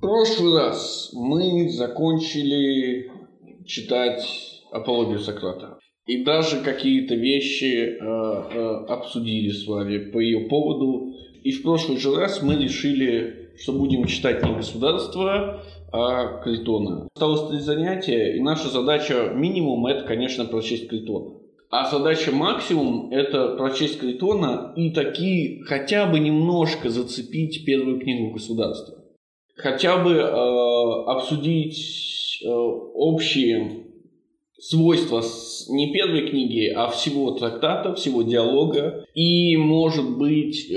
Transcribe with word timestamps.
Прошлый 0.00 0.56
раз 0.56 1.10
мы 1.12 1.68
закончили 1.70 3.10
читать 3.66 4.24
апологию 4.70 5.18
Сократа. 5.18 5.80
И 6.06 6.22
даже 6.22 6.60
какие-то 6.60 7.16
вещи 7.16 7.74
э, 7.74 7.96
э, 7.98 8.84
обсудили 8.86 9.50
с 9.50 9.66
вами 9.66 9.98
по 10.12 10.20
ее 10.20 10.48
поводу. 10.48 11.14
И 11.42 11.50
в 11.50 11.62
прошлый 11.64 11.98
же 11.98 12.14
раз 12.14 12.42
мы 12.42 12.54
решили, 12.54 13.50
что 13.60 13.72
будем 13.72 14.04
читать 14.04 14.44
не 14.44 14.54
государство, 14.54 15.64
а 15.92 16.42
Критона. 16.44 17.08
Осталось 17.16 17.50
три 17.50 17.58
занятия, 17.58 18.36
и 18.36 18.40
наша 18.40 18.68
задача 18.68 19.32
минимум– 19.34 19.84
это, 19.88 20.06
конечно, 20.06 20.44
прочесть 20.44 20.88
Критона. 20.88 21.34
А 21.70 21.90
задача 21.90 22.30
максимум– 22.30 23.10
это 23.12 23.56
прочесть 23.56 23.98
Критона 23.98 24.72
и 24.76 24.92
такие 24.92 25.64
хотя 25.64 26.06
бы 26.06 26.20
немножко 26.20 26.88
зацепить 26.88 27.64
первую 27.64 27.98
книгу 27.98 28.30
государства. 28.30 28.97
Хотя 29.58 29.96
бы 30.02 30.12
э, 30.12 30.22
обсудить 31.06 32.40
э, 32.44 32.48
общие 32.48 33.86
свойства 34.60 35.22
не 35.68 35.92
первой 35.92 36.28
книги, 36.28 36.68
а 36.68 36.88
всего 36.88 37.32
трактата, 37.32 37.94
всего 37.94 38.22
диалога, 38.22 39.04
и, 39.14 39.56
может 39.56 40.16
быть, 40.16 40.70
э, 40.70 40.76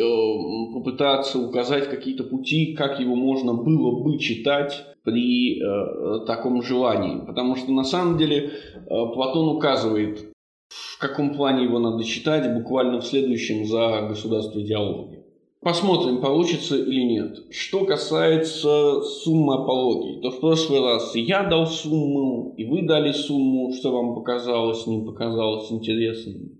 попытаться 0.73 1.39
указать 1.39 1.89
какие-то 1.89 2.23
пути, 2.23 2.73
как 2.73 2.99
его 2.99 3.15
можно 3.15 3.53
было 3.53 4.03
бы 4.03 4.17
читать 4.17 4.83
при 5.03 5.59
э, 5.61 6.25
таком 6.25 6.63
желании. 6.63 7.25
Потому 7.25 7.55
что, 7.55 7.71
на 7.71 7.83
самом 7.83 8.17
деле, 8.17 8.49
э, 8.49 8.87
Платон 8.87 9.47
указывает, 9.55 10.31
в 10.69 10.99
каком 10.99 11.35
плане 11.35 11.65
его 11.65 11.77
надо 11.77 12.03
читать, 12.03 12.51
буквально 12.53 12.99
в 12.99 13.05
следующем 13.05 13.65
за 13.65 14.07
государство 14.07 14.61
диалоги. 14.61 15.20
Посмотрим, 15.61 16.21
получится 16.21 16.75
или 16.75 17.03
нет. 17.03 17.37
Что 17.51 17.85
касается 17.85 19.01
суммы 19.01 19.61
апологии, 19.61 20.19
то 20.19 20.31
в 20.31 20.39
прошлый 20.39 20.81
раз 20.81 21.15
я 21.15 21.43
дал 21.43 21.67
сумму, 21.67 22.55
и 22.57 22.65
вы 22.65 22.81
дали 22.81 23.11
сумму, 23.11 23.71
что 23.71 23.91
вам 23.91 24.15
показалось, 24.15 24.87
не 24.87 25.05
показалось 25.05 25.71
интересным. 25.71 26.57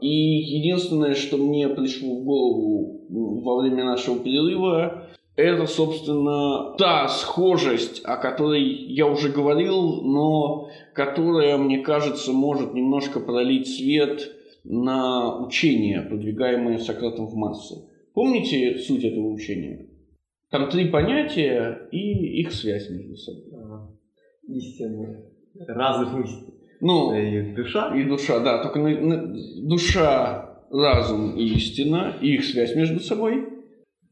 И 0.00 0.08
единственное, 0.08 1.14
что 1.14 1.36
мне 1.36 1.68
пришло 1.68 2.14
в 2.14 2.24
голову 2.24 3.00
во 3.08 3.60
время 3.60 3.84
нашего 3.84 4.20
перерыва, 4.20 5.08
это, 5.34 5.66
собственно, 5.66 6.76
та 6.78 7.08
схожесть, 7.08 8.02
о 8.04 8.16
которой 8.18 8.62
я 8.62 9.08
уже 9.08 9.30
говорил, 9.30 10.02
но 10.02 10.68
которая, 10.94 11.58
мне 11.58 11.78
кажется, 11.78 12.32
может 12.32 12.72
немножко 12.72 13.18
пролить 13.18 13.66
свет 13.66 14.30
на 14.62 15.44
учение, 15.44 16.02
продвигаемое 16.02 16.78
Сократом 16.78 17.26
в 17.26 17.34
массы. 17.34 17.82
Помните 18.14 18.78
суть 18.78 19.04
этого 19.04 19.28
учения? 19.28 19.86
Там 20.50 20.70
три 20.70 20.88
понятия 20.88 21.88
и 21.90 22.40
их 22.40 22.52
связь 22.52 22.88
между 22.88 23.16
собой. 23.16 23.42
Ага. 23.52 23.90
Истина. 24.46 25.20
Разум 25.66 26.22
истина. 26.22 26.54
Ну, 26.80 27.14
и 27.14 27.54
душа. 27.54 27.94
И 27.96 28.04
душа, 28.04 28.38
да. 28.40 28.62
Только 28.62 28.78
на, 28.78 28.88
на, 28.88 29.36
душа, 29.68 30.60
разум 30.70 31.36
и 31.36 31.44
истина, 31.54 32.16
и 32.20 32.34
их 32.34 32.44
связь 32.44 32.76
между 32.76 33.00
собой. 33.00 33.48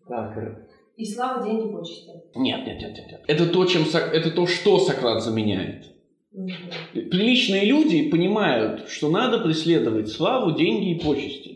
Так. 0.08 0.68
И 0.96 1.04
слава, 1.04 1.44
деньги, 1.44 1.70
почести. 1.72 2.10
Нет, 2.34 2.66
нет, 2.66 2.80
нет, 2.80 2.96
нет. 2.96 3.20
Это 3.28 3.46
то, 3.46 3.64
чем, 3.66 3.82
это 3.92 4.30
то, 4.30 4.46
что 4.46 4.78
Сократ 4.78 5.22
заменяет. 5.22 5.92
Угу. 6.32 6.48
Приличные 6.92 7.66
люди 7.66 8.10
понимают, 8.10 8.88
что 8.88 9.10
надо 9.10 9.38
преследовать 9.38 10.08
славу, 10.08 10.56
деньги 10.56 10.96
и 10.96 11.00
почести. 11.00 11.51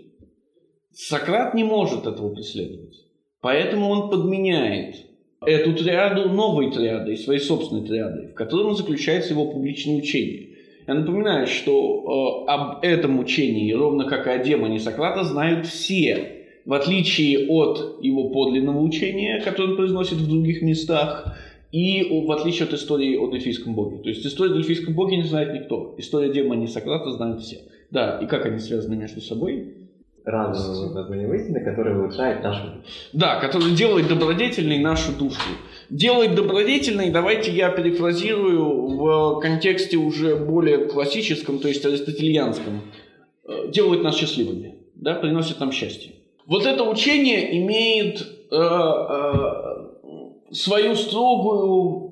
Сократ 0.96 1.52
не 1.52 1.62
может 1.62 2.06
этого 2.06 2.34
преследовать. 2.34 3.04
Поэтому 3.42 3.90
он 3.90 4.08
подменяет 4.08 4.96
эту 5.44 5.74
триаду 5.74 6.30
новой 6.30 6.72
триадой, 6.72 7.18
своей 7.18 7.38
собственной 7.38 7.86
триадой, 7.86 8.28
в 8.28 8.34
котором 8.34 8.74
заключается 8.74 9.34
его 9.34 9.44
публичное 9.44 9.98
учение. 9.98 10.56
Я 10.86 10.94
напоминаю, 10.94 11.48
что 11.48 12.46
э, 12.46 12.50
об 12.50 12.82
этом 12.82 13.18
учении, 13.18 13.70
ровно 13.74 14.06
как 14.06 14.26
и 14.26 14.30
о 14.30 14.42
демоне 14.42 14.80
Сократа, 14.80 15.22
знают 15.24 15.66
все, 15.66 16.46
в 16.64 16.72
отличие 16.72 17.46
от 17.46 18.02
его 18.02 18.30
подлинного 18.30 18.80
учения, 18.80 19.42
которое 19.44 19.72
он 19.72 19.76
произносит 19.76 20.16
в 20.16 20.26
других 20.26 20.62
местах, 20.62 21.36
и 21.72 22.22
в 22.24 22.32
отличие 22.32 22.68
от 22.68 22.72
истории 22.72 23.18
о 23.18 23.30
Дельфийском 23.30 23.74
боге. 23.74 23.98
То 23.98 24.08
есть 24.08 24.24
историю 24.24 24.54
о 24.54 24.58
Дельфийском 24.58 24.94
боге 24.94 25.18
не 25.18 25.24
знает 25.24 25.52
никто. 25.52 25.94
История 25.98 26.32
демона 26.32 26.66
Сократа 26.66 27.12
знают 27.12 27.42
все. 27.42 27.58
Да, 27.90 28.18
и 28.22 28.26
как 28.26 28.46
они 28.46 28.60
связаны 28.60 28.96
между 28.96 29.20
собой? 29.20 29.85
Разум 30.26 31.34
истины, 31.34 31.64
который 31.64 31.96
улучшает 31.96 32.42
нашу. 32.42 32.82
Да, 33.12 33.38
который 33.38 33.70
делает 33.72 34.08
добродетельной 34.08 34.78
нашу 34.78 35.12
душу. 35.12 35.40
Делает 35.88 36.34
добродетельной, 36.34 37.10
давайте 37.10 37.52
я 37.52 37.70
перефразирую 37.70 38.96
в 38.96 39.40
контексте 39.40 39.96
уже 39.96 40.34
более 40.34 40.86
классическом, 40.86 41.60
то 41.60 41.68
есть 41.68 41.86
аристотельянском. 41.86 42.82
Э, 43.48 43.68
делает 43.70 44.02
нас 44.02 44.16
счастливыми, 44.16 44.74
да, 44.96 45.14
приносит 45.14 45.60
нам 45.60 45.70
счастье. 45.70 46.12
Вот 46.46 46.66
это 46.66 46.82
учение 46.82 47.58
имеет 47.58 48.20
э, 48.20 48.56
э, 48.56 49.42
свою 50.50 50.96
строгую 50.96 52.06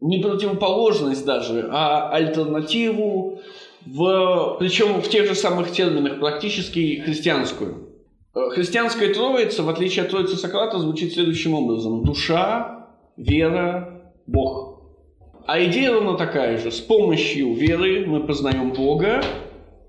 не 0.00 0.18
противоположность 0.18 1.24
даже, 1.24 1.68
а 1.70 2.10
альтернативу 2.10 3.40
в, 3.86 4.56
причем 4.58 5.00
в 5.00 5.08
тех 5.08 5.26
же 5.26 5.34
самых 5.34 5.72
терминах, 5.72 6.20
практически 6.20 7.00
христианскую. 7.04 7.88
Э, 8.34 8.48
христианская 8.50 9.12
троица, 9.12 9.62
в 9.62 9.68
отличие 9.68 10.04
от 10.04 10.10
троицы 10.10 10.36
Сократа, 10.36 10.78
звучит 10.78 11.12
следующим 11.12 11.54
образом. 11.54 12.04
Душа, 12.04 12.88
вера, 13.16 14.02
Бог. 14.26 14.80
А 15.46 15.62
идея 15.64 15.92
ровно 15.92 16.16
такая 16.16 16.58
же. 16.58 16.70
С 16.70 16.80
помощью 16.80 17.54
веры 17.54 18.06
мы 18.06 18.26
познаем 18.26 18.72
Бога, 18.72 19.22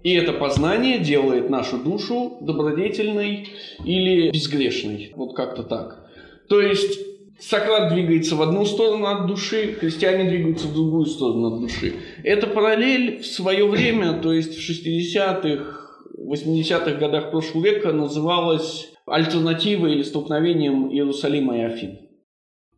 и 0.01 0.13
это 0.13 0.33
познание 0.33 0.99
делает 0.99 1.49
нашу 1.49 1.77
душу 1.77 2.37
добродетельной 2.41 3.49
или 3.85 4.31
безгрешной. 4.31 5.13
Вот 5.15 5.35
как-то 5.35 5.63
так. 5.63 6.09
То 6.49 6.59
есть 6.59 6.99
Сократ 7.39 7.93
двигается 7.93 8.35
в 8.35 8.41
одну 8.41 8.65
сторону 8.65 9.07
от 9.07 9.27
души, 9.27 9.73
христиане 9.73 10.29
двигаются 10.29 10.67
в 10.67 10.73
другую 10.73 11.05
сторону 11.05 11.55
от 11.55 11.61
души. 11.61 11.93
Эта 12.23 12.47
параллель 12.47 13.19
в 13.19 13.25
свое 13.25 13.67
время, 13.67 14.13
то 14.13 14.31
есть 14.31 14.55
в 14.55 14.69
60-х, 14.69 15.79
80-х 16.17 16.93
годах 16.93 17.31
прошлого 17.31 17.65
века 17.65 17.91
называлась 17.91 18.91
альтернативой 19.05 19.93
или 19.93 20.03
столкновением 20.03 20.91
Иерусалима 20.91 21.57
и 21.57 21.61
Афин. 21.61 21.99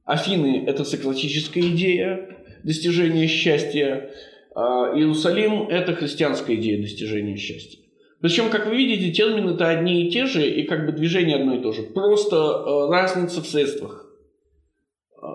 Афины– 0.03 0.63
это 0.67 0.83
сократическая 0.83 1.61
идея 1.61 2.29
достижения 2.63 3.27
счастья, 3.27 4.09
а 4.55 4.95
Иерусалим– 4.95 5.67
это 5.69 5.93
христианская 5.93 6.55
идея 6.55 6.81
достижения 6.81 7.35
счастья. 7.35 7.79
Причем, 8.21 8.49
как 8.49 8.67
вы 8.67 8.77
видите, 8.77 9.11
термины-то 9.11 9.67
одни 9.67 10.07
и 10.07 10.11
те 10.11 10.25
же, 10.25 10.49
и 10.49 10.63
как 10.63 10.85
бы 10.85 10.93
движение 10.93 11.35
одно 11.35 11.55
и 11.55 11.61
то 11.61 11.71
же. 11.73 11.83
Просто 11.83 12.35
э, 12.35 12.89
разница 12.89 13.41
в 13.41 13.45
средствах 13.45 14.04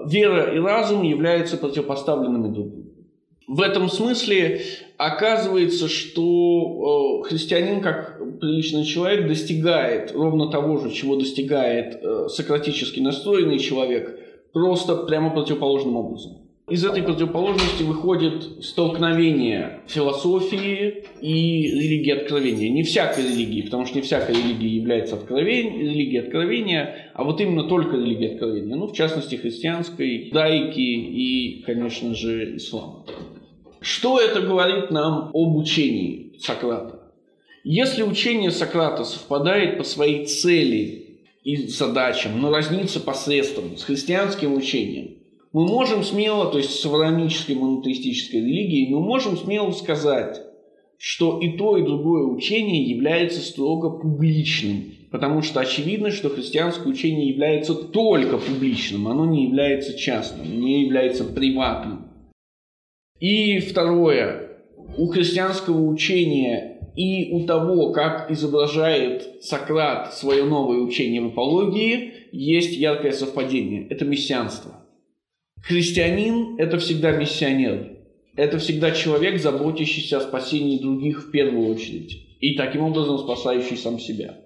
вера 0.06 0.54
и 0.54 0.58
разум 0.58 1.02
являются 1.02 1.56
противопоставленными 1.56 2.52
друг 2.52 2.68
другу. 2.70 2.90
В 3.46 3.62
этом 3.62 3.88
смысле 3.88 4.62
оказывается, 4.96 5.88
что 5.88 7.22
э, 7.24 7.28
христианин, 7.28 7.80
как 7.80 8.20
приличный 8.38 8.84
человек, 8.84 9.26
достигает 9.26 10.12
ровно 10.12 10.52
того 10.52 10.78
же, 10.78 10.92
чего 10.92 11.16
достигает 11.16 11.98
э, 12.00 12.28
сократически 12.28 13.00
настроенный 13.00 13.58
человек, 13.58 14.20
просто 14.52 14.94
прямо 14.94 15.30
противоположным 15.30 15.96
образом. 15.96 16.39
Из 16.70 16.84
этой 16.84 17.02
противоположности 17.02 17.82
выходит 17.82 18.64
столкновение 18.64 19.80
философии 19.88 21.04
и 21.20 21.62
религии 21.62 22.12
откровения. 22.12 22.70
Не 22.70 22.84
всякой 22.84 23.24
религии, 23.24 23.62
потому 23.62 23.86
что 23.86 23.96
не 23.96 24.02
всякая 24.02 24.36
религия 24.36 24.68
является 24.68 25.16
откровением, 25.16 25.80
религией 25.80 26.20
откровения, 26.20 27.10
а 27.14 27.24
вот 27.24 27.40
именно 27.40 27.64
только 27.64 27.96
религией 27.96 28.34
откровения. 28.34 28.76
Ну, 28.76 28.86
в 28.86 28.92
частности, 28.92 29.34
христианской, 29.34 30.30
дайки 30.32 30.78
и, 30.78 31.62
конечно 31.66 32.14
же, 32.14 32.56
ислама. 32.56 33.04
Что 33.80 34.20
это 34.20 34.40
говорит 34.40 34.92
нам 34.92 35.30
об 35.34 35.56
учении 35.56 36.34
Сократа? 36.38 37.00
Если 37.64 38.04
учение 38.04 38.52
Сократа 38.52 39.02
совпадает 39.02 39.76
по 39.76 39.82
своей 39.82 40.24
цели 40.26 41.18
и 41.42 41.56
задачам, 41.66 42.40
но 42.40 42.52
разнится 42.52 43.00
посредством 43.00 43.76
с 43.76 43.82
христианским 43.82 44.54
учением, 44.54 45.19
мы 45.52 45.66
можем 45.66 46.04
смело, 46.04 46.50
то 46.50 46.58
есть 46.58 46.78
с 46.78 46.86
авраамической 46.86 47.56
монотеистической 47.56 48.40
религией, 48.40 48.88
мы 48.88 49.00
можем 49.00 49.36
смело 49.36 49.72
сказать, 49.72 50.40
что 50.96 51.40
и 51.40 51.56
то, 51.56 51.76
и 51.76 51.82
другое 51.82 52.24
учение 52.24 52.84
является 52.84 53.40
строго 53.40 53.90
публичным. 53.90 54.94
Потому 55.10 55.42
что 55.42 55.58
очевидно, 55.58 56.12
что 56.12 56.28
христианское 56.28 56.88
учение 56.88 57.28
является 57.28 57.74
только 57.74 58.38
публичным, 58.38 59.08
оно 59.08 59.26
не 59.26 59.46
является 59.46 59.98
частным, 59.98 60.60
не 60.60 60.84
является 60.84 61.24
приватным. 61.24 62.06
И 63.18 63.58
второе, 63.58 64.60
у 64.96 65.08
христианского 65.08 65.84
учения 65.84 66.78
и 66.94 67.32
у 67.32 67.44
того, 67.44 67.92
как 67.92 68.30
изображает 68.30 69.42
Сократ 69.42 70.14
свое 70.14 70.44
новое 70.44 70.78
учение 70.78 71.22
в 71.22 71.26
апологии, 71.26 72.12
есть 72.30 72.76
яркое 72.76 73.12
совпадение. 73.12 73.86
Это 73.88 74.04
мессианство. 74.04 74.79
Христианин– 75.62 76.56
это 76.58 76.78
всегда 76.78 77.12
миссионер. 77.12 77.98
Это 78.36 78.58
всегда 78.58 78.92
человек, 78.92 79.40
заботящийся 79.40 80.18
о 80.18 80.20
спасении 80.20 80.78
других 80.78 81.24
в 81.24 81.30
первую 81.30 81.68
очередь. 81.74 82.38
И 82.40 82.54
таким 82.56 82.82
образом 82.82 83.18
спасающий 83.18 83.76
сам 83.76 83.98
себя. 83.98 84.36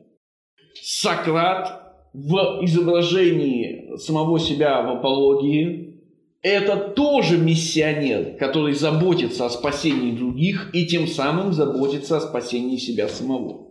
Сократ 0.82 1.82
в 2.12 2.61
изображении 2.62 3.96
самого 3.96 4.38
себя 4.40 4.82
в 4.82 4.96
апологии– 4.96 6.00
это 6.43 6.76
тоже 6.76 7.38
миссионер, 7.38 8.37
который 8.37 8.75
заботится 8.75 9.46
о 9.46 9.50
спасении 9.50 10.17
других 10.17 10.70
и 10.75 10.87
тем 10.87 11.06
самым 11.06 11.52
заботится 11.52 12.19
о 12.19 12.20
спасении 12.20 12.76
себя 12.76 13.08
самого. 13.08 13.69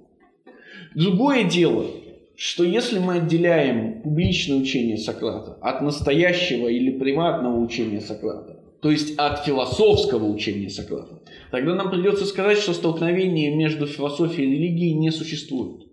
Другое 0.96 1.44
дело, 1.44 1.86
что 2.36 2.64
если 2.64 3.00
мы 3.00 3.16
отделяем 3.16 4.02
публичное 4.02 4.58
учение 4.58 4.98
Сократа 4.98 5.58
от 5.62 5.82
настоящего 5.82 6.68
или 6.68 6.98
приватного 6.98 7.60
учения 7.60 8.02
Сократа, 8.02 8.60
то 8.82 8.92
есть 8.92 9.18
от 9.18 9.46
философского 9.46 10.26
учения 10.26 10.70
Сократа, 10.70 11.22
тогда 11.52 11.76
нам 11.76 11.90
придется 11.90 12.26
сказать, 12.26 12.58
что 12.58 12.74
столкновение 12.74 13.56
между 13.56 13.86
философией 13.86 14.50
и 14.50 14.56
религией 14.56 14.94
не 14.94 15.12
существует. 15.12 15.88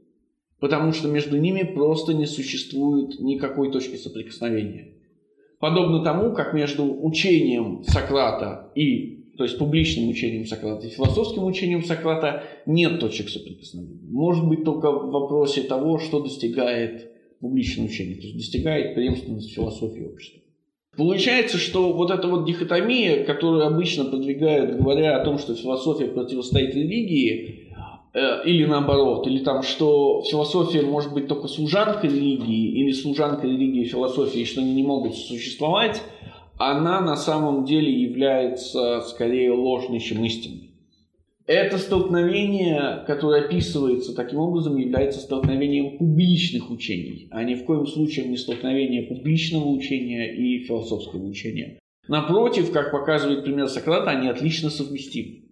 Потому 0.58 0.92
что 0.92 1.08
между 1.08 1.38
ними 1.38 1.62
просто 1.62 2.12
не 2.14 2.26
существует 2.26 3.20
никакой 3.20 3.70
точки 3.70 3.96
соприкосновения. 3.96 4.88
Подобно 5.58 6.02
тому, 6.02 6.32
как 6.32 6.52
между 6.52 6.84
учением 6.84 7.84
Сократа 7.84 8.70
и 8.74 9.19
то 9.36 9.44
есть 9.44 9.58
публичным 9.58 10.08
учением 10.08 10.46
Сократа 10.46 10.86
и 10.86 10.90
философским 10.90 11.44
учением 11.44 11.84
Сократа 11.84 12.44
нет 12.66 13.00
точек 13.00 13.28
соприкосновения. 13.28 14.08
Может 14.10 14.46
быть 14.46 14.64
только 14.64 14.90
в 14.90 15.10
вопросе 15.10 15.62
того, 15.62 15.98
что 15.98 16.20
достигает 16.20 17.10
публичное 17.40 17.86
учение, 17.86 18.16
то 18.16 18.22
есть 18.22 18.36
достигает 18.36 18.94
преемственность 18.94 19.52
философии 19.52 20.02
общества. 20.02 20.40
Получается, 20.96 21.56
что 21.56 21.92
вот 21.92 22.10
эта 22.10 22.26
вот 22.26 22.46
дихотомия, 22.46 23.24
которую 23.24 23.64
обычно 23.64 24.04
продвигают, 24.04 24.76
говоря 24.76 25.20
о 25.20 25.24
том, 25.24 25.38
что 25.38 25.54
философия 25.54 26.06
противостоит 26.06 26.74
религии, 26.74 27.72
э, 28.12 28.44
или 28.44 28.64
наоборот, 28.64 29.26
или 29.26 29.38
там, 29.38 29.62
что 29.62 30.22
философия 30.28 30.82
может 30.82 31.14
быть 31.14 31.28
только 31.28 31.46
служанкой 31.46 32.10
религии, 32.10 32.80
или 32.80 32.90
служанкой 32.90 33.52
религии 33.52 33.82
и 33.82 33.88
философии, 33.88 34.44
что 34.44 34.60
они 34.60 34.74
не 34.74 34.82
могут 34.82 35.14
существовать, 35.14 36.02
она 36.60 37.00
на 37.00 37.16
самом 37.16 37.64
деле 37.64 37.90
является 37.90 39.00
скорее 39.08 39.50
ложной, 39.50 39.98
чем 39.98 40.22
истинной. 40.26 40.72
Это 41.46 41.78
столкновение, 41.78 43.02
которое 43.06 43.46
описывается 43.46 44.14
таким 44.14 44.40
образом, 44.40 44.76
является 44.76 45.20
столкновением 45.20 45.96
публичных 45.96 46.70
учений, 46.70 47.28
а 47.30 47.42
ни 47.44 47.54
в 47.54 47.64
коем 47.64 47.86
случае 47.86 48.26
не 48.26 48.36
столкновение 48.36 49.04
публичного 49.04 49.68
учения 49.68 50.36
и 50.36 50.58
философского 50.64 51.24
учения. 51.24 51.78
Напротив, 52.08 52.70
как 52.72 52.92
показывает 52.92 53.42
пример 53.42 53.66
Сократа, 53.68 54.10
они 54.10 54.28
отлично 54.28 54.68
совместимы. 54.68 55.44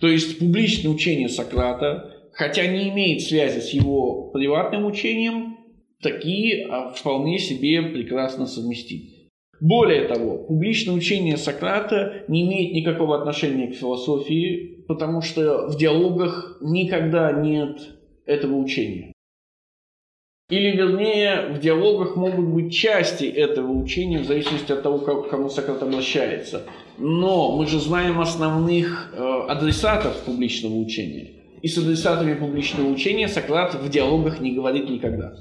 То 0.00 0.06
есть 0.06 0.38
публичное 0.38 0.92
учение 0.92 1.30
Сократа, 1.30 2.28
хотя 2.32 2.66
не 2.66 2.90
имеет 2.90 3.22
связи 3.22 3.60
с 3.60 3.70
его 3.70 4.30
приватным 4.32 4.84
учением, 4.84 5.56
такие 6.02 6.66
а, 6.66 6.90
вполне 6.90 7.38
себе 7.38 7.80
прекрасно 7.80 8.46
совместимы. 8.46 9.19
Более 9.60 10.08
того, 10.08 10.38
публичное 10.38 10.94
учение 10.94 11.36
Сократа 11.36 12.24
не 12.28 12.46
имеет 12.46 12.72
никакого 12.72 13.18
отношения 13.18 13.68
к 13.68 13.74
философии, 13.74 14.84
потому 14.88 15.20
что 15.20 15.68
в 15.68 15.76
диалогах 15.76 16.56
никогда 16.62 17.30
нет 17.32 17.78
этого 18.24 18.56
учения. 18.56 19.12
Или, 20.48 20.76
вернее, 20.76 21.52
в 21.54 21.60
диалогах 21.60 22.16
могут 22.16 22.46
быть 22.46 22.74
части 22.74 23.24
этого 23.24 23.70
учения 23.70 24.18
в 24.18 24.24
зависимости 24.24 24.72
от 24.72 24.82
того, 24.82 24.98
к 24.98 25.28
кому 25.28 25.48
Сократ 25.48 25.82
обращается. 25.82 26.64
Но 26.98 27.56
мы 27.56 27.66
же 27.66 27.78
знаем 27.78 28.20
основных 28.20 29.14
э, 29.14 29.22
адресатов 29.48 30.16
публичного 30.24 30.74
учения. 30.74 31.30
И 31.62 31.68
с 31.68 31.78
адресатами 31.78 32.34
публичного 32.34 32.88
учения 32.88 33.28
Сократ 33.28 33.74
в 33.74 33.88
диалогах 33.90 34.40
не 34.40 34.52
говорит 34.52 34.90
никогда. 34.90 35.34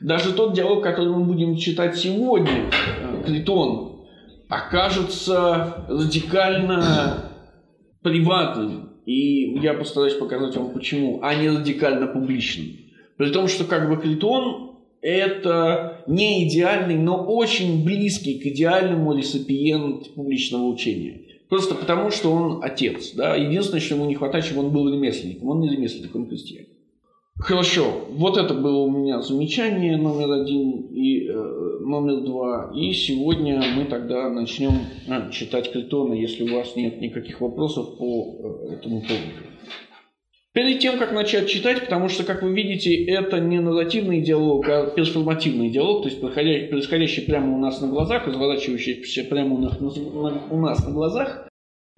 Даже 0.00 0.34
тот 0.34 0.54
диалог, 0.54 0.82
который 0.82 1.08
мы 1.08 1.24
будем 1.24 1.56
читать 1.56 1.96
сегодня, 1.96 2.70
э, 2.70 3.22
Критон, 3.24 4.02
окажется 4.48 5.86
радикально 5.88 7.30
приватным. 8.02 8.90
И 9.06 9.58
я 9.60 9.72
постараюсь 9.74 10.14
показать 10.14 10.56
вам 10.56 10.70
почему, 10.70 11.20
а 11.22 11.34
не 11.34 11.48
радикально 11.48 12.08
публичным. 12.08 12.76
При 13.16 13.30
том, 13.30 13.48
что 13.48 13.64
как 13.64 13.88
бы 13.88 13.96
Критон 13.96 14.76
это 15.00 16.02
не 16.06 16.46
идеальный, 16.46 16.96
но 16.96 17.24
очень 17.24 17.84
близкий 17.84 18.38
к 18.38 18.46
идеальному 18.46 19.16
реципиент 19.16 20.14
публичного 20.14 20.66
учения. 20.66 21.22
Просто 21.48 21.74
потому, 21.74 22.10
что 22.10 22.32
он 22.32 22.62
отец. 22.62 23.12
Да? 23.14 23.36
Единственное, 23.36 23.80
что 23.80 23.94
ему 23.94 24.06
не 24.06 24.16
хватает, 24.16 24.44
чтобы 24.44 24.64
он 24.64 24.72
был 24.72 24.92
ремесленником. 24.92 25.48
Он 25.48 25.60
не 25.60 25.70
ремесленник, 25.70 26.14
он 26.14 26.26
крестьянин. 26.26 26.65
Хорошо, 27.38 28.06
вот 28.12 28.38
это 28.38 28.54
было 28.54 28.78
у 28.78 28.90
меня 28.90 29.20
замечание 29.20 29.98
номер 29.98 30.32
один 30.40 30.86
и 30.90 31.28
э, 31.28 31.32
номер 31.80 32.22
два. 32.22 32.72
И 32.74 32.94
сегодня 32.94 33.62
мы 33.76 33.84
тогда 33.84 34.30
начнем 34.30 34.72
а, 35.06 35.30
читать 35.30 35.70
Критона, 35.70 36.14
если 36.14 36.48
у 36.48 36.56
вас 36.56 36.74
нет 36.76 36.98
никаких 37.02 37.42
вопросов 37.42 37.98
по 37.98 38.68
э, 38.70 38.74
этому 38.76 39.02
поводу. 39.02 39.26
Перед 40.54 40.80
тем, 40.80 40.98
как 40.98 41.12
начать 41.12 41.50
читать, 41.50 41.82
потому 41.82 42.08
что, 42.08 42.24
как 42.24 42.42
вы 42.42 42.54
видите, 42.54 43.04
это 43.04 43.38
не 43.38 43.60
нарративный 43.60 44.22
диалог, 44.22 44.66
а 44.70 44.86
перформативный 44.86 45.68
диалог, 45.68 46.04
то 46.04 46.08
есть 46.08 46.18
происходящий, 46.18 47.26
прямо 47.26 47.54
у 47.54 47.60
нас 47.60 47.82
на 47.82 47.88
глазах, 47.88 48.26
разворачивающийся 48.26 49.24
прямо 49.24 49.56
у 49.56 49.58
нас, 49.58 49.78
у 49.78 50.56
нас 50.56 50.86
на 50.86 50.90
глазах, 50.90 51.48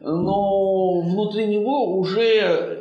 но 0.01 1.01
внутри 1.03 1.47
него 1.47 1.97
уже 1.97 2.78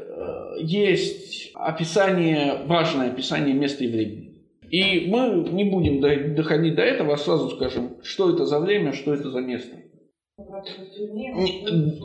есть 0.60 1.52
описание, 1.54 2.64
важное 2.66 3.12
описание 3.12 3.54
места 3.54 3.84
и 3.84 3.92
времени. 3.92 4.28
И 4.70 5.10
мы 5.10 5.50
не 5.50 5.64
будем 5.64 6.02
доходить 6.36 6.76
до 6.76 6.82
этого, 6.82 7.14
а 7.14 7.18
сразу 7.18 7.50
скажем, 7.56 7.98
что 8.04 8.34
это 8.34 8.46
за 8.46 8.60
время, 8.60 8.94
что 8.94 9.14
это 9.14 9.32
за 9.32 9.40
место. 9.40 9.78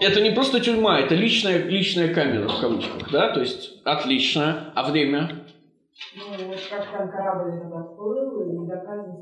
Это 0.00 0.20
не 0.20 0.30
просто 0.30 0.60
тюрьма, 0.60 1.00
это 1.00 1.14
личная, 1.14 1.64
личная 1.64 2.14
камера 2.14 2.48
в 2.48 2.60
кавычках, 2.60 3.10
да, 3.10 3.32
то 3.32 3.40
есть 3.40 3.80
отлично, 3.84 4.72
а 4.74 4.90
время? 4.90 5.44
Ну, 6.16 6.24
как 6.70 6.90
там 6.90 7.10
корабль 7.10 7.52
и 7.54 8.68
доказан 8.68 9.18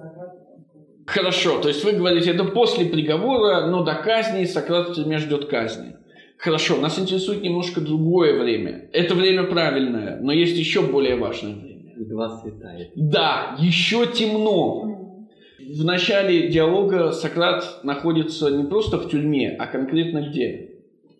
Хорошо, 1.06 1.60
то 1.60 1.68
есть 1.68 1.84
вы 1.84 1.92
говорите, 1.92 2.30
это 2.30 2.44
после 2.44 2.86
приговора, 2.86 3.66
но 3.66 3.82
до 3.82 3.94
казни 3.94 4.44
Сократ 4.44 4.90
в 4.90 5.18
ждет 5.18 5.48
казни. 5.48 5.96
Хорошо, 6.40 6.78
нас 6.78 6.98
интересует 6.98 7.42
немножко 7.42 7.82
другое 7.82 8.40
время. 8.40 8.88
Это 8.94 9.14
время 9.14 9.44
правильное, 9.44 10.18
но 10.22 10.32
есть 10.32 10.56
еще 10.56 10.80
более 10.80 11.16
важное 11.16 11.54
время. 11.54 11.92
Глаз 11.96 12.40
светает. 12.40 12.92
Да, 12.94 13.56
еще 13.60 14.06
темно. 14.06 15.26
В 15.58 15.84
начале 15.84 16.48
диалога 16.48 17.12
Сократ 17.12 17.84
находится 17.84 18.48
не 18.48 18.64
просто 18.64 18.96
в 18.96 19.10
тюрьме, 19.10 19.54
а 19.58 19.66
конкретно 19.66 20.30
где? 20.30 20.70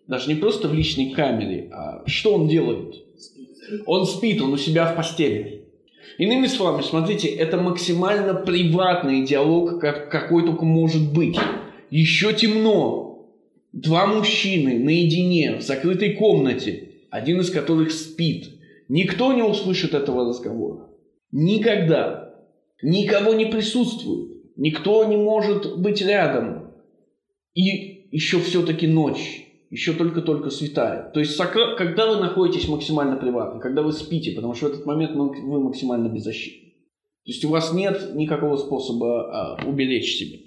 Даже 0.07 0.27
не 0.27 0.35
просто 0.35 0.67
в 0.67 0.73
личной 0.73 1.11
камере, 1.11 1.69
а 1.71 2.01
что 2.07 2.33
он 2.33 2.47
делает? 2.47 2.95
Он 3.85 4.07
спит, 4.07 4.41
он 4.41 4.53
у 4.53 4.57
себя 4.57 4.87
в 4.87 4.95
постели. 4.95 5.65
Иными 6.17 6.47
словами, 6.47 6.81
смотрите, 6.81 7.27
это 7.27 7.57
максимально 7.57 8.33
приватный 8.33 9.23
диалог, 9.23 9.79
как, 9.79 10.09
какой 10.09 10.47
только 10.47 10.65
может 10.65 11.13
быть. 11.13 11.37
Еще 11.91 12.33
темно, 12.33 13.10
Два 13.73 14.05
мужчины 14.05 14.79
наедине 14.79 15.57
в 15.57 15.61
закрытой 15.61 16.13
комнате, 16.13 16.89
один 17.09 17.39
из 17.39 17.49
которых 17.49 17.91
спит. 17.91 18.49
Никто 18.89 19.31
не 19.31 19.43
услышит 19.43 19.93
этого 19.93 20.27
разговора. 20.27 20.89
Никогда. 21.31 22.35
Никого 22.81 23.33
не 23.33 23.45
присутствует. 23.45 24.31
Никто 24.57 25.05
не 25.05 25.15
может 25.15 25.79
быть 25.79 26.01
рядом. 26.01 26.71
И 27.53 28.09
еще 28.11 28.39
все-таки 28.39 28.87
ночь. 28.87 29.47
Еще 29.69 29.93
только-только 29.93 30.49
светает. 30.49 31.13
То 31.13 31.21
есть, 31.21 31.37
когда 31.37 32.11
вы 32.11 32.17
находитесь 32.17 32.67
максимально 32.67 33.15
приватно, 33.15 33.61
когда 33.61 33.83
вы 33.83 33.93
спите, 33.93 34.31
потому 34.31 34.53
что 34.53 34.65
в 34.65 34.71
этот 34.71 34.85
момент 34.85 35.15
вы 35.15 35.59
максимально 35.61 36.09
беззащитны. 36.09 36.71
То 37.23 37.31
есть 37.31 37.45
у 37.45 37.49
вас 37.49 37.71
нет 37.71 38.15
никакого 38.15 38.57
способа 38.57 39.59
а, 39.59 39.65
уберечь 39.65 40.17
себя. 40.17 40.39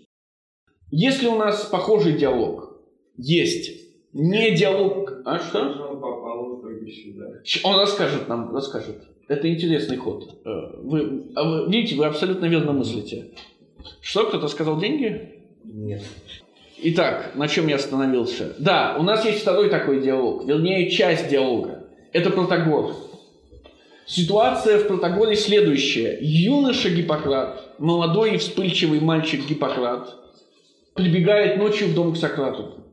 Если 0.91 1.27
у 1.27 1.37
нас 1.37 1.65
похожий 1.65 2.19
диалог, 2.19 2.64
есть. 3.17 3.71
Не 4.13 4.53
диалог. 4.53 5.23
А 5.25 5.39
что? 5.39 5.85
Он 7.65 7.81
расскажет 7.81 8.29
нам, 8.29 8.55
расскажет. 8.55 9.03
Это 9.27 9.53
интересный 9.53 9.97
ход. 9.97 10.41
Э, 10.45 10.51
вы, 10.83 11.31
а 11.35 11.45
вы 11.45 11.73
видите, 11.73 11.97
вы 11.97 12.05
абсолютно 12.07 12.47
верно 12.47 12.73
мыслите. 12.73 13.29
Что, 14.01 14.27
кто-то 14.27 14.49
сказал 14.49 14.79
деньги? 14.79 15.41
Нет. 15.65 16.03
Итак, 16.87 17.33
на 17.35 17.49
чем 17.49 17.69
я 17.69 17.77
остановился? 17.77 18.55
Да, 18.59 18.97
у 18.99 19.03
нас 19.03 19.25
есть 19.25 19.41
второй 19.41 19.71
такой 19.71 20.03
диалог, 20.03 20.45
вернее, 20.45 20.91
часть 20.91 21.29
диалога. 21.29 21.89
Это 22.13 22.31
Протагор. 22.31 22.95
Ситуация 24.07 24.79
в 24.79 24.87
Протагоре 24.87 25.35
следующая. 25.35 26.19
Юноша 26.21 26.91
Гиппократ, 26.91 27.79
молодой 27.79 28.35
и 28.35 28.37
вспыльчивый 28.37 29.01
мальчик 29.01 29.47
Гиппократ, 29.49 30.15
прибегает 30.95 31.57
ночью 31.57 31.89
в 31.89 31.95
дом 31.95 32.13
к 32.13 32.19
Сократу. 32.19 32.84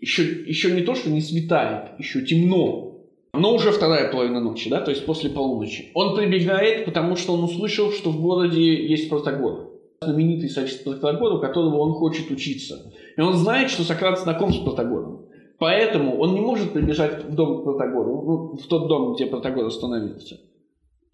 Еще, 0.00 0.44
еще 0.44 0.72
не 0.72 0.82
то, 0.82 0.94
что 0.94 1.10
не 1.10 1.20
светает, 1.20 1.98
еще 1.98 2.24
темно. 2.24 2.94
Но 3.32 3.54
уже 3.54 3.72
вторая 3.72 4.10
половина 4.12 4.40
ночи, 4.40 4.70
да, 4.70 4.80
то 4.80 4.90
есть 4.90 5.04
после 5.06 5.30
полуночи. 5.30 5.90
Он 5.94 6.16
прибегает, 6.16 6.84
потому 6.84 7.16
что 7.16 7.34
он 7.34 7.44
услышал, 7.44 7.90
что 7.90 8.10
в 8.10 8.20
городе 8.20 8.86
есть 8.86 9.08
Протагор. 9.08 9.72
Знаменитый 10.02 10.48
софист 10.48 10.84
Протагор, 10.84 11.34
у 11.34 11.40
которого 11.40 11.78
он 11.78 11.92
хочет 11.94 12.30
учиться. 12.30 12.92
И 13.16 13.20
он 13.20 13.34
знает, 13.34 13.70
что 13.70 13.82
Сократ 13.82 14.20
знаком 14.20 14.52
с 14.52 14.58
Протагором. 14.58 15.26
Поэтому 15.58 16.18
он 16.18 16.34
не 16.34 16.40
может 16.40 16.72
прибежать 16.72 17.24
в 17.24 17.34
дом 17.34 17.60
к 17.60 17.64
Протагору, 17.64 18.22
ну, 18.24 18.56
в 18.56 18.66
тот 18.66 18.88
дом, 18.88 19.14
где 19.14 19.26
Протагор 19.26 19.66
остановился. 19.66 20.40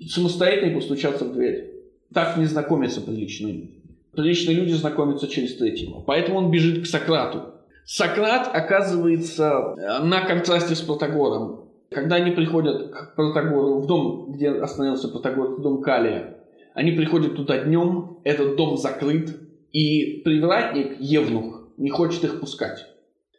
Самостоятельно 0.06 0.74
постучаться 0.74 1.24
в 1.24 1.32
дверь. 1.32 1.70
Так 2.12 2.36
не 2.36 2.46
знакомятся 2.46 3.00
приличные 3.00 3.52
люди. 3.52 3.82
Приличные 4.12 4.56
люди 4.56 4.72
знакомятся 4.72 5.28
через 5.28 5.56
третьего. 5.56 6.00
Поэтому 6.00 6.38
он 6.38 6.50
бежит 6.50 6.82
к 6.82 6.86
Сократу. 6.86 7.54
Сократ 7.84 8.50
оказывается 8.52 9.74
на 10.02 10.22
контрасте 10.22 10.74
с 10.74 10.80
Протагором. 10.80 11.70
Когда 11.90 12.16
они 12.16 12.30
приходят 12.30 12.92
к 12.92 13.14
Протагору, 13.16 13.80
в 13.80 13.86
дом, 13.86 14.32
где 14.32 14.50
остановился 14.50 15.08
Протагор, 15.08 15.56
в 15.56 15.62
дом 15.62 15.82
Калия, 15.82 16.36
они 16.74 16.92
приходят 16.92 17.34
туда 17.34 17.58
днем, 17.58 18.18
этот 18.22 18.56
дом 18.56 18.76
закрыт, 18.76 19.36
и 19.72 20.22
привратник, 20.24 21.00
Евнух, 21.00 21.68
не 21.76 21.90
хочет 21.90 22.24
их 22.24 22.40
пускать. 22.40 22.86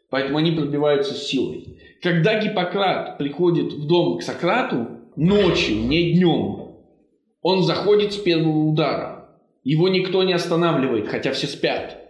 Поэтому 0.09 0.37
они 0.37 0.51
пробиваются 0.51 1.13
силой. 1.13 1.79
Когда 2.01 2.41
Гиппократ 2.41 3.17
приходит 3.17 3.73
в 3.73 3.87
дом 3.87 4.17
к 4.17 4.21
Сократу 4.21 4.87
ночью, 5.15 5.77
не 5.77 6.13
днем, 6.13 6.75
он 7.41 7.63
заходит 7.63 8.13
с 8.13 8.17
первого 8.17 8.65
удара. 8.65 9.29
Его 9.63 9.87
никто 9.87 10.23
не 10.23 10.33
останавливает, 10.33 11.07
хотя 11.07 11.31
все 11.31 11.47
спят. 11.47 12.00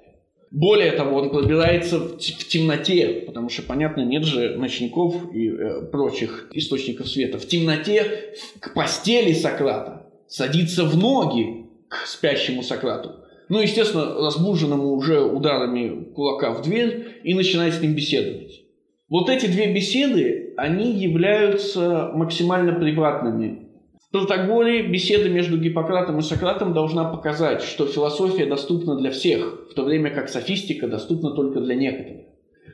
Более 0.51 0.91
того, 0.91 1.17
он 1.17 1.29
пробирается 1.29 1.97
в 1.97 2.17
темноте, 2.17 3.23
потому 3.25 3.47
что, 3.47 3.61
понятно, 3.61 4.01
нет 4.01 4.25
же 4.25 4.57
ночников 4.57 5.33
и 5.33 5.47
э, 5.47 5.81
прочих 5.89 6.49
источников 6.51 7.07
света. 7.07 7.39
В 7.39 7.47
темноте 7.47 8.33
к 8.59 8.73
постели 8.73 9.31
Сократа 9.31 10.07
садится 10.27 10.83
в 10.83 10.97
ноги 10.97 11.67
к 11.87 12.05
спящему 12.05 12.63
Сократу. 12.63 13.15
Ну, 13.47 13.61
естественно, 13.61 14.13
разбуженному 14.15 14.93
уже 14.93 15.21
ударами 15.21 16.05
кулака 16.13 16.51
в 16.51 16.61
дверь 16.63 17.21
и 17.23 17.33
начинает 17.33 17.73
с 17.73 17.81
ним 17.81 17.95
беседовать. 17.95 18.61
Вот 19.09 19.29
эти 19.29 19.45
две 19.45 19.73
беседы, 19.73 20.53
они 20.57 20.93
являются 20.93 22.11
максимально 22.13 22.73
приватными. 22.73 23.70
Протагоре 24.11 24.83
беседа 24.83 25.29
между 25.29 25.57
Гиппократом 25.57 26.19
и 26.19 26.21
Сократом 26.21 26.73
должна 26.73 27.05
показать, 27.05 27.61
что 27.61 27.85
философия 27.85 28.45
доступна 28.45 28.97
для 28.97 29.09
всех, 29.09 29.69
в 29.71 29.73
то 29.73 29.83
время 29.83 30.09
как 30.09 30.27
софистика 30.27 30.87
доступна 30.87 31.31
только 31.31 31.61
для 31.61 31.75
некоторых. 31.75 32.25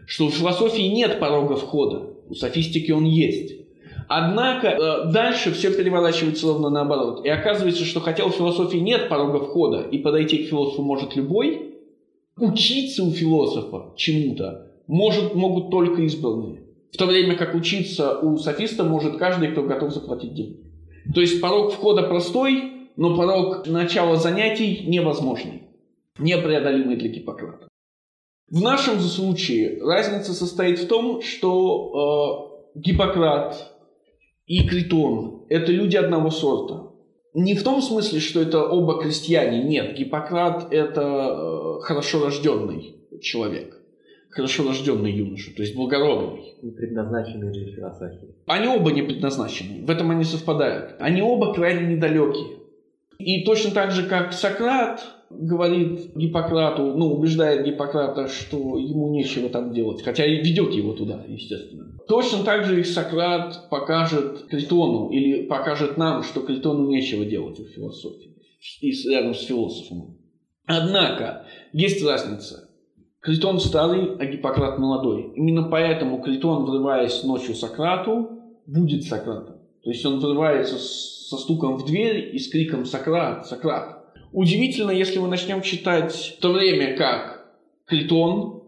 Что 0.08 0.26
у 0.26 0.30
философии 0.32 0.88
нет 0.88 1.20
порога 1.20 1.56
входа, 1.56 2.14
у 2.28 2.34
софистики 2.34 2.92
он 2.92 3.06
есть. 3.06 3.54
Однако 4.08 4.70
э, 4.70 5.12
дальше 5.12 5.52
все 5.52 5.72
переворачивается 5.72 6.48
ровно 6.48 6.70
наоборот. 6.70 7.24
И 7.24 7.30
оказывается, 7.30 7.86
что 7.86 8.00
хотя 8.00 8.26
у 8.26 8.32
философии 8.32 8.78
нет 8.78 9.08
порога 9.08 9.40
входа, 9.40 9.82
и 9.82 10.00
подойти 10.00 10.40
к 10.40 10.50
философу 10.50 10.82
может 10.82 11.16
любой, 11.16 11.76
учиться 12.40 13.04
у 13.04 13.12
философа 13.12 13.94
чему-то 13.96 14.72
может, 14.88 15.36
могут 15.36 15.70
только 15.70 16.02
избранные. 16.04 16.64
В 16.92 16.98
то 16.98 17.06
время 17.06 17.36
как 17.36 17.54
учиться 17.54 18.18
у 18.18 18.38
софиста 18.38 18.84
может 18.84 19.18
каждый, 19.18 19.50
кто 19.50 19.62
готов 19.62 19.94
заплатить 19.94 20.34
деньги. 20.34 20.67
То 21.14 21.22
есть 21.22 21.42
порог 21.42 21.74
входа 21.74 22.04
простой, 22.04 22.90
но 22.96 23.16
порог 23.16 23.68
начала 23.68 24.16
занятий 24.16 24.86
невозможный, 24.88 25.64
непреодолимый 26.20 26.96
для 26.96 27.10
Гиппократа. 27.10 27.68
В 28.50 28.62
нашем 28.62 29.00
случае 29.00 29.82
разница 29.82 30.34
состоит 30.34 30.80
в 30.80 30.88
том, 30.88 31.22
что 31.22 32.54
э, 32.76 32.80
Гиппократ 32.80 33.74
и 34.46 34.66
Критон– 34.68 35.44
это 35.50 35.72
люди 35.72 35.98
одного 35.98 36.30
сорта. 36.30 36.92
Не 37.34 37.56
в 37.56 37.64
том 37.64 37.82
смысле, 37.82 38.20
что 38.20 38.42
это 38.42 38.64
оба 38.64 39.02
крестьяне. 39.02 39.64
Нет, 39.64 39.98
Гиппократ– 39.98 40.68
это 40.72 41.02
э, 41.02 41.82
хорошо 41.82 42.24
рожденный 42.24 42.96
человек 43.22 43.77
хорошо 44.30 44.68
рожденный 44.68 45.12
юноша, 45.12 45.56
то 45.56 45.62
есть 45.62 45.76
благородный. 45.76 46.56
Не 46.62 46.72
предназначенный 46.72 47.52
для 47.52 47.74
философии. 47.74 48.36
Они 48.46 48.68
оба 48.68 48.92
не 48.92 49.02
предназначены, 49.02 49.86
в 49.86 49.90
этом 49.90 50.12
они 50.12 50.24
совпадают. 50.24 50.96
Они 51.00 51.22
оба 51.22 51.54
крайне 51.54 51.96
недалекие. 51.96 52.58
И 53.20 53.44
точно 53.46 53.72
так 53.72 53.92
же, 53.92 54.08
как 54.08 54.34
Сократ 54.34 55.02
говорит 55.30 56.16
Гиппократу, 56.16 56.94
ну, 56.96 57.14
убеждает 57.14 57.66
Гиппократа, 57.66 58.28
что 58.28 58.78
ему 58.78 59.10
нечего 59.10 59.50
там 59.50 59.74
делать, 59.74 60.02
хотя 60.04 60.26
и 60.26 60.42
ведет 60.42 60.74
его 60.74 60.94
туда, 60.94 61.24
естественно. 61.28 61.98
Точно 62.08 62.44
так 62.44 62.66
же 62.66 62.80
и 62.80 62.84
Сократ 62.84 63.70
покажет 63.70 64.46
Критону 64.50 65.10
или 65.10 65.46
покажет 65.46 65.98
нам, 65.98 66.24
что 66.24 66.42
Критону 66.42 66.88
нечего 66.88 67.26
делать 67.26 67.60
в 67.60 67.70
философии 67.74 68.36
и 68.82 68.92
рядом 69.10 69.34
с 69.34 69.44
философом. 69.44 70.18
Однако, 70.66 71.46
есть 71.74 72.04
разница. 72.04 72.67
Критон 73.20 73.60
старый, 73.60 74.16
а 74.18 74.26
Гиппократ 74.26 74.78
молодой. 74.78 75.34
Именно 75.36 75.70
поэтому 75.70 76.22
Критон, 76.22 76.66
врываясь 76.66 77.24
ночью 77.24 77.56
Сократу, 77.56 78.30
будет 78.66 79.04
Сократом. 79.04 79.58
То 79.84 79.90
есть 79.90 80.06
он 80.06 80.20
врывается 80.20 80.78
со 80.78 81.38
стуком 81.38 81.78
в 81.78 81.86
дверь 81.86 82.36
и 82.36 82.40
с 82.40 82.50
криком 82.50 82.86
«Сократ! 82.86 83.48
Сократ!». 83.48 84.06
Удивительно, 84.32 84.92
если 84.92 85.20
мы 85.20 85.28
начнем 85.28 85.62
читать 85.62 86.14
в 86.14 86.42
то 86.42 86.52
время, 86.52 86.98
как 86.98 87.56
Критон, 87.86 88.64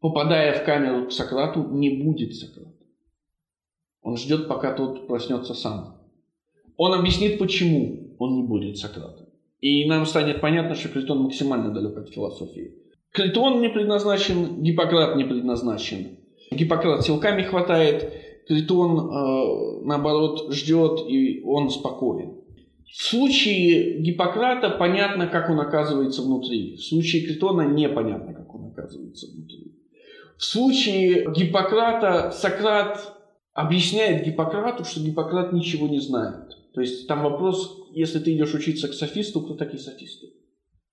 попадая 0.00 0.58
в 0.58 0.64
камеру 0.64 1.06
к 1.06 1.12
Сократу, 1.12 1.62
не 1.62 2.02
будет 2.02 2.34
Сократ. 2.34 2.74
Он 4.02 4.16
ждет, 4.16 4.48
пока 4.48 4.72
тот 4.72 5.06
проснется 5.06 5.52
сам. 5.52 5.98
Он 6.76 6.94
объяснит, 6.94 7.38
почему 7.38 8.16
он 8.18 8.36
не 8.36 8.42
будет 8.42 8.78
Сократом. 8.78 9.26
И 9.60 9.86
нам 9.86 10.06
станет 10.06 10.40
понятно, 10.40 10.74
что 10.74 10.88
Критон 10.88 11.22
максимально 11.22 11.72
далек 11.72 11.96
от 11.96 12.08
философии. 12.08 12.85
Критон 13.16 13.62
не 13.62 13.70
предназначен, 13.70 14.62
Гиппократ 14.62 15.16
не 15.16 15.24
предназначен. 15.24 16.18
Гиппократ 16.50 17.02
силками 17.02 17.42
хватает, 17.44 18.12
Критон, 18.46 19.08
э, 19.10 19.84
наоборот, 19.84 20.52
ждет, 20.52 21.00
и 21.08 21.42
он 21.42 21.70
спокоен. 21.70 22.42
В 22.84 23.02
случае 23.02 24.02
Гиппократа 24.02 24.68
понятно, 24.68 25.26
как 25.26 25.48
он 25.48 25.58
оказывается 25.60 26.20
внутри. 26.20 26.76
В 26.76 26.82
случае 26.82 27.26
Критона 27.26 27.62
непонятно, 27.62 28.34
как 28.34 28.54
он 28.54 28.66
оказывается 28.66 29.28
внутри. 29.32 29.72
В 30.36 30.44
случае 30.44 31.24
Гиппократа 31.34 32.30
Сократ 32.32 33.14
объясняет 33.54 34.26
Гиппократу, 34.26 34.84
что 34.84 35.00
Гиппократ 35.00 35.54
ничего 35.54 35.88
не 35.88 36.00
знает. 36.00 36.50
То 36.74 36.82
есть 36.82 37.08
там 37.08 37.22
вопрос, 37.22 37.88
если 37.92 38.18
ты 38.18 38.34
идешь 38.34 38.52
учиться 38.52 38.88
к 38.88 38.92
софисту, 38.92 39.40
кто 39.40 39.54
такие 39.54 39.78
софисты? 39.78 40.26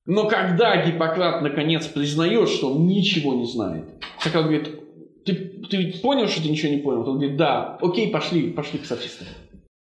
Но 0.05 0.27
когда 0.27 0.85
Гиппократ 0.85 1.41
наконец 1.41 1.87
признает, 1.87 2.49
что 2.49 2.73
он 2.73 2.87
ничего 2.87 3.33
не 3.35 3.45
знает, 3.45 3.85
Сократ 4.19 4.43
говорит, 4.43 4.69
ты, 5.25 5.33
ты 5.69 5.93
понял, 6.01 6.27
что 6.27 6.43
ты 6.43 6.49
ничего 6.49 6.73
не 6.73 6.81
понял? 6.81 7.07
Он 7.07 7.17
говорит, 7.17 7.37
да, 7.37 7.77
окей, 7.81 8.09
пошли, 8.09 8.51
пошли 8.51 8.79
к 8.79 8.85
софистам. 8.85 9.27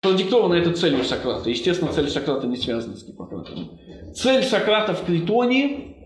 Продиктовано 0.00 0.54
это 0.54 0.72
целью 0.72 1.04
Сократа. 1.04 1.50
Естественно, 1.50 1.92
цель 1.92 2.08
Сократа 2.08 2.46
не 2.46 2.56
связана 2.56 2.96
с 2.96 3.06
Гиппократом. 3.06 3.78
Цель 4.14 4.42
Сократа 4.42 4.94
в 4.94 5.04
Критоне 5.04 5.96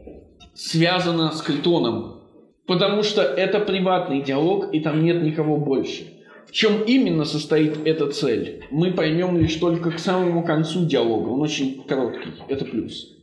связана 0.54 1.30
с 1.30 1.42
Критоном, 1.42 2.22
потому 2.66 3.02
что 3.02 3.22
это 3.22 3.60
приватный 3.60 4.22
диалог, 4.22 4.74
и 4.74 4.80
там 4.80 5.04
нет 5.04 5.22
никого 5.22 5.56
больше. 5.56 6.04
В 6.48 6.52
чем 6.52 6.82
именно 6.82 7.24
состоит 7.24 7.86
эта 7.86 8.08
цель, 8.10 8.64
мы 8.72 8.92
поймем 8.92 9.38
лишь 9.38 9.54
только 9.54 9.92
к 9.92 10.00
самому 10.00 10.44
концу 10.44 10.84
диалога. 10.84 11.28
Он 11.28 11.42
очень 11.42 11.84
короткий, 11.84 12.32
это 12.48 12.64
плюс. 12.64 13.19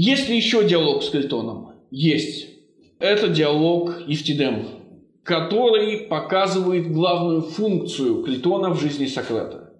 Есть 0.00 0.28
ли 0.28 0.36
еще 0.36 0.62
диалог 0.64 1.02
с 1.02 1.10
Критоном? 1.10 1.72
Есть. 1.90 2.50
Это 3.00 3.26
диалог 3.26 4.00
Евтидем, 4.06 4.64
который 5.24 6.02
показывает 6.02 6.92
главную 6.92 7.42
функцию 7.42 8.22
Критона 8.22 8.70
в 8.70 8.80
жизни 8.80 9.06
Сократа. 9.06 9.72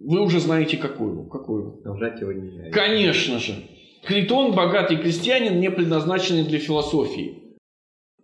Вы 0.00 0.22
уже 0.22 0.40
знаете 0.40 0.76
какую. 0.76 1.28
какую? 1.28 1.80
Лжать 1.84 2.20
его 2.20 2.32
нельзя. 2.32 2.70
Конечно 2.72 3.38
же. 3.38 3.54
Критон, 4.02 4.56
богатый 4.56 4.96
крестьянин, 4.96 5.60
не 5.60 5.70
предназначенный 5.70 6.42
для 6.42 6.58
философии. 6.58 7.54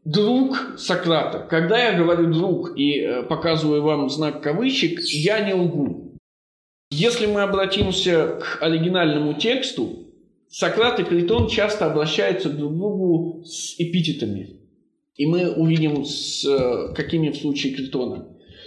Друг 0.04 0.74
Сократа. 0.78 1.46
Когда 1.48 1.78
я 1.78 1.96
говорю 1.96 2.34
друг 2.34 2.76
и 2.76 2.98
э, 2.98 3.22
показываю 3.22 3.82
вам 3.82 4.10
знак 4.10 4.42
кавычек, 4.42 4.98
я 5.04 5.46
не 5.46 5.54
лгу. 5.54 6.18
Если 6.90 7.26
мы 7.26 7.42
обратимся 7.42 8.40
к 8.42 8.60
оригинальному 8.60 9.34
тексту, 9.34 10.09
Сократ 10.50 10.98
и 10.98 11.04
Критон 11.04 11.48
часто 11.48 11.86
обращаются 11.86 12.50
друг 12.50 12.72
к 12.72 12.76
другу 12.76 13.44
с 13.44 13.78
эпитетами. 13.78 14.56
И 15.14 15.24
мы 15.24 15.52
увидим, 15.52 16.04
с 16.04 16.44
э, 16.44 16.92
какими 16.94 17.30
в 17.30 17.36
случае 17.36 17.74
Критона. 17.74 18.26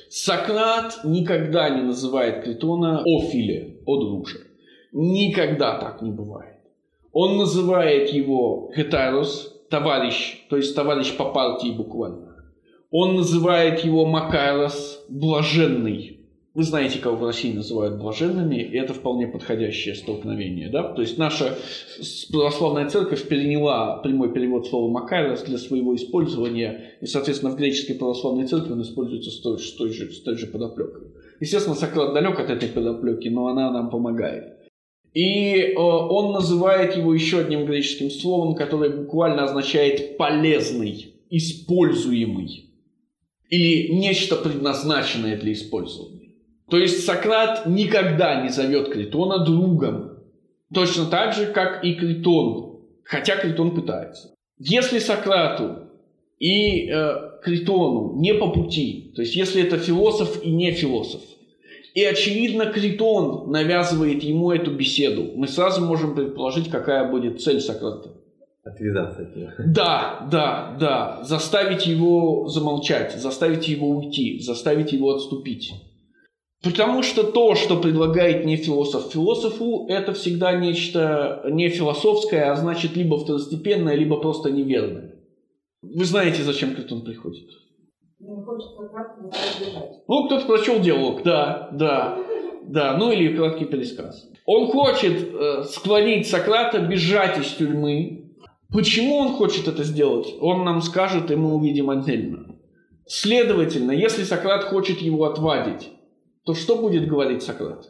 Сократ 0.09 1.01
никогда 1.03 1.69
не 1.69 1.81
называет 1.81 2.45
Критона 2.45 3.01
о 3.03 3.21
Филе, 3.23 3.81
о 3.85 3.97
друже. 3.97 4.47
Никогда 4.93 5.77
так 5.77 6.01
не 6.01 6.11
бывает. 6.11 6.59
Он 7.11 7.37
называет 7.37 8.09
его 8.09 8.71
Хетарос, 8.73 9.53
товарищ, 9.69 10.45
то 10.49 10.55
есть 10.55 10.75
товарищ 10.75 11.15
по 11.17 11.25
партии 11.25 11.71
буквально. 11.71 12.45
Он 12.91 13.15
называет 13.15 13.83
его 13.83 14.05
Макарос 14.05 15.03
блаженный. 15.09 16.22
Вы 16.55 16.63
знаете, 16.63 16.99
кого 16.99 17.15
в 17.15 17.25
России 17.25 17.51
называют 17.51 17.97
блаженными, 17.97 18.61
и 18.61 18.77
это 18.77 18.93
вполне 18.93 19.25
подходящее 19.25 19.95
столкновение. 19.95 20.69
Да? 20.69 20.83
То 20.93 21.01
есть 21.01 21.17
наша 21.17 21.57
православная 22.31 22.87
церковь 22.87 23.27
переняла 23.27 23.97
прямой 24.03 24.31
перевод 24.31 24.67
слова 24.67 24.91
«макарос» 24.91 25.41
для 25.43 25.57
своего 25.57 25.95
использования, 25.95 26.91
и, 27.01 27.07
соответственно, 27.07 27.51
в 27.51 27.57
греческой 27.57 27.95
православной 27.95 28.45
церкви 28.45 28.73
он 28.73 28.83
используется 28.83 29.31
с 29.31 29.39
той, 29.39 29.57
с 29.57 29.71
той, 29.71 29.89
же, 29.89 30.11
с 30.11 30.21
той 30.21 30.37
же 30.37 30.45
подоплекой. 30.45 31.07
Естественно, 31.39 31.75
Сократ 31.75 32.13
далек 32.13 32.39
от 32.39 32.51
этой 32.51 32.69
подоплеки, 32.69 33.29
но 33.29 33.47
она 33.47 33.71
нам 33.71 33.89
помогает. 33.89 34.53
И 35.15 35.55
э, 35.55 35.75
он 35.75 36.33
называет 36.33 36.95
его 36.95 37.15
еще 37.15 37.39
одним 37.39 37.65
греческим 37.65 38.11
словом, 38.11 38.53
которое 38.53 38.91
буквально 38.91 39.45
означает 39.45 40.17
«полезный», 40.17 41.15
«используемый» 41.31 42.69
или 43.49 43.91
нечто 43.91 44.35
предназначенное 44.35 45.35
для 45.35 45.53
использования. 45.53 46.22
То 46.69 46.77
есть 46.77 47.05
Сократ 47.05 47.65
никогда 47.65 48.41
не 48.41 48.49
зовет 48.49 48.89
Критона 48.91 49.45
другом. 49.45 50.19
Точно 50.73 51.05
так 51.05 51.33
же, 51.33 51.47
как 51.47 51.83
и 51.83 51.93
Критон. 51.93 52.79
Хотя 53.03 53.35
Критон 53.37 53.75
пытается. 53.75 54.33
Если 54.57 54.99
Сократу 54.99 55.89
и 56.39 56.89
э, 56.89 57.13
Критону 57.43 58.19
не 58.19 58.33
по 58.33 58.49
пути, 58.49 59.11
то 59.15 59.21
есть 59.21 59.35
если 59.35 59.61
это 59.61 59.77
философ 59.77 60.43
и 60.43 60.51
не 60.51 60.71
философ, 60.71 61.21
и 61.93 62.03
очевидно 62.03 62.65
Критон 62.67 63.51
навязывает 63.51 64.23
ему 64.23 64.51
эту 64.51 64.71
беседу, 64.71 65.31
мы 65.35 65.47
сразу 65.47 65.85
можем 65.85 66.15
предположить, 66.15 66.69
какая 66.69 67.09
будет 67.09 67.41
цель 67.41 67.59
Сократа. 67.59 68.09
Отвязаться 68.63 69.23
от 69.23 69.35
него. 69.35 69.49
Да, 69.67 70.27
да, 70.31 70.77
да. 70.79 71.23
Заставить 71.23 71.85
его 71.85 72.47
замолчать, 72.47 73.13
заставить 73.13 73.67
его 73.67 73.89
уйти, 73.89 74.39
заставить 74.39 74.93
его 74.93 75.11
отступить. 75.11 75.73
Потому 76.63 77.03
что 77.03 77.23
то, 77.23 77.55
что 77.55 77.75
предлагает 77.75 78.45
не 78.45 78.55
философ 78.55 79.11
философу, 79.11 79.85
это 79.89 80.13
всегда 80.13 80.53
нечто 80.53 81.43
не 81.49 81.67
философское, 81.67 82.51
а 82.51 82.55
значит 82.55 82.95
либо 82.95 83.17
второстепенное, 83.17 83.95
либо 83.95 84.15
просто 84.17 84.49
неверное. 84.49 85.15
Вы 85.81 86.05
знаете, 86.05 86.41
зачем 86.41 86.73
Критон 86.73 87.01
приходит? 87.01 87.49
Ну, 90.07 90.25
кто-то 90.25 90.45
прочел 90.45 90.79
диалог, 90.79 91.23
да, 91.23 91.69
да, 91.73 92.17
да, 92.63 92.97
ну 92.97 93.11
или 93.11 93.35
краткий 93.35 93.65
пересказ. 93.65 94.29
Он 94.45 94.67
хочет 94.67 95.33
э, 95.33 95.63
склонить 95.63 96.27
Сократа 96.27 96.79
бежать 96.79 97.37
из 97.37 97.51
тюрьмы. 97.51 98.31
Почему 98.71 99.17
он 99.17 99.33
хочет 99.33 99.67
это 99.67 99.83
сделать, 99.83 100.33
он 100.39 100.63
нам 100.63 100.81
скажет, 100.81 101.29
и 101.29 101.35
мы 101.35 101.53
увидим 101.53 101.89
отдельно. 101.89 102.55
Следовательно, 103.05 103.91
если 103.91 104.23
Сократ 104.23 104.63
хочет 104.63 104.99
его 104.99 105.25
отвадить, 105.25 105.89
то 106.45 106.53
что 106.53 106.75
будет 106.75 107.07
говорить 107.07 107.43
Сократ? 107.43 107.89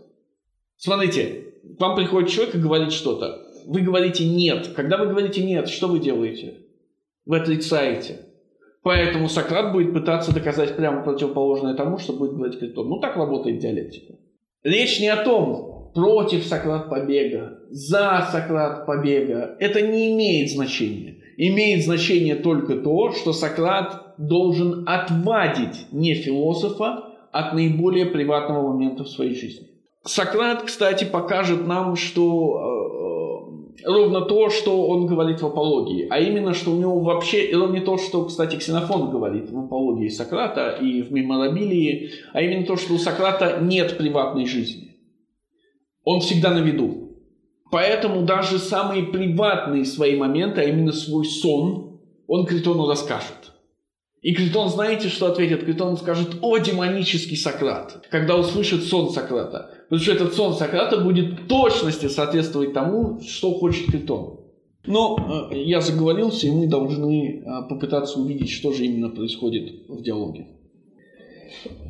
Смотрите, 0.77 1.53
к 1.77 1.79
вам 1.79 1.95
приходит 1.95 2.29
человек 2.29 2.55
и 2.55 2.60
говорит 2.60 2.91
что-то. 2.91 3.41
Вы 3.65 3.81
говорите 3.81 4.27
«нет». 4.27 4.74
Когда 4.75 4.98
вы 4.98 5.07
говорите 5.07 5.43
«нет», 5.43 5.69
что 5.69 5.88
вы 5.88 6.00
делаете? 6.00 6.55
Вы 7.25 7.38
отрицаете. 7.38 8.19
Поэтому 8.81 9.29
Сократ 9.29 9.72
будет 9.72 9.93
пытаться 9.93 10.33
доказать 10.33 10.75
прямо 10.75 11.03
противоположное 11.03 11.74
тому, 11.74 11.98
что 11.98 12.13
будет 12.13 12.33
говорить 12.33 12.60
Критон. 12.60 12.89
Ну, 12.89 13.00
так 13.00 13.15
работает 13.15 13.60
диалектика. 13.60 14.15
Речь 14.63 15.00
не 15.00 15.07
о 15.07 15.24
том, 15.24 15.91
против 15.93 16.43
Сократ 16.45 16.89
побега, 16.89 17.60
за 17.69 18.27
Сократ 18.31 18.86
побега. 18.86 19.55
Это 19.60 19.81
не 19.81 20.13
имеет 20.13 20.51
значения. 20.51 21.15
Имеет 21.38 21.86
значение 21.86 22.36
только 22.36 22.75
то, 22.75 23.12
что 23.12 23.31
Сократ 23.33 24.15
должен 24.17 24.83
отвадить 24.88 25.88
не 25.91 26.13
философа, 26.13 27.12
от 27.34 27.54
наиболее 27.54 28.06
приватного 28.06 28.72
момента 28.72 29.04
в 29.04 29.10
своей 29.10 29.36
жизни. 29.36 29.67
Сократ, 30.06 30.63
кстати, 30.63 31.04
покажет 31.04 31.65
нам, 31.65 31.96
что 31.96 33.74
э, 33.82 33.86
ровно 33.86 34.22
то, 34.22 34.50
что 34.50 34.88
он 34.88 35.08
говорит 35.08 35.41
в 35.41 35.46
апологии, 35.46 36.08
а 36.10 36.19
именно, 36.19 36.54
что 36.54 36.72
у 36.72 36.78
него 36.78 37.00
вообще, 37.00 37.46
и 37.50 37.56
не 37.56 37.82
то, 37.82 37.98
что, 37.98 38.26
кстати, 38.26 38.58
Ксенофон 38.58 39.10
говорит 39.10 39.50
в 39.50 39.58
апологии 39.58 40.10
Сократа 40.10 40.78
и 40.80 41.02
в 41.02 41.12
меморабилии, 41.12 42.12
а 42.34 42.41
именно 42.41 42.65
то, 42.65 42.78
что 42.78 42.93
у 42.93 42.98
Сократа 42.98 43.60
нет 43.62 43.98
приватной 43.98 44.46
жизни. 44.46 44.91
Он 46.04 46.19
всегда 46.19 46.52
на 46.52 46.60
виду. 46.60 47.10
Поэтому 47.72 48.22
даже 48.22 48.60
самые 48.60 49.04
приватные 49.04 49.86
свои 49.86 50.15
моменты, 50.15 50.62
а 50.62 50.65
именно 50.65 50.91
свой 50.91 51.26
сон, 51.26 52.00
он 52.28 52.46
Критону 52.46 52.88
расскажет. 52.88 53.53
И 54.23 54.33
Критон, 54.33 54.69
знаете, 54.69 55.09
что 55.09 55.27
ответит? 55.27 55.65
Критон 55.65 55.97
скажет, 55.97 56.38
о, 56.41 56.57
демонический 56.57 57.36
Сократ, 57.36 58.07
когда 58.09 58.38
услышит 58.38 58.83
сон 58.86 59.12
Сократа. 59.12 59.69
Потому 59.89 60.01
что 60.01 60.12
этот 60.13 60.33
сон 60.33 60.53
Сократа 60.53 61.01
будет 61.01 61.41
в 61.41 61.47
точности 61.47 62.07
соответствовать 62.07 62.73
тому, 62.73 63.19
что 63.19 63.53
хочет 63.53 63.91
Критон. 63.91 64.39
Но 64.86 65.49
э, 65.51 65.57
я 65.59 65.81
заговорился, 65.81 66.47
и 66.47 66.51
мы 66.51 66.67
должны 66.67 67.43
э, 67.45 67.69
попытаться 67.69 68.17
увидеть, 68.17 68.49
что 68.49 68.71
же 68.71 68.86
именно 68.86 69.09
происходит 69.09 69.89
в 69.89 70.01
диалоге. 70.01 70.47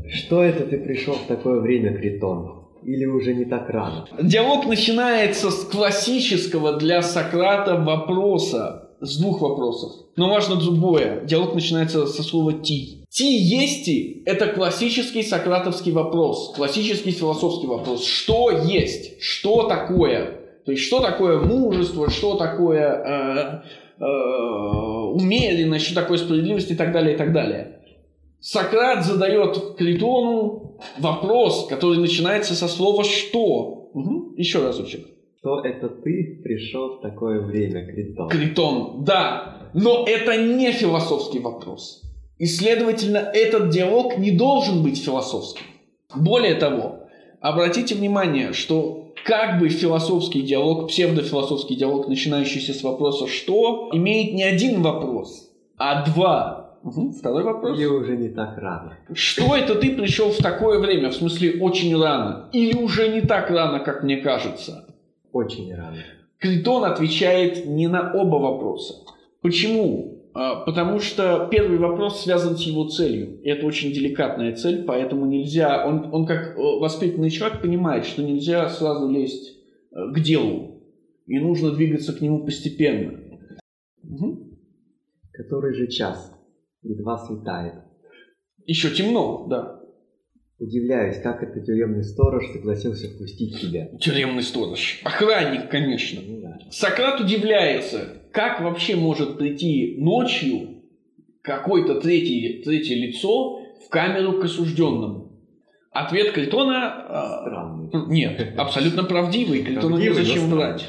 Что 0.09 0.43
это 0.43 0.65
ты 0.65 0.79
пришел 0.79 1.13
в 1.13 1.27
такое 1.27 1.59
время, 1.59 1.95
Критон? 1.95 2.63
Или 2.83 3.05
уже 3.05 3.35
не 3.35 3.45
так 3.45 3.69
рано? 3.69 4.07
Диалог 4.21 4.65
начинается 4.65 5.51
с 5.51 5.63
классического 5.65 6.77
для 6.77 7.03
Сократа 7.03 7.75
вопроса 7.75 8.82
с 9.03 9.17
двух 9.17 9.41
вопросов. 9.41 9.91
Но 10.15 10.29
важно 10.29 10.55
другое. 10.55 11.21
Диалог 11.25 11.53
начинается 11.53 12.07
со 12.07 12.23
слова 12.23 12.53
«ти». 12.53 13.05
«Ти 13.09 13.25
есть 13.25 13.85
ти»– 13.85 14.23
это 14.25 14.47
классический 14.47 15.23
сократовский 15.23 15.91
вопрос, 15.91 16.53
классический 16.55 17.11
философский 17.11 17.67
вопрос. 17.67 18.05
Что 18.05 18.49
есть? 18.49 19.21
Что 19.21 19.63
такое? 19.63 20.39
То 20.65 20.71
есть, 20.71 20.83
что 20.83 20.99
такое 20.99 21.39
мужество, 21.39 22.09
что 22.09 22.35
такое 22.35 23.63
э, 23.99 24.03
э, 24.03 24.05
умеренность, 24.05 25.85
что 25.85 25.95
такое 25.95 26.17
справедливость 26.17 26.71
и 26.71 26.75
так 26.75 26.91
далее, 26.91 27.15
и 27.15 27.17
так 27.17 27.33
далее. 27.33 27.79
Сократ 28.39 29.05
задает 29.05 29.75
Критону 29.77 30.77
вопрос, 30.97 31.67
который 31.69 31.97
начинается 31.97 32.55
со 32.55 32.67
слова 32.67 33.03
«что». 33.03 33.89
Угу. 33.93 34.33
Еще 34.37 34.59
разочек 34.63 35.12
что 35.43 35.59
это 35.59 35.89
ты 35.89 36.39
пришел 36.41 36.97
в 36.97 37.01
такое 37.01 37.41
время, 37.41 37.85
Критон. 37.85 38.29
Критон, 38.29 39.03
да. 39.03 39.57
Но 39.73 40.05
это 40.07 40.37
не 40.37 40.71
философский 40.71 41.39
вопрос. 41.39 42.01
И, 42.37 42.45
следовательно, 42.45 43.17
этот 43.17 43.69
диалог 43.69 44.17
не 44.17 44.31
должен 44.31 44.81
быть 44.81 45.03
философским. 45.03 45.65
Более 46.15 46.55
того, 46.55 46.99
обратите 47.41 47.93
внимание, 47.93 48.53
что 48.53 49.11
как 49.25 49.59
бы 49.59 49.67
философский 49.67 50.43
диалог, 50.43 50.87
псевдофилософский 50.87 51.75
диалог, 51.75 52.07
начинающийся 52.07 52.73
с 52.73 52.81
вопроса 52.81 53.27
«что?», 53.27 53.89
имеет 53.91 54.33
не 54.33 54.43
один 54.43 54.81
вопрос, 54.81 55.51
а 55.77 56.05
два. 56.05 56.77
Угу. 56.83 57.11
Второй 57.19 57.43
вопрос. 57.43 57.77
Или 57.77 57.85
уже 57.85 58.15
не 58.15 58.29
так 58.29 58.57
рано. 58.57 58.97
Что 59.13 59.55
это 59.57 59.75
ты 59.75 59.93
пришел 59.93 60.29
в 60.29 60.37
такое 60.37 60.79
время? 60.79 61.09
В 61.09 61.15
смысле, 61.15 61.61
очень 61.61 62.01
рано. 62.01 62.49
Или 62.53 62.77
уже 62.77 63.09
не 63.09 63.21
так 63.21 63.49
рано, 63.49 63.79
как 63.79 64.03
мне 64.03 64.17
кажется. 64.17 64.92
Очень 65.33 65.73
рано. 65.75 65.97
Критон 66.37 66.85
отвечает 66.85 67.65
не 67.65 67.87
на 67.87 68.13
оба 68.13 68.35
вопроса. 68.35 68.93
Почему? 69.41 70.29
А, 70.33 70.63
потому 70.63 70.99
что 70.99 71.47
первый 71.51 71.77
вопрос 71.77 72.23
связан 72.23 72.55
с 72.55 72.61
его 72.61 72.87
целью. 72.87 73.41
И 73.41 73.49
это 73.49 73.65
очень 73.65 73.91
деликатная 73.91 74.55
цель, 74.55 74.83
поэтому 74.83 75.25
нельзя... 75.25 75.85
Он, 75.85 76.13
он 76.13 76.25
как 76.25 76.55
э, 76.55 76.61
воспитанный 76.61 77.29
человек 77.29 77.61
понимает, 77.61 78.05
что 78.05 78.23
нельзя 78.23 78.69
сразу 78.69 79.09
лезть 79.09 79.57
э, 79.91 80.11
к 80.13 80.19
делу. 80.19 80.81
И 81.25 81.39
нужно 81.39 81.71
двигаться 81.71 82.13
к 82.13 82.21
нему 82.21 82.45
постепенно. 82.45 83.19
Угу. 84.03 84.57
Который 85.31 85.73
же 85.73 85.87
час? 85.87 86.31
Едва 86.83 87.17
светает. 87.17 87.75
Еще 88.65 88.91
темно, 88.91 89.47
да. 89.49 89.82
Удивляюсь, 90.63 91.17
как 91.21 91.43
этот 91.43 91.65
тюремный 91.65 92.05
сторож 92.05 92.49
согласился 92.53 93.09
впустить 93.09 93.59
тебя. 93.59 93.89
Тюремный 93.99 94.43
сторож. 94.43 95.01
Охранник, 95.03 95.69
конечно. 95.69 96.21
Ну, 96.25 96.39
да. 96.39 96.57
Сократ 96.71 97.19
удивляется, 97.19 98.21
как 98.31 98.61
вообще 98.61 98.95
может 98.95 99.37
прийти 99.37 99.97
ночью 99.99 100.83
какое-то 101.41 101.99
третье, 101.99 102.63
третье 102.63 102.95
лицо 102.95 103.59
в 103.85 103.89
камеру 103.89 104.39
к 104.39 104.45
осужденному. 104.45 105.37
Ответ 105.91 106.31
Критона... 106.31 107.07
А, 107.09 107.41
Странный. 107.41 108.07
Нет, 108.07 108.57
абсолютно 108.57 109.03
правдивый. 109.03 109.63
Критона 109.63 109.97
не 109.97 110.13
зачем 110.13 110.49
врать. 110.49 110.87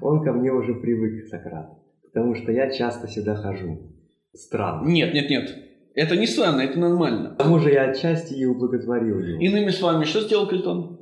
Он 0.00 0.22
ко 0.22 0.32
мне 0.32 0.52
уже 0.52 0.76
привык, 0.76 1.26
Сократ. 1.26 1.66
Потому 2.04 2.36
что 2.36 2.52
я 2.52 2.70
часто 2.70 3.08
сюда 3.08 3.34
хожу. 3.34 3.92
Странно. 4.32 4.88
Нет, 4.88 5.14
нет, 5.14 5.28
нет. 5.30 5.67
Это 5.98 6.14
не 6.14 6.28
странно, 6.28 6.60
это 6.60 6.78
нормально. 6.78 7.30
К 7.30 7.38
тому 7.38 7.58
же 7.58 7.72
я 7.72 7.90
отчасти 7.90 8.32
и 8.32 8.44
ублаготворил 8.44 9.18
его. 9.18 9.40
Иными 9.40 9.70
словами, 9.70 10.04
что 10.04 10.20
сделал 10.20 10.46
Клитон? 10.46 10.96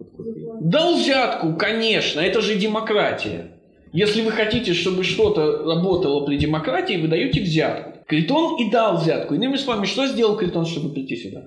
Дал 0.63 0.97
взятку, 0.97 1.55
конечно, 1.57 2.19
это 2.19 2.41
же 2.41 2.55
демократия. 2.55 3.59
Если 3.93 4.23
вы 4.23 4.31
хотите, 4.31 4.73
чтобы 4.73 5.05
что-то 5.05 5.65
работало 5.67 6.25
при 6.25 6.39
демократии, 6.39 6.97
вы 6.97 7.09
даете 7.09 7.43
взятку. 7.43 7.93
Критон 8.09 8.59
и 8.59 8.71
дал 8.71 8.97
взятку. 8.97 9.35
Иными 9.35 9.57
словами, 9.57 9.85
что 9.85 10.07
сделал 10.07 10.39
Критон, 10.39 10.65
чтобы 10.65 10.95
прийти 10.95 11.17
сюда? 11.17 11.43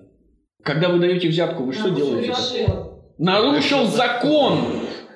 Когда 0.61 0.89
вы 0.89 0.99
даете 0.99 1.27
взятку, 1.27 1.63
вы 1.63 1.73
что 1.73 1.89
делаете? 1.89 2.35
Нарушил 3.17 3.85
закон. 3.87 4.59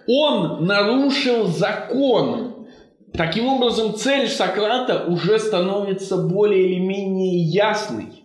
Он 0.08 0.66
нарушил 0.66 1.46
закон. 1.46 2.66
Таким 3.14 3.46
образом, 3.46 3.94
цель 3.94 4.28
Сократа 4.28 5.06
уже 5.06 5.38
становится 5.38 6.18
более 6.18 6.72
или 6.72 6.80
менее 6.80 7.44
ясной. 7.44 8.23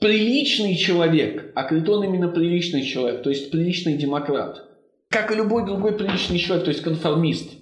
Приличный 0.00 0.76
человек, 0.76 1.52
а 1.54 1.64
Критон 1.64 2.04
именно 2.04 2.28
приличный 2.28 2.84
человек, 2.84 3.22
то 3.22 3.30
есть 3.30 3.50
приличный 3.50 3.96
демократ, 3.96 4.64
как 5.08 5.32
и 5.32 5.34
любой 5.34 5.66
другой 5.66 5.96
приличный 5.96 6.38
человек, 6.38 6.64
то 6.64 6.70
есть 6.70 6.82
конформист, 6.82 7.54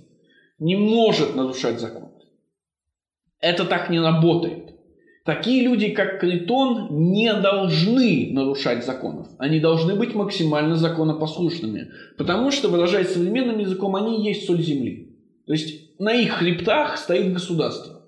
не 0.59 0.77
может 0.77 1.35
нарушать 1.35 1.81
закон. 1.81 2.11
Это 3.41 3.65
так 3.65 3.91
не 3.91 4.01
работает. 4.01 4.75
Такие 5.25 5.65
люди, 5.65 5.89
как 5.89 6.21
Критон, 6.21 7.11
не 7.11 7.35
должны 7.35 8.31
нарушать 8.33 8.87
законов. 8.87 9.27
Они 9.39 9.59
должны 9.59 9.97
быть 9.97 10.15
максимально 10.15 10.77
законопослушными. 10.77 11.91
Потому 12.17 12.53
что, 12.53 12.69
выражаясь 12.69 13.13
современным 13.13 13.59
языком, 13.59 13.97
они 13.97 14.25
есть 14.25 14.47
соль 14.47 14.63
земли. 14.63 15.17
То 15.47 15.53
есть 15.53 15.99
на 15.99 16.15
их 16.15 16.35
хребтах 16.35 16.97
стоит 16.97 17.33
государство. 17.33 18.03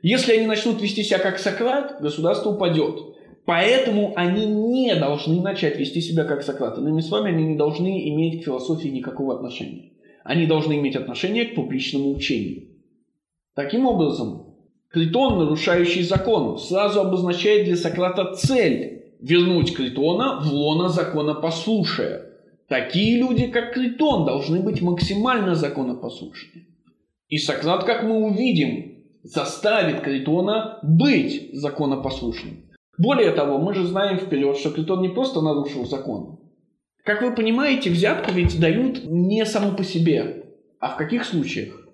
Если 0.00 0.32
они 0.32 0.46
начнут 0.46 0.80
вести 0.80 1.02
себя 1.02 1.18
как 1.18 1.38
Сократ, 1.38 2.00
государство 2.00 2.50
упадет. 2.50 3.13
Поэтому 3.44 4.14
они 4.16 4.46
не 4.46 4.94
должны 4.94 5.42
начать 5.42 5.78
вести 5.78 6.00
себя 6.00 6.24
как 6.24 6.42
Сократ. 6.42 6.78
Иными 6.78 7.00
словами, 7.00 7.34
они 7.34 7.46
не 7.48 7.56
должны 7.56 8.08
иметь 8.08 8.40
к 8.40 8.44
философии 8.44 8.88
никакого 8.88 9.34
отношения. 9.34 9.92
Они 10.24 10.46
должны 10.46 10.78
иметь 10.78 10.96
отношение 10.96 11.44
к 11.44 11.54
публичному 11.54 12.10
учению. 12.10 12.68
Таким 13.54 13.86
образом, 13.86 14.54
Критон, 14.88 15.38
нарушающий 15.38 16.02
закон, 16.02 16.58
сразу 16.58 17.00
обозначает 17.00 17.66
для 17.66 17.76
Сократа 17.76 18.34
цель– 18.34 19.02
вернуть 19.20 19.74
Критона 19.74 20.40
в 20.40 20.52
лоно 20.52 20.88
законопослушия. 20.88 22.26
Такие 22.68 23.18
люди, 23.18 23.46
как 23.46 23.74
Критон, 23.74 24.24
должны 24.24 24.60
быть 24.60 24.80
максимально 24.80 25.54
законопослушны. 25.54 26.66
И 27.28 27.38
Сократ, 27.38 27.84
как 27.84 28.04
мы 28.04 28.24
увидим, 28.24 29.04
заставит 29.22 30.00
Критона 30.00 30.78
быть 30.82 31.50
законопослушным. 31.52 32.64
Более 32.98 33.32
того, 33.32 33.58
мы 33.58 33.74
же 33.74 33.86
знаем 33.86 34.18
вперед, 34.18 34.56
что 34.56 34.70
Критон 34.70 35.02
не 35.02 35.08
просто 35.08 35.40
нарушил 35.40 35.86
закон. 35.86 36.38
Как 37.04 37.22
вы 37.22 37.34
понимаете, 37.34 37.90
взятку 37.90 38.32
ведь 38.32 38.58
дают 38.58 39.04
не 39.04 39.44
само 39.44 39.76
по 39.76 39.84
себе. 39.84 40.44
А 40.80 40.90
в 40.90 40.96
каких 40.96 41.24
случаях? 41.24 41.84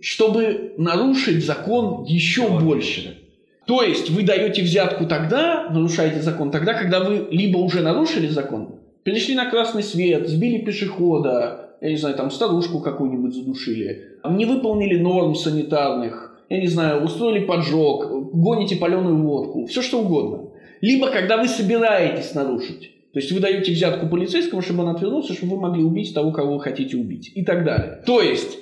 чтобы 0.00 0.74
нарушить 0.76 1.44
закон 1.44 2.04
еще 2.04 2.48
больше. 2.48 3.18
То 3.66 3.82
есть 3.82 4.10
вы 4.10 4.22
даете 4.22 4.62
взятку 4.62 5.06
тогда, 5.06 5.68
нарушаете 5.70 6.22
закон 6.22 6.50
тогда, 6.50 6.74
когда 6.74 7.00
вы 7.00 7.28
либо 7.30 7.58
уже 7.58 7.82
нарушили 7.82 8.28
закон, 8.28 8.76
перешли 9.02 9.34
на 9.34 9.50
красный 9.50 9.82
свет, 9.82 10.28
сбили 10.28 10.58
пешехода, 10.58 11.76
я 11.80 11.90
не 11.90 11.96
знаю, 11.96 12.16
там 12.16 12.30
старушку 12.30 12.80
какую-нибудь 12.80 13.34
задушили, 13.34 14.18
не 14.30 14.46
выполнили 14.46 14.98
норм 14.98 15.34
санитарных, 15.34 16.40
я 16.48 16.60
не 16.60 16.66
знаю, 16.66 17.04
устроили 17.04 17.44
поджог, 17.44 18.32
гоните 18.32 18.76
паленую 18.76 19.22
водку, 19.22 19.66
все 19.66 19.82
что 19.82 20.00
угодно. 20.00 20.47
Либо 20.80 21.10
когда 21.10 21.36
вы 21.36 21.48
собираетесь 21.48 22.34
нарушить. 22.34 22.92
То 23.12 23.20
есть 23.20 23.32
вы 23.32 23.40
даете 23.40 23.72
взятку 23.72 24.06
полицейскому, 24.06 24.62
чтобы 24.62 24.84
он 24.84 24.94
отвернулся, 24.94 25.32
чтобы 25.32 25.56
вы 25.56 25.62
могли 25.62 25.82
убить 25.82 26.14
того, 26.14 26.30
кого 26.30 26.54
вы 26.54 26.60
хотите 26.60 26.96
убить. 26.96 27.32
И 27.34 27.42
так 27.42 27.64
далее. 27.64 28.02
То 28.06 28.20
есть 28.20 28.58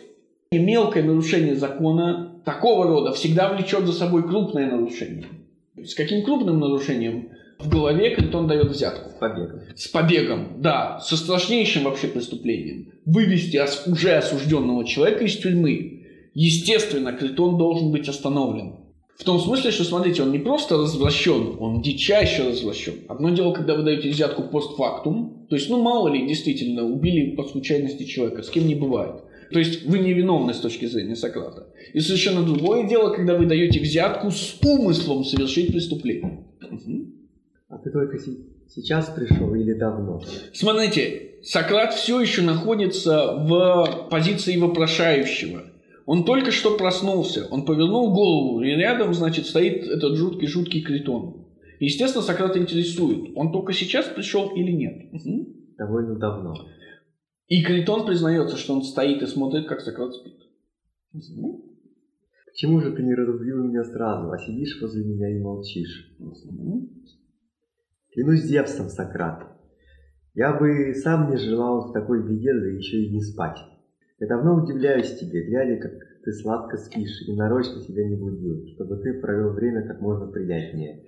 мелкое 0.53 1.03
нарушение 1.03 1.57
закона 1.57 2.41
такого 2.45 2.87
рода 2.87 3.13
всегда 3.13 3.53
влечет 3.53 3.87
за 3.87 3.93
собой 3.93 4.23
крупное 4.23 4.71
нарушение. 4.71 5.27
С 5.77 5.95
каким 5.95 6.25
крупным 6.25 6.59
нарушением? 6.59 7.31
В 7.59 7.69
голове 7.69 8.15
Критон 8.15 8.47
дает 8.47 8.69
взятку. 8.69 9.11
С 9.11 9.15
побегом. 9.15 9.61
С 9.75 9.89
побегом, 9.89 10.49
да. 10.61 11.01
Со 11.01 11.17
страшнейшим 11.17 11.85
вообще 11.85 12.09
преступлением. 12.09 12.93
Вывести 13.05 13.61
уже 13.91 14.13
осужденного 14.13 14.87
человека 14.87 15.25
из 15.25 15.37
тюрьмы. 15.37 16.03
Естественно, 16.35 17.13
Критон 17.13 17.57
должен 17.57 17.93
быть 17.93 18.09
остановлен. 18.09 18.75
В 19.19 19.25
том 19.25 19.41
смысле, 19.41 19.71
что, 19.71 19.85
смотрите, 19.85 20.23
он 20.23 20.31
не 20.31 20.39
просто 20.39 20.77
развращен, 20.77 21.57
он 21.59 21.81
дичайше 21.81 22.49
развращен. 22.51 22.95
Одно 23.09 23.31
дело, 23.31 23.53
когда 23.53 23.75
вы 23.75 23.83
даете 23.83 24.11
взятку 24.11 24.43
постфактум, 24.43 25.47
то 25.49 25.57
есть, 25.57 25.71
ну, 25.71 25.81
мало 25.81 26.09
ли, 26.09 26.27
действительно, 26.27 26.85
убили 26.85 27.35
по 27.35 27.45
случайности 27.45 28.05
человека, 28.05 28.43
с 28.43 28.51
кем 28.51 28.67
не 28.67 28.75
бывает. 28.75 29.23
То 29.51 29.59
есть 29.59 29.87
вы 29.87 30.01
невиновны 30.01 30.53
с 30.53 30.59
точки 30.59 30.87
зрения 30.87 31.17
Сократа. 31.17 31.69
И 31.93 32.01
совершенно 32.01 32.43
другое 32.43 32.87
дело, 32.89 33.15
когда 33.15 33.37
вы 33.37 33.47
даете 33.47 33.81
взятку 33.81 34.31
с 34.31 34.59
умыслом 34.63 35.25
совершить 35.25 35.69
преступление. 35.69 36.45
А 37.69 37.79
ты 37.79 37.91
только 37.91 38.19
сейчас 38.69 39.07
пришел 39.07 39.55
или 39.55 39.73
давно? 39.73 40.21
Смотрите, 40.53 41.37
Сократ 41.43 41.95
все 41.95 42.21
еще 42.21 42.43
находится 42.43 43.35
в 43.37 44.09
позиции 44.11 44.57
вопрошающего. 44.57 45.63
Он 46.07 46.25
только 46.25 46.53
что 46.53 46.77
проснулся, 46.77 47.49
он 47.51 47.65
повернул 47.65 48.15
голову, 48.15 48.63
и 48.63 48.71
рядом, 48.71 49.13
значит, 49.13 49.47
стоит 49.47 49.89
этот 49.89 50.17
жуткий-жуткий 50.17 50.83
критон. 50.83 51.49
Естественно, 51.81 52.23
Сократ 52.23 52.57
интересует, 52.57 53.33
он 53.35 53.53
только 53.53 53.73
сейчас 53.73 54.07
пришел 54.07 54.55
или 54.55 54.71
нет. 54.71 55.13
Угу. 55.13 55.75
Довольно 55.77 56.17
давно. 56.17 56.55
И 57.49 57.63
Критон 57.63 58.07
признается, 58.07 58.57
что 58.57 58.75
он 58.75 58.83
стоит 58.83 59.23
и 59.23 59.27
смотрит, 59.27 59.69
как 59.69 59.81
Сократ 59.81 60.15
спит. 60.15 60.39
Почему 62.47 62.81
же 62.81 62.93
ты 62.93 63.03
не 63.03 63.15
разубил 63.15 63.65
меня 63.65 63.85
сразу, 63.85 64.31
а 64.31 64.39
сидишь 64.39 64.81
возле 64.81 65.05
меня 65.05 65.29
и 65.29 65.41
молчишь? 65.41 66.17
Клянусь 68.13 68.45
Зевсом, 68.45 68.89
Сократ. 68.89 69.45
Я 70.35 70.59
бы 70.59 70.95
сам 70.95 71.31
не 71.31 71.37
желал 71.37 71.91
в 71.91 71.93
такой 71.93 72.27
беде, 72.27 72.53
да 72.53 72.67
еще 72.67 73.05
и 73.05 73.13
не 73.13 73.21
спать. 73.21 73.59
Я 74.19 74.29
давно 74.29 74.63
удивляюсь 74.63 75.19
тебе, 75.19 75.47
глядя, 75.47 75.81
как 75.81 75.93
ты 76.25 76.33
сладко 76.33 76.79
спишь, 76.79 77.29
и 77.29 77.35
нарочно 77.35 77.83
тебя 77.83 78.09
не 78.09 78.17
будил, 78.17 78.67
чтобы 78.75 78.97
ты 78.97 79.21
провел 79.21 79.53
время 79.53 79.87
как 79.87 80.01
можно 80.01 80.33
приятнее. 80.33 81.03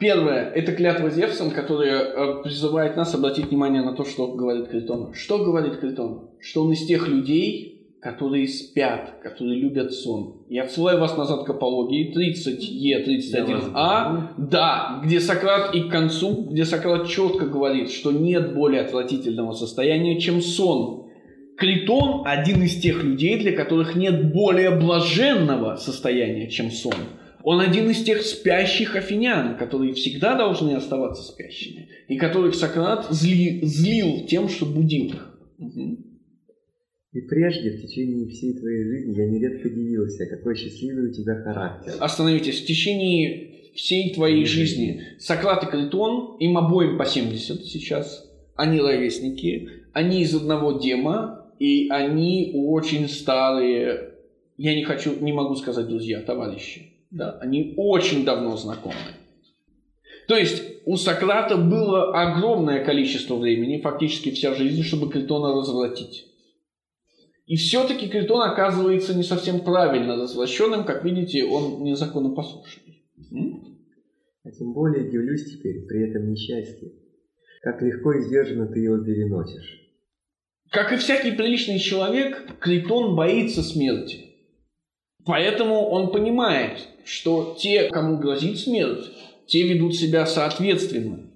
Первое– 0.00 0.50
это 0.54 0.72
клятва 0.72 1.10
Зевсом, 1.10 1.50
которая 1.50 2.02
э, 2.02 2.42
призывает 2.42 2.96
нас 2.96 3.14
обратить 3.14 3.50
внимание 3.50 3.82
на 3.82 3.94
то, 3.94 4.04
что 4.04 4.34
говорит 4.34 4.68
Критон. 4.68 5.12
Что 5.12 5.44
говорит 5.44 5.78
Критон? 5.78 6.30
Что 6.40 6.64
он 6.64 6.72
из 6.72 6.86
тех 6.86 7.08
людей, 7.08 7.78
которые 8.00 8.46
спят, 8.46 9.18
которые 9.22 9.60
любят 9.60 9.92
сон. 9.92 10.44
Я 10.48 10.64
отсылаю 10.64 11.00
вас 11.00 11.16
назад 11.16 11.44
к 11.44 11.50
апологии 11.50 12.14
30Е31А, 12.14 14.34
да, 14.38 15.00
где 15.04 15.20
Сократ 15.20 15.74
и 15.74 15.82
к 15.82 15.90
концу, 15.90 16.46
где 16.48 16.64
Сократ 16.64 17.08
четко 17.08 17.46
говорит, 17.46 17.90
что 17.90 18.12
нет 18.12 18.54
более 18.54 18.82
отвратительного 18.82 19.52
состояния, 19.52 20.20
чем 20.20 20.40
сон. 20.40 21.07
Критон– 21.58 22.22
один 22.24 22.62
из 22.62 22.80
тех 22.80 23.02
людей, 23.02 23.38
для 23.38 23.52
которых 23.52 23.96
нет 23.96 24.32
более 24.32 24.70
блаженного 24.70 25.76
состояния, 25.76 26.48
чем 26.48 26.70
сон. 26.70 26.94
Он 27.42 27.60
один 27.60 27.90
из 27.90 28.02
тех 28.04 28.22
спящих 28.22 28.94
афинян, 28.94 29.56
которые 29.56 29.94
всегда 29.94 30.36
должны 30.36 30.72
оставаться 30.72 31.22
спящими, 31.22 31.88
и 32.06 32.16
которых 32.16 32.54
Сократ 32.54 33.08
зли, 33.10 33.60
злил 33.64 34.26
тем, 34.26 34.48
что 34.48 34.66
будил 34.66 35.06
их. 35.06 35.38
Угу. 35.58 35.98
И 37.12 37.20
прежде, 37.22 37.70
в 37.70 37.82
течение 37.82 38.28
всей 38.28 38.54
твоей 38.54 38.84
жизни, 38.84 39.16
я 39.16 39.26
нередко 39.26 39.68
дивился, 39.68 40.26
какой 40.26 40.56
счастливый 40.56 41.10
у 41.10 41.12
тебя 41.12 41.42
характер. 41.42 41.94
Остановитесь. 41.98 42.60
В 42.60 42.66
течение 42.66 43.72
всей 43.74 44.14
твоей 44.14 44.44
жизни 44.44 45.02
Сократ 45.18 45.64
и 45.64 45.66
Критон, 45.66 46.36
им 46.38 46.56
обоим 46.56 46.98
по 46.98 47.04
70 47.04 47.64
сейчас, 47.64 48.30
они 48.54 48.80
ровесники, 48.80 49.68
они 49.92 50.22
из 50.22 50.34
одного 50.34 50.78
дема, 50.78 51.47
и 51.58 51.88
они 51.88 52.52
очень 52.54 53.08
старые, 53.08 54.14
я 54.56 54.74
не 54.74 54.84
хочу, 54.84 55.18
не 55.20 55.32
могу 55.32 55.54
сказать 55.56 55.88
друзья, 55.88 56.20
товарищи. 56.20 56.94
Да, 57.10 57.38
они 57.40 57.74
очень 57.76 58.24
давно 58.24 58.56
знакомы. 58.56 58.96
То 60.28 60.36
есть 60.36 60.62
у 60.84 60.96
Сократа 60.96 61.56
было 61.56 62.12
огромное 62.12 62.84
количество 62.84 63.36
времени, 63.36 63.80
фактически 63.80 64.30
вся 64.30 64.54
жизнь, 64.54 64.82
чтобы 64.82 65.10
Критона 65.10 65.54
развратить. 65.54 66.26
И 67.46 67.56
все-таки 67.56 68.08
Критон 68.08 68.42
оказывается 68.42 69.16
не 69.16 69.22
совсем 69.22 69.60
правильно 69.60 70.16
развращенным, 70.16 70.84
как 70.84 71.02
видите, 71.02 71.44
он 71.44 71.82
незаконопослушный. 71.82 73.06
А 74.44 74.50
тем 74.50 74.74
более 74.74 75.08
удивлюсь 75.08 75.50
теперь 75.50 75.86
при 75.86 76.10
этом 76.10 76.30
несчастье. 76.30 76.92
Как 77.62 77.80
легко 77.80 78.12
и 78.12 78.20
сдержанно 78.20 78.66
ты 78.66 78.80
его 78.80 78.98
переносишь. 78.98 79.87
Как 80.70 80.92
и 80.92 80.96
всякий 80.96 81.32
приличный 81.32 81.78
человек, 81.78 82.58
Критон 82.60 83.16
боится 83.16 83.62
смерти. 83.62 84.26
Поэтому 85.24 85.88
он 85.88 86.10
понимает, 86.10 86.88
что 87.04 87.56
те, 87.58 87.88
кому 87.88 88.18
грозит 88.18 88.58
смерть, 88.58 89.10
те 89.46 89.66
ведут 89.66 89.94
себя 89.94 90.26
соответственно. 90.26 91.30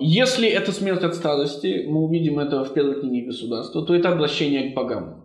Если 0.00 0.48
это 0.48 0.72
смерть 0.72 1.02
от 1.02 1.14
старости, 1.14 1.84
мы 1.88 2.04
увидим 2.04 2.38
это 2.38 2.64
в 2.64 2.72
первой 2.72 3.00
книге 3.00 3.26
государства, 3.26 3.84
то 3.84 3.94
это 3.94 4.10
обращение 4.10 4.70
к 4.70 4.74
богам. 4.74 5.24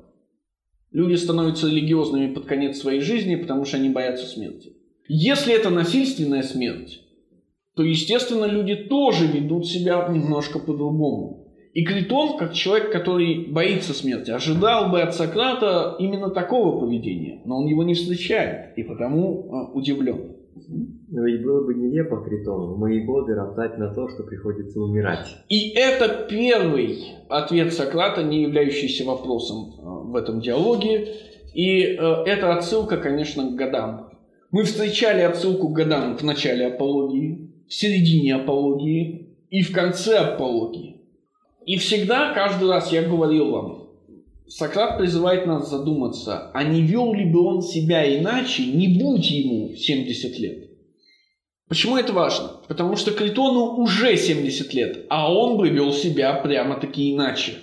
Люди 0.91 1.15
становятся 1.15 1.67
религиозными 1.67 2.33
под 2.33 2.45
конец 2.45 2.79
своей 2.79 3.01
жизни, 3.01 3.35
потому 3.35 3.65
что 3.65 3.77
они 3.77 3.89
боятся 3.89 4.27
смерти. 4.27 4.73
Если 5.07 5.53
это 5.53 5.69
насильственная 5.69 6.43
смерть, 6.43 7.01
то, 7.75 7.83
естественно, 7.83 8.45
люди 8.45 8.75
тоже 8.75 9.25
ведут 9.27 9.67
себя 9.67 10.07
немножко 10.07 10.59
по-другому. 10.59 11.42
И 11.73 11.83
Критон, 11.83 12.37
как 12.37 12.53
человек, 12.53 12.91
который 12.91 13.47
боится 13.47 13.93
смерти, 13.93 14.29
ожидал 14.29 14.91
бы 14.91 15.01
от 15.01 15.15
Сократа 15.15 15.95
именно 15.97 16.29
такого 16.29 16.79
поведения, 16.79 17.41
но 17.45 17.57
он 17.57 17.65
его 17.65 17.83
не 17.83 17.95
встречает, 17.95 18.77
и 18.77 18.83
потому 18.83 19.71
э, 19.71 19.71
удивлен. 19.73 20.35
Но 21.09 21.25
ведь 21.25 21.43
было 21.43 21.65
бы 21.65 21.73
нелепо 21.73 22.17
Критону 22.17 22.75
в 22.75 22.79
мои 22.79 23.01
годы 23.01 23.33
роптать 23.33 23.79
на 23.79 23.91
то, 23.91 24.07
что 24.07 24.21
приходится 24.21 24.79
умирать. 24.79 25.27
И 25.49 25.69
это 25.69 26.27
первый 26.29 26.99
ответ 27.27 27.73
Сократа, 27.73 28.21
не 28.21 28.43
являющийся 28.43 29.03
вопросом 29.03 29.73
э, 29.77 29.81
в 29.83 30.15
этом 30.15 30.41
диалоге. 30.41 31.07
И 31.55 31.81
э, 31.81 31.95
это 32.27 32.53
отсылка, 32.53 32.97
конечно, 32.97 33.49
к 33.49 33.55
годам. 33.55 34.11
Мы 34.51 34.63
встречали 34.65 35.21
отсылку 35.21 35.69
к 35.69 35.73
годам 35.73 36.17
в 36.17 36.23
начале 36.23 36.67
апологии, 36.67 37.49
в 37.67 37.73
середине 37.73 38.35
апологии 38.35 39.35
и 39.49 39.63
в 39.63 39.71
конце 39.71 40.19
апологии. 40.19 41.02
И 41.65 41.77
всегда, 41.77 42.33
каждый 42.33 42.69
раз 42.69 42.91
я 42.91 43.03
говорил 43.03 43.51
вам, 43.51 43.83
Сократ 44.47 44.97
призывает 44.97 45.47
нас 45.47 45.69
задуматься, 45.69 46.51
а 46.53 46.63
не 46.63 46.81
вел 46.81 47.13
ли 47.13 47.25
бы 47.25 47.41
он 47.43 47.61
себя 47.61 48.19
иначе, 48.19 48.65
не 48.65 48.99
будь 48.99 49.29
ему 49.31 49.73
70 49.75 50.39
лет. 50.39 50.69
Почему 51.67 51.97
это 51.97 52.13
важно? 52.13 52.59
Потому 52.67 52.95
что 52.95 53.11
Критону 53.11 53.77
уже 53.81 54.15
70 54.15 54.73
лет, 54.73 55.05
а 55.09 55.33
он 55.33 55.57
бы 55.57 55.69
вел 55.69 55.91
себя 55.91 56.33
прямо-таки 56.35 57.13
иначе. 57.13 57.53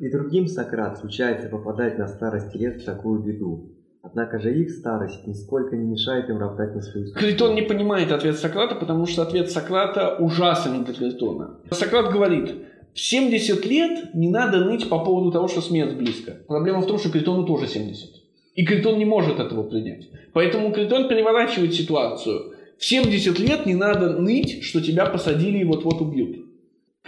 И 0.00 0.10
другим 0.10 0.46
Сократ 0.46 0.98
случается 0.98 1.48
попадать 1.48 1.98
на 1.98 2.08
старости 2.08 2.56
лет 2.56 2.80
в 2.80 2.84
такую 2.86 3.20
беду. 3.22 3.79
Однако 4.02 4.38
же 4.38 4.58
их 4.58 4.70
старость 4.70 5.26
нисколько 5.26 5.76
не 5.76 5.86
мешает 5.86 6.30
им 6.30 6.38
роптать 6.38 6.74
на 6.74 6.80
свою 6.80 7.06
судьбу. 7.06 7.20
Критон 7.20 7.54
не 7.54 7.62
понимает 7.62 8.10
ответ 8.12 8.38
Сократа, 8.38 8.74
потому 8.74 9.06
что 9.06 9.22
ответ 9.22 9.50
Сократа 9.50 10.16
ужасен 10.18 10.84
для 10.84 10.94
Критона. 10.94 11.58
Сократ 11.70 12.10
говорит, 12.10 12.50
в 12.94 12.98
70 13.00 13.64
лет 13.66 14.14
не 14.14 14.28
надо 14.28 14.64
ныть 14.64 14.88
по 14.88 15.04
поводу 15.04 15.30
того, 15.30 15.48
что 15.48 15.60
смерть 15.60 15.96
близко. 15.96 16.38
Проблема 16.48 16.80
в 16.80 16.86
том, 16.86 16.98
что 16.98 17.10
Критону 17.10 17.44
тоже 17.44 17.66
70. 17.66 18.10
И 18.54 18.64
Критон 18.64 18.98
не 18.98 19.04
может 19.04 19.38
этого 19.38 19.62
принять. 19.62 20.08
Поэтому 20.32 20.72
Критон 20.72 21.08
переворачивает 21.08 21.74
ситуацию. 21.74 22.54
В 22.78 22.84
70 22.84 23.38
лет 23.38 23.66
не 23.66 23.74
надо 23.74 24.18
ныть, 24.18 24.64
что 24.64 24.80
тебя 24.80 25.04
посадили 25.04 25.58
и 25.58 25.64
вот-вот 25.64 26.00
убьют. 26.00 26.39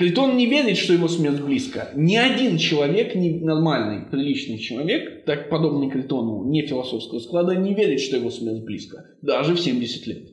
Критон 0.03 0.37
не 0.37 0.47
верит, 0.47 0.79
что 0.79 0.93
его 0.93 1.07
смерть 1.07 1.41
близко. 1.41 1.91
Ни 1.95 2.17
один 2.17 2.59
человек, 2.59 3.15
не 3.15 3.39
нормальный, 3.39 4.05
приличный 4.11 4.59
человек, 4.59 5.25
так 5.27 5.49
подобный 5.49 5.91
Критону, 5.91 6.43
не 6.51 6.67
философского 6.67 7.21
склада, 7.21 7.55
не 7.55 7.73
верит, 7.73 8.01
что 8.01 8.17
его 8.17 8.29
смерть 8.31 8.65
близко. 8.65 9.07
Даже 9.23 9.55
в 9.55 9.61
70 9.61 10.07
лет. 10.09 10.29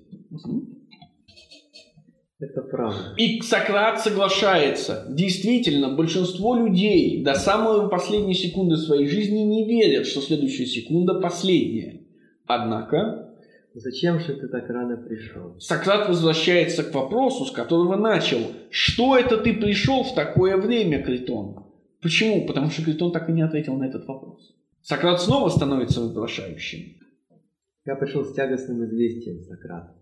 Это 2.40 2.62
правда. 2.62 3.14
И 3.18 3.42
Сократ 3.42 4.02
соглашается. 4.02 5.06
Действительно, 5.08 5.94
большинство 5.94 6.56
людей 6.56 7.24
до 7.24 7.36
самой 7.36 7.90
последней 7.90 8.34
секунды 8.34 8.76
своей 8.76 9.06
жизни 9.06 9.42
не 9.42 9.68
верят, 9.68 10.08
что 10.08 10.22
следующая 10.22 10.66
секунда 10.66 11.20
последняя. 11.20 12.02
Однако 12.48 13.29
Зачем 13.80 14.20
же 14.20 14.34
ты 14.36 14.48
так 14.50 14.70
рано 14.70 14.98
пришел? 14.98 15.56
Сократ 15.60 16.10
возвращается 16.10 16.84
к 16.84 16.94
вопросу, 16.94 17.46
с 17.46 17.52
которого 17.52 17.96
начал. 17.96 18.40
Что 18.70 19.18
это 19.18 19.38
ты 19.38 19.54
пришел 19.54 20.04
в 20.04 20.14
такое 20.14 20.58
время, 20.58 21.02
Критон? 21.02 21.66
Почему? 22.02 22.46
Потому 22.46 22.70
что 22.70 22.84
Критон 22.84 23.14
так 23.14 23.30
и 23.30 23.32
не 23.32 23.42
ответил 23.42 23.76
на 23.78 23.86
этот 23.88 24.06
вопрос. 24.06 24.54
Сократ 24.82 25.22
снова 25.22 25.48
становится 25.50 26.02
вопрошающим. 26.02 26.98
Я 27.86 27.96
пришел 27.96 28.26
с 28.26 28.34
тягостным 28.34 28.84
известием, 28.86 29.42
Сократ. 29.44 29.96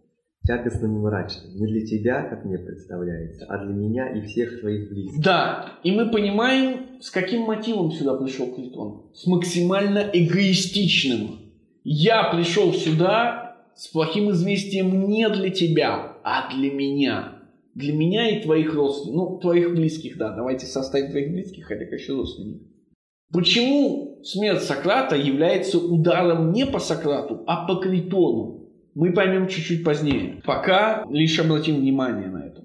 Тягостным 0.48 0.98
и 0.98 1.00
мрачным. 1.00 1.54
Не 1.56 1.68
для 1.68 1.86
тебя, 1.86 2.24
как 2.24 2.46
мне 2.46 2.58
представляется, 2.58 3.46
а 3.48 3.64
для 3.64 3.76
меня 3.76 4.10
и 4.10 4.22
всех 4.22 4.60
твоих 4.60 4.90
близких. 4.90 5.22
Да, 5.22 5.74
и 5.84 5.92
мы 5.92 6.10
понимаем, 6.10 7.00
с 7.00 7.12
каким 7.12 7.42
мотивом 7.42 7.92
сюда 7.92 8.16
пришел 8.16 8.54
Критон. 8.56 9.12
С 9.14 9.28
максимально 9.28 10.10
эгоистичным. 10.14 11.42
Я 11.84 12.32
пришел 12.32 12.74
сюда 12.74 13.47
с 13.78 13.88
плохим 13.88 14.32
известием 14.32 15.08
не 15.08 15.30
для 15.30 15.50
тебя, 15.50 16.18
а 16.24 16.52
для 16.54 16.72
меня. 16.72 17.34
Для 17.76 17.94
меня 17.94 18.28
и 18.30 18.42
твоих 18.42 18.74
родственников. 18.74 19.32
Ну, 19.32 19.38
твоих 19.38 19.76
близких, 19.76 20.18
да. 20.18 20.36
Давайте 20.36 20.66
составим 20.66 21.12
твоих 21.12 21.32
близких, 21.32 21.66
хотя, 21.66 21.86
конечно, 21.86 22.16
родственников. 22.16 22.68
Почему 23.32 24.20
смерть 24.24 24.64
Сократа 24.64 25.16
является 25.16 25.78
ударом 25.78 26.54
не 26.54 26.66
по 26.66 26.80
Сократу, 26.80 27.44
а 27.46 27.68
по 27.68 27.76
Критону? 27.76 28.70
Мы 28.96 29.14
поймем 29.14 29.48
чуть-чуть 29.48 29.84
позднее. 29.84 30.42
Пока 30.44 31.06
лишь 31.08 31.40
обратим 31.40 31.76
внимание 31.76 32.30
на 32.30 32.48
это. 32.48 32.64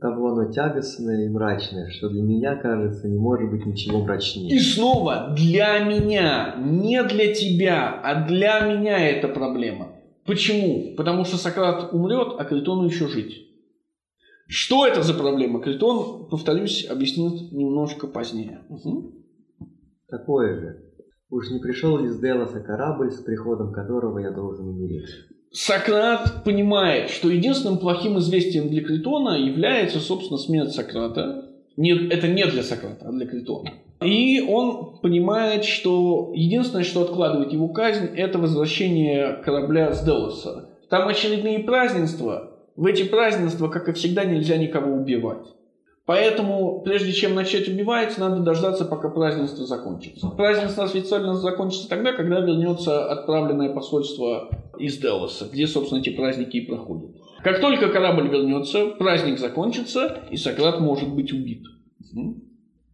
Того 0.00 0.32
оно 0.32 0.52
тягостное 0.52 1.26
и 1.26 1.28
мрачное, 1.28 1.90
что 1.90 2.08
для 2.08 2.22
меня, 2.22 2.56
кажется, 2.56 3.08
не 3.08 3.18
может 3.18 3.50
быть 3.50 3.66
ничего 3.66 4.02
мрачнее. 4.02 4.50
И 4.50 4.58
снова, 4.58 5.32
для 5.36 5.78
меня, 5.80 6.56
не 6.58 7.02
для 7.04 7.32
тебя, 7.34 8.00
а 8.02 8.26
для 8.26 8.60
меня 8.60 8.98
эта 8.98 9.28
проблема. 9.28 9.91
Почему? 10.24 10.94
Потому 10.96 11.24
что 11.24 11.36
Сократ 11.36 11.92
умрет, 11.92 12.34
а 12.38 12.44
Критону 12.44 12.84
еще 12.86 13.08
жить. 13.08 13.48
Что 14.46 14.86
это 14.86 15.02
за 15.02 15.14
проблема? 15.14 15.60
Критон, 15.60 16.28
повторюсь, 16.28 16.86
объяснит 16.88 17.52
немножко 17.52 18.06
позднее. 18.06 18.60
Угу. 18.68 19.12
Такое 20.08 20.60
же. 20.60 20.82
Уж 21.30 21.50
не 21.50 21.58
пришел 21.58 21.98
ли 21.98 22.08
с 22.10 22.20
Делоса 22.20 22.60
корабль, 22.60 23.10
с 23.10 23.20
приходом 23.22 23.72
которого 23.72 24.18
я 24.18 24.30
должен 24.30 24.68
умереть? 24.68 25.08
Сократ 25.50 26.44
понимает, 26.44 27.08
что 27.08 27.30
единственным 27.30 27.78
плохим 27.78 28.18
известием 28.18 28.68
для 28.68 28.82
Критона 28.84 29.38
является, 29.38 30.00
собственно, 30.00 30.38
смерть 30.38 30.72
Сократа. 30.72 31.48
Нет, 31.76 32.12
это 32.12 32.28
не 32.28 32.44
для 32.46 32.62
Сократа, 32.62 33.08
а 33.08 33.12
для 33.12 33.26
Критона. 33.26 33.70
И 34.04 34.40
он 34.48 34.98
понимает, 35.00 35.64
что 35.64 36.32
единственное, 36.34 36.84
что 36.84 37.02
откладывает 37.02 37.52
его 37.52 37.68
казнь, 37.68 38.08
это 38.16 38.38
возвращение 38.38 39.40
корабля 39.44 39.92
с 39.92 40.04
Делоса. 40.04 40.70
Там 40.88 41.08
очередные 41.08 41.60
празднества. 41.60 42.50
В 42.76 42.86
эти 42.86 43.02
празднества, 43.04 43.68
как 43.68 43.88
и 43.88 43.92
всегда, 43.92 44.24
нельзя 44.24 44.56
никого 44.56 44.94
убивать. 44.94 45.46
Поэтому, 46.04 46.80
прежде 46.80 47.12
чем 47.12 47.34
начать 47.34 47.68
убивать, 47.68 48.18
надо 48.18 48.40
дождаться, 48.40 48.84
пока 48.84 49.08
празднество 49.08 49.64
закончится. 49.66 50.28
Празднество 50.28 50.84
официально 50.84 51.34
закончится 51.34 51.88
тогда, 51.88 52.12
когда 52.12 52.40
вернется 52.40 53.10
отправленное 53.10 53.72
посольство 53.72 54.50
из 54.78 54.98
Делоса, 54.98 55.48
где, 55.52 55.66
собственно, 55.66 56.00
эти 56.00 56.10
праздники 56.10 56.56
и 56.56 56.66
проходят. 56.66 57.10
Как 57.44 57.60
только 57.60 57.88
корабль 57.88 58.28
вернется, 58.28 58.86
праздник 58.98 59.38
закончится, 59.38 60.24
и 60.30 60.36
Сократ 60.36 60.80
может 60.80 61.08
быть 61.14 61.32
убит. 61.32 61.62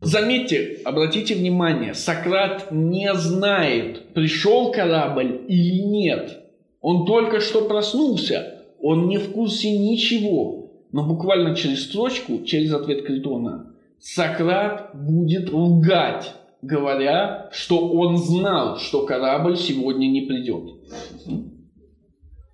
Заметьте, 0.00 0.78
обратите 0.84 1.34
внимание, 1.34 1.92
Сократ 1.92 2.70
не 2.70 3.12
знает, 3.14 4.14
пришел 4.14 4.70
корабль 4.70 5.44
или 5.48 5.82
нет. 5.82 6.44
Он 6.80 7.04
только 7.04 7.40
что 7.40 7.66
проснулся, 7.66 8.64
он 8.80 9.08
не 9.08 9.18
в 9.18 9.32
курсе 9.32 9.76
ничего. 9.76 10.70
Но 10.92 11.06
буквально 11.06 11.54
через 11.54 11.84
строчку, 11.84 12.44
через 12.44 12.72
ответ 12.72 13.04
Критона, 13.04 13.74
Сократ 13.98 14.90
будет 14.94 15.52
лгать, 15.52 16.32
говоря, 16.62 17.48
что 17.52 17.88
он 17.90 18.16
знал, 18.18 18.78
что 18.78 19.04
корабль 19.04 19.56
сегодня 19.56 20.06
не 20.06 20.22
придет. 20.22 20.64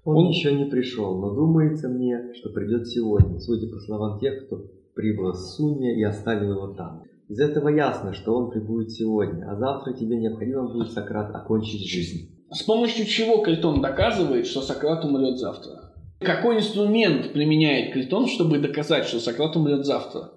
Он, 0.05 0.17
он 0.17 0.29
еще 0.29 0.55
не 0.55 0.65
пришел, 0.65 1.19
но 1.19 1.35
думается 1.35 1.89
мне, 1.89 2.33
что 2.35 2.49
придет 2.51 2.89
сегодня, 2.89 3.39
судя 3.39 3.69
по 3.69 3.79
словам 3.81 4.19
тех, 4.19 4.47
кто 4.47 4.63
прибыл 4.95 5.35
с 5.35 5.57
Суня 5.57 5.95
и 5.95 6.03
оставил 6.03 6.53
его 6.53 6.69
там. 6.69 7.05
Из 7.29 7.41
этого 7.41 7.69
ясно, 7.69 8.13
что 8.13 8.35
он 8.35 8.51
прибудет 8.51 8.93
сегодня, 8.93 9.51
а 9.51 9.57
завтра 9.57 9.95
тебе 9.95 10.17
необходимо 10.17 10.71
будет, 10.73 10.93
Сократ, 10.93 11.35
окончить 11.35 11.89
жизнь. 11.89 12.47
С 12.51 12.63
помощью 12.63 13.07
чего 13.07 13.43
Критон 13.43 13.81
доказывает, 13.81 14.47
что 14.47 14.61
Сократ 14.61 15.05
умрет 15.05 15.39
завтра? 15.39 15.95
Какой 16.21 16.59
инструмент 16.59 17.33
применяет 17.33 17.93
Критон, 17.93 18.27
чтобы 18.27 18.59
доказать, 18.59 19.07
что 19.07 19.21
Сократ 19.21 19.57
умрет 19.57 19.85
завтра? 19.87 20.33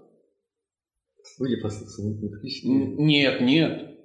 Судя 1.35 1.61
по 1.61 1.69
Нет, 2.97 3.41
нет. 3.41 3.96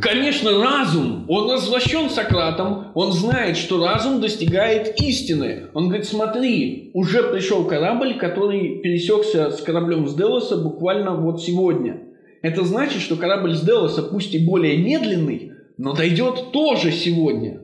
Конечно, 0.00 0.62
разум. 0.62 1.26
Он 1.28 1.50
развращен 1.50 2.10
Сократом. 2.10 2.92
Он 2.94 3.12
знает, 3.12 3.56
что 3.56 3.84
разум 3.84 4.20
достигает 4.20 5.00
истины. 5.00 5.68
Он 5.74 5.88
говорит, 5.88 6.06
смотри, 6.06 6.90
уже 6.94 7.22
пришел 7.24 7.64
корабль, 7.64 8.18
который 8.18 8.80
пересекся 8.80 9.50
с 9.50 9.60
кораблем 9.62 10.08
с 10.08 10.14
Делоса 10.14 10.56
буквально 10.56 11.14
вот 11.14 11.42
сегодня. 11.42 12.02
Это 12.42 12.64
значит, 12.64 13.00
что 13.00 13.16
корабль 13.16 13.54
с 13.54 13.62
Делоса, 13.62 14.02
пусть 14.02 14.34
и 14.34 14.44
более 14.44 14.76
медленный, 14.76 15.52
но 15.78 15.94
дойдет 15.94 16.52
тоже 16.52 16.90
сегодня. 16.90 17.60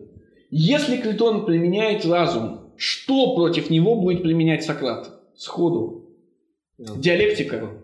Если 0.51 0.97
Критон 0.97 1.45
применяет 1.45 2.07
разум, 2.07 2.73
что 2.77 3.35
против 3.35 3.71
него 3.71 3.97
будет 4.01 4.23
применять 4.23 4.65
Сократ? 4.65 5.11
Сходу. 5.37 6.05
Диалектика. 6.79 7.78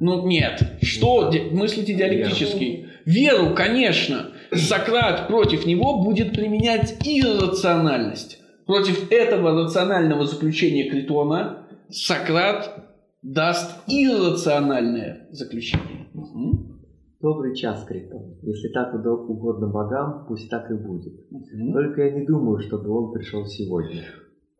Ну 0.00 0.26
нет. 0.26 0.62
Что 0.82 1.30
ди- 1.30 1.50
мыслите 1.50 1.94
диалектически? 1.94 2.86
Веру, 3.04 3.54
конечно. 3.54 4.32
Сократ 4.52 5.28
против 5.28 5.66
него 5.66 6.02
будет 6.02 6.32
применять 6.32 6.96
иррациональность. 7.06 8.40
Против 8.66 9.10
этого 9.10 9.64
рационального 9.64 10.24
заключения 10.26 10.90
Критона 10.90 11.66
Сократ 11.90 12.84
даст 13.22 13.76
иррациональное 13.86 15.26
заключение. 15.30 16.06
Мгм. 16.12 16.80
Добрый 17.20 17.56
час, 17.56 17.84
Критон. 17.84 18.36
Если 18.42 18.68
так 18.68 18.94
угодно 18.94 19.68
богам, 19.68 20.26
пусть 20.28 20.48
так 20.50 20.70
и 20.70 20.74
будет. 20.74 21.14
Мгм. 21.30 21.72
Только 21.72 22.02
я 22.02 22.10
не 22.12 22.26
думаю, 22.26 22.60
чтобы 22.60 22.90
он 22.90 23.12
пришел 23.12 23.44
сегодня. 23.46 24.02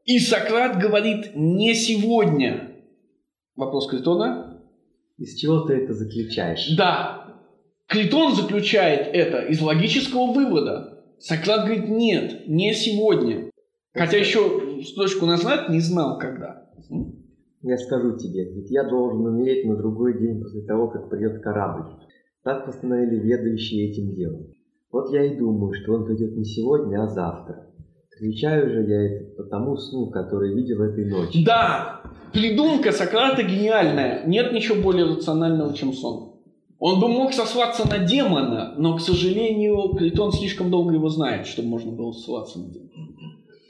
И 0.04 0.18
Сократ 0.18 0.78
говорит 0.80 1.32
не 1.36 1.74
сегодня. 1.74 2.72
Вопрос 3.56 3.88
Критона? 3.90 4.47
Из 5.18 5.34
чего 5.34 5.60
ты 5.62 5.74
это 5.74 5.94
заключаешь? 5.94 6.76
Да. 6.76 7.42
Критон 7.88 8.34
заключает 8.34 9.08
это 9.12 9.40
из 9.40 9.60
логического 9.60 10.32
вывода. 10.32 11.04
Сократ 11.18 11.66
говорит 11.66 11.88
нет, 11.88 12.46
не 12.46 12.72
сегодня. 12.72 13.50
Хотя 13.92 14.18
еще 14.18 14.82
строчку 14.84 15.26
назад 15.26 15.70
не 15.70 15.80
знал 15.80 16.18
когда. 16.18 16.70
Я 17.62 17.76
скажу 17.76 18.16
тебе, 18.16 18.44
ведь 18.54 18.70
я 18.70 18.84
должен 18.84 19.26
умереть 19.26 19.66
на 19.66 19.76
другой 19.76 20.20
день 20.20 20.40
после 20.40 20.62
того, 20.62 20.88
как 20.88 21.10
придет 21.10 21.42
корабль. 21.42 21.96
Так 22.44 22.64
постановили 22.66 23.16
ведающие 23.16 23.90
этим 23.90 24.14
делом. 24.14 24.54
Вот 24.92 25.12
я 25.12 25.24
и 25.24 25.36
думаю, 25.36 25.74
что 25.74 25.94
он 25.94 26.06
придет 26.06 26.36
не 26.36 26.44
сегодня, 26.44 27.02
а 27.02 27.08
завтра. 27.08 27.67
Отвечаю 28.18 28.68
же 28.68 28.90
я 28.90 29.02
это 29.02 29.24
по 29.36 29.44
тому 29.44 29.76
сну, 29.76 30.06
который 30.10 30.52
видел 30.52 30.82
этой 30.82 31.04
ночью. 31.04 31.44
Да, 31.44 32.00
придумка 32.32 32.90
Сократа 32.90 33.44
гениальная. 33.44 34.26
Нет 34.26 34.52
ничего 34.52 34.82
более 34.82 35.06
рационального, 35.06 35.72
чем 35.72 35.92
сон. 35.92 36.32
Он 36.80 37.00
бы 37.00 37.06
мог 37.06 37.32
сослаться 37.32 37.88
на 37.88 37.98
демона, 37.98 38.74
но, 38.76 38.96
к 38.96 39.00
сожалению, 39.00 39.94
Критон 39.96 40.32
слишком 40.32 40.68
долго 40.68 40.94
его 40.94 41.08
знает, 41.08 41.46
чтобы 41.46 41.68
можно 41.68 41.92
было 41.92 42.10
ссылаться 42.10 42.58
на 42.58 42.66
демона. 42.66 42.90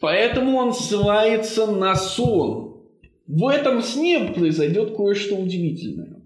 Поэтому 0.00 0.56
он 0.56 0.72
ссылается 0.72 1.66
на 1.66 1.94
сон. 1.94 2.78
В 3.26 3.46
этом 3.48 3.82
сне 3.82 4.32
произойдет 4.34 4.96
кое-что 4.96 5.36
удивительное. 5.36 6.22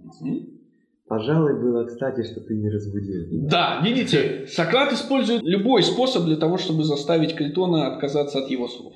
Пожалуй, 1.12 1.61
было 1.61 1.85
кстати, 1.85 2.22
что 2.22 2.40
ты 2.40 2.55
не 2.55 2.70
разбудил 2.70 3.27
меня. 3.27 3.46
Да, 3.51 3.83
видите, 3.85 4.46
Сократ 4.46 4.94
использует 4.94 5.42
любой 5.42 5.83
способ 5.83 6.25
для 6.25 6.37
того, 6.37 6.57
чтобы 6.57 6.85
заставить 6.85 7.35
Критона 7.35 7.92
отказаться 7.92 8.38
от 8.38 8.48
его 8.48 8.66
слов. 8.66 8.94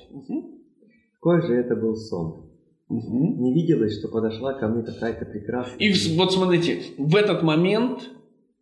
Какой 1.13 1.43
же 1.43 1.53
это 1.53 1.75
был 1.75 1.95
сон? 1.95 2.49
Мгм. 2.89 3.39
Не 3.43 3.53
виделось, 3.53 3.99
что 3.99 4.07
подошла 4.07 4.55
ко 4.55 4.67
мне 4.67 4.81
какая-то 4.81 5.25
прекрасная... 5.25 5.77
И 5.77 5.93
вот 6.15 6.33
смотрите, 6.33 6.81
в 6.97 7.15
этот 7.15 7.43
момент 7.43 8.09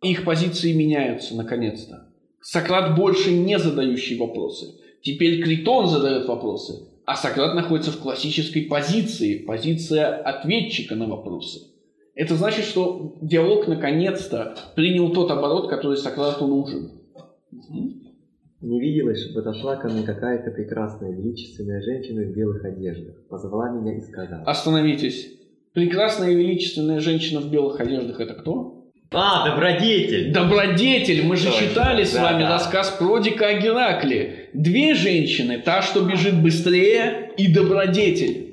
их 0.02 0.26
позиции 0.26 0.74
меняются 0.74 1.34
наконец-то. 1.34 2.12
Сократ 2.42 2.94
больше 2.94 3.32
не 3.32 3.58
задающий 3.58 4.18
вопросы. 4.18 4.66
Теперь 5.00 5.42
Критон 5.42 5.86
задает 5.86 6.28
вопросы, 6.28 6.74
а 7.06 7.16
Сократ 7.16 7.54
находится 7.54 7.90
в 7.90 8.00
классической 8.00 8.66
позиции, 8.66 9.38
позиция 9.38 10.14
ответчика 10.14 10.94
на 10.94 11.06
вопросы. 11.08 11.74
Это 12.16 12.34
значит, 12.34 12.64
что 12.64 13.18
диалог 13.20 13.68
наконец-то 13.68 14.56
принял 14.74 15.12
тот 15.12 15.30
оборот, 15.30 15.68
который 15.68 15.98
Сократу 15.98 16.46
нужен. 16.46 16.90
Не 18.62 18.80
виделось, 18.80 19.22
что 19.22 19.34
подошла 19.34 19.76
ко 19.76 19.88
мне 19.88 20.02
какая-то 20.02 20.50
прекрасная, 20.50 21.12
величественная 21.12 21.82
женщина 21.82 22.22
в 22.22 22.32
белых 22.34 22.64
одеждах. 22.64 23.14
Позвала 23.28 23.68
меня 23.68 23.98
и 23.98 24.00
сказала. 24.00 24.42
Остановитесь. 24.44 25.28
Прекрасная 25.74 26.30
и 26.30 26.36
величественная 26.36 27.00
женщина 27.00 27.40
в 27.40 27.50
белых 27.50 27.78
одеждах– 27.80 28.18
это 28.20 28.32
кто? 28.32 28.86
А, 29.12 29.50
добродетель! 29.50 30.32
Добродетель. 30.32 31.22
Мы 31.26 31.36
же 31.36 31.50
Точно. 31.50 31.68
читали 31.68 32.04
с 32.04 32.14
Да, 32.14 32.22
вами 32.22 32.42
да. 32.42 32.54
рассказ 32.54 32.90
Продика 32.98 33.46
о 33.48 33.60
Геракле. 33.60 34.48
Две 34.54 34.94
женщины. 34.94 35.60
Та, 35.62 35.82
что 35.82 36.00
бежит 36.02 36.42
быстрее, 36.42 37.30
и 37.36 37.52
добродетель. 37.52 38.45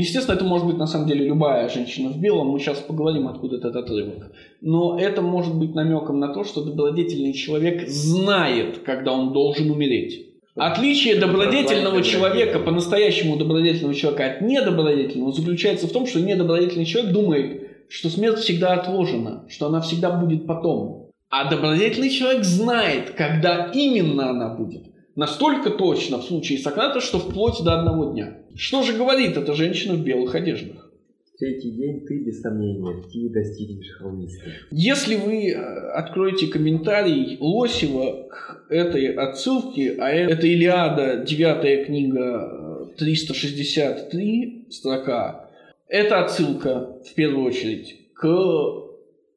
Естественно, 0.00 0.34
это 0.34 0.46
может 0.46 0.66
быть 0.66 0.78
на 0.78 0.86
самом 0.86 1.06
деле 1.06 1.26
любая 1.26 1.68
женщина 1.68 2.08
в 2.08 2.18
белом. 2.18 2.48
Мы 2.48 2.58
сейчас 2.58 2.78
поговорим, 2.78 3.28
откуда 3.28 3.56
этот 3.56 3.76
отрывок. 3.76 4.32
Но 4.62 4.98
это 4.98 5.20
может 5.20 5.54
быть 5.54 5.74
намеком 5.74 6.18
на 6.18 6.28
то, 6.32 6.42
что 6.42 6.64
добродетельный 6.64 7.34
человек 7.34 7.86
знает, 7.86 8.78
когда 8.78 9.12
он 9.12 9.34
должен 9.34 9.70
умереть. 9.70 10.26
Отличие 10.56 11.16
добродетельного 11.16 12.02
человека, 12.02 12.60
по-настоящему 12.60 13.36
добродетельного 13.36 13.94
человека 13.94 14.24
от 14.24 14.40
недобродетельного 14.40 15.32
заключается 15.32 15.86
в 15.86 15.92
том, 15.92 16.06
что 16.06 16.20
недобродетельный 16.20 16.86
человек 16.86 17.12
думает, 17.12 17.70
что 17.90 18.08
смерть 18.08 18.38
всегда 18.38 18.72
отложена, 18.72 19.44
что 19.50 19.66
она 19.66 19.82
всегда 19.82 20.10
будет 20.10 20.46
потом. 20.46 21.10
А 21.28 21.50
добродетельный 21.50 22.08
человек 22.10 22.44
знает, 22.44 23.10
когда 23.10 23.70
именно 23.74 24.30
она 24.30 24.54
будет. 24.54 24.89
Настолько 25.16 25.70
точно 25.70 26.18
в 26.18 26.24
случае 26.24 26.58
Сократа, 26.58 27.00
что 27.00 27.18
вплоть 27.18 27.62
до 27.62 27.78
одного 27.78 28.12
дня. 28.12 28.38
Что 28.54 28.82
же 28.82 28.92
говорит 28.92 29.36
эта 29.36 29.54
женщина 29.54 29.94
в 29.94 30.04
белых 30.04 30.34
одеждах? 30.34 30.90
Третий 31.38 31.70
день 31.70 32.00
ты, 32.06 32.18
без 32.18 32.42
сомнения, 32.42 32.92
в 32.92 33.32
достигнешь 33.32 33.96
холмистой. 33.96 34.52
Если 34.70 35.16
вы 35.16 35.48
э, 35.48 35.56
откроете 35.92 36.48
комментарий 36.48 37.38
Лосева 37.40 38.28
к 38.28 38.66
этой 38.68 39.14
отсылке, 39.14 39.96
а 39.98 40.10
э- 40.10 40.30
это 40.30 40.46
Илиада, 40.46 41.24
9 41.26 41.86
книга, 41.86 42.90
э, 42.92 42.98
363 42.98 44.66
строка, 44.68 45.48
это 45.88 46.22
отсылка, 46.22 46.98
в 47.10 47.14
первую 47.14 47.46
очередь, 47.46 47.96
к 48.12 48.28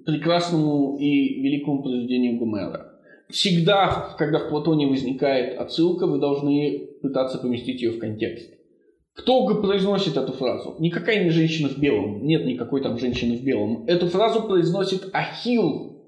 прекрасному 0.06 0.98
и 1.00 1.42
великому 1.42 1.84
произведению 1.84 2.38
Гомера. 2.38 2.93
Всегда, 3.34 4.14
когда 4.20 4.38
в 4.38 4.50
Платоне 4.50 4.86
возникает 4.86 5.58
отсылка, 5.58 6.06
вы 6.06 6.20
должны 6.20 6.88
пытаться 7.02 7.40
поместить 7.40 7.82
ее 7.82 7.90
в 7.90 7.98
контекст. 7.98 8.54
Кто 9.16 9.48
произносит 9.60 10.18
эту 10.18 10.34
фразу? 10.34 10.76
Никакая 10.78 11.24
не 11.24 11.32
женщина 11.32 11.68
в 11.68 11.80
белом. 11.80 12.24
Нет 12.24 12.46
никакой 12.46 12.84
там 12.84 13.00
женщины 13.00 13.36
в 13.36 13.44
белом. 13.44 13.86
Эту 13.88 14.08
фразу 14.08 14.44
произносит 14.44 15.10
Ахилл, 15.14 16.06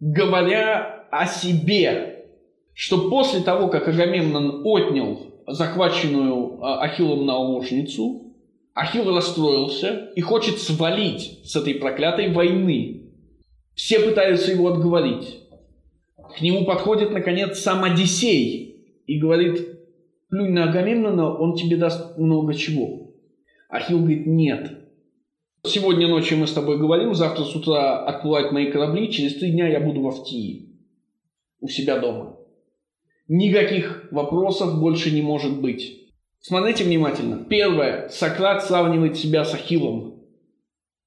говоря 0.00 1.06
о 1.12 1.26
себе, 1.26 2.24
что 2.74 3.10
после 3.10 3.42
того, 3.42 3.68
как 3.68 3.86
Агамемнон 3.86 4.62
отнял 4.64 5.20
захваченную 5.46 6.60
а, 6.64 6.82
Ахиллом 6.82 7.26
наложницу, 7.26 8.34
Ахилл 8.74 9.14
расстроился 9.14 10.10
и 10.16 10.20
хочет 10.20 10.58
свалить 10.58 11.42
с 11.44 11.54
этой 11.54 11.76
проклятой 11.76 12.32
войны. 12.32 13.12
Все 13.76 14.00
пытаются 14.00 14.50
его 14.50 14.72
отговорить. 14.72 15.45
К 16.36 16.42
нему 16.42 16.66
подходит, 16.66 17.12
наконец, 17.12 17.58
сам 17.60 17.82
Одиссей 17.84 18.84
и 19.06 19.18
говорит, 19.18 19.80
плюнь 20.28 20.52
на 20.52 20.64
Агамемнона, 20.64 21.34
он 21.34 21.56
тебе 21.56 21.78
даст 21.78 22.18
много 22.18 22.52
чего. 22.52 23.14
Ахилл 23.70 24.00
говорит, 24.00 24.26
нет. 24.26 24.84
Сегодня 25.64 26.08
ночью 26.08 26.36
мы 26.36 26.46
с 26.46 26.52
тобой 26.52 26.78
говорим, 26.78 27.14
завтра 27.14 27.42
с 27.42 27.56
утра 27.56 28.04
отплывают 28.04 28.52
мои 28.52 28.70
корабли, 28.70 29.10
через 29.10 29.36
три 29.36 29.52
дня 29.52 29.66
я 29.66 29.80
буду 29.80 30.02
в 30.02 30.08
Автии, 30.08 30.76
у 31.60 31.68
себя 31.68 31.98
дома. 31.98 32.36
Никаких 33.28 34.08
вопросов 34.10 34.78
больше 34.78 35.10
не 35.12 35.22
может 35.22 35.60
быть. 35.60 36.12
Смотрите 36.40 36.84
внимательно. 36.84 37.44
Первое. 37.48 38.08
Сократ 38.10 38.62
сравнивает 38.62 39.16
себя 39.16 39.44
с 39.44 39.54
Ахиллом. 39.54 40.22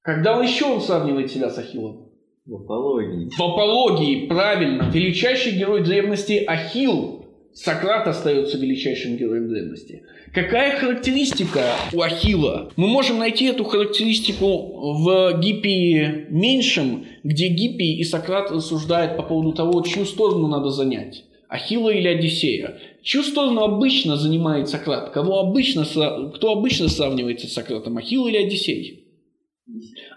Когда 0.02 0.42
еще 0.42 0.66
он 0.66 0.80
сравнивает 0.80 1.30
себя 1.30 1.50
с 1.50 1.56
Ахиллом? 1.56 2.09
В 2.50 2.56
апологии. 2.56 3.28
В 3.30 3.40
апологии, 3.40 4.26
правильно. 4.26 4.90
Величайший 4.92 5.52
герой 5.52 5.84
древности 5.84 6.42
Ахилл. 6.44 7.26
Сократ 7.54 8.08
остается 8.08 8.58
величайшим 8.58 9.16
героем 9.16 9.48
древности. 9.48 10.02
Какая 10.34 10.76
характеристика 10.76 11.76
у 11.92 12.00
Ахилла? 12.00 12.72
Мы 12.74 12.88
можем 12.88 13.18
найти 13.18 13.44
эту 13.44 13.62
характеристику 13.62 14.94
в 14.94 15.40
Гиппии 15.40 16.26
меньшем, 16.28 17.04
где 17.22 17.46
Гиппий 17.46 17.98
и 17.98 18.02
Сократ 18.02 18.50
рассуждают 18.50 19.16
по 19.16 19.22
поводу 19.22 19.52
того, 19.52 19.82
чью 19.82 20.04
сторону 20.04 20.48
надо 20.48 20.70
занять. 20.70 21.26
Ахилла 21.48 21.90
или 21.90 22.08
Одиссея. 22.08 22.78
Чью 23.04 23.22
сторону 23.22 23.60
обычно 23.60 24.16
занимает 24.16 24.68
Сократ? 24.68 25.10
Кого 25.10 25.38
обычно, 25.38 25.84
кто 25.84 26.50
обычно 26.50 26.88
сравнивается 26.88 27.46
с 27.46 27.52
Сократом? 27.52 27.96
Ахилл 27.96 28.26
или 28.26 28.38
Одиссей? 28.38 29.04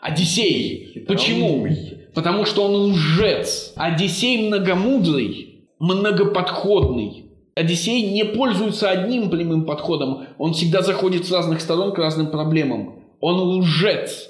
Одиссей. 0.02 1.04
Почему? 1.08 1.68
Потому 2.14 2.46
что 2.46 2.66
он 2.66 2.92
лжец. 2.92 3.74
Одиссей 3.76 4.48
многомудрый, 4.48 5.66
многоподходный. 5.80 7.26
Одиссей 7.56 8.12
не 8.12 8.26
пользуется 8.26 8.90
одним 8.90 9.30
прямым 9.30 9.66
подходом. 9.66 10.28
Он 10.38 10.54
всегда 10.54 10.82
заходит 10.82 11.26
с 11.26 11.32
разных 11.32 11.62
сторон 11.62 11.94
к 11.94 11.98
разным 11.98 12.28
проблемам. 12.28 13.04
Он 13.20 13.60
лжец. 13.60 14.30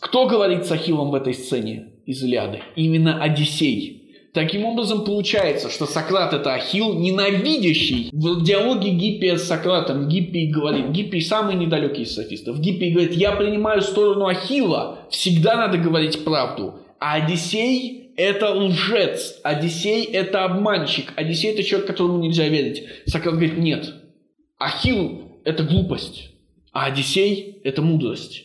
Кто 0.00 0.26
говорит 0.26 0.64
с 0.64 0.72
Ахиллом 0.72 1.10
в 1.10 1.14
этой 1.14 1.34
сцене 1.34 1.92
из 2.06 2.22
Илиады? 2.22 2.62
Именно 2.74 3.22
Одиссей. 3.22 3.99
Таким 4.32 4.64
образом, 4.64 5.04
получается, 5.04 5.68
что 5.70 5.86
Сократ 5.86 6.32
это 6.32 6.54
Ахилл, 6.54 6.94
ненавидящий. 6.94 8.10
В 8.12 8.44
диалоге 8.44 8.90
Гиппия 8.90 9.36
с 9.36 9.48
Сократом 9.48 10.08
Гиппий 10.08 10.50
говорит, 10.50 10.90
Гиппий 10.90 11.20
самый 11.20 11.56
недалекий 11.56 12.04
из 12.04 12.14
софистов, 12.14 12.60
Гиппий 12.60 12.92
говорит, 12.92 13.12
я 13.12 13.32
принимаю 13.32 13.82
сторону 13.82 14.26
Ахилла, 14.26 15.00
всегда 15.10 15.56
надо 15.56 15.78
говорить 15.78 16.22
правду. 16.22 16.78
А 17.00 17.14
Одиссей 17.14 18.12
это 18.16 18.54
лжец, 18.54 19.40
Одиссей 19.42 20.04
это 20.04 20.44
обманщик, 20.44 21.12
Одиссей 21.16 21.50
это 21.50 21.64
человек, 21.64 21.88
которому 21.88 22.18
нельзя 22.18 22.46
верить. 22.46 22.84
Сократ 23.06 23.34
говорит, 23.34 23.58
нет, 23.58 23.94
Ахилл 24.58 25.40
это 25.44 25.64
глупость, 25.64 26.30
а 26.72 26.84
Одиссей 26.84 27.60
это 27.64 27.82
мудрость. 27.82 28.44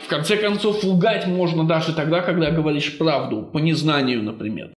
В 0.00 0.08
конце 0.08 0.36
концов, 0.36 0.82
лгать 0.82 1.28
можно 1.28 1.64
даже 1.64 1.92
тогда, 1.92 2.22
когда 2.22 2.50
говоришь 2.50 2.98
правду, 2.98 3.48
по 3.52 3.58
незнанию, 3.58 4.20
например. 4.24 4.72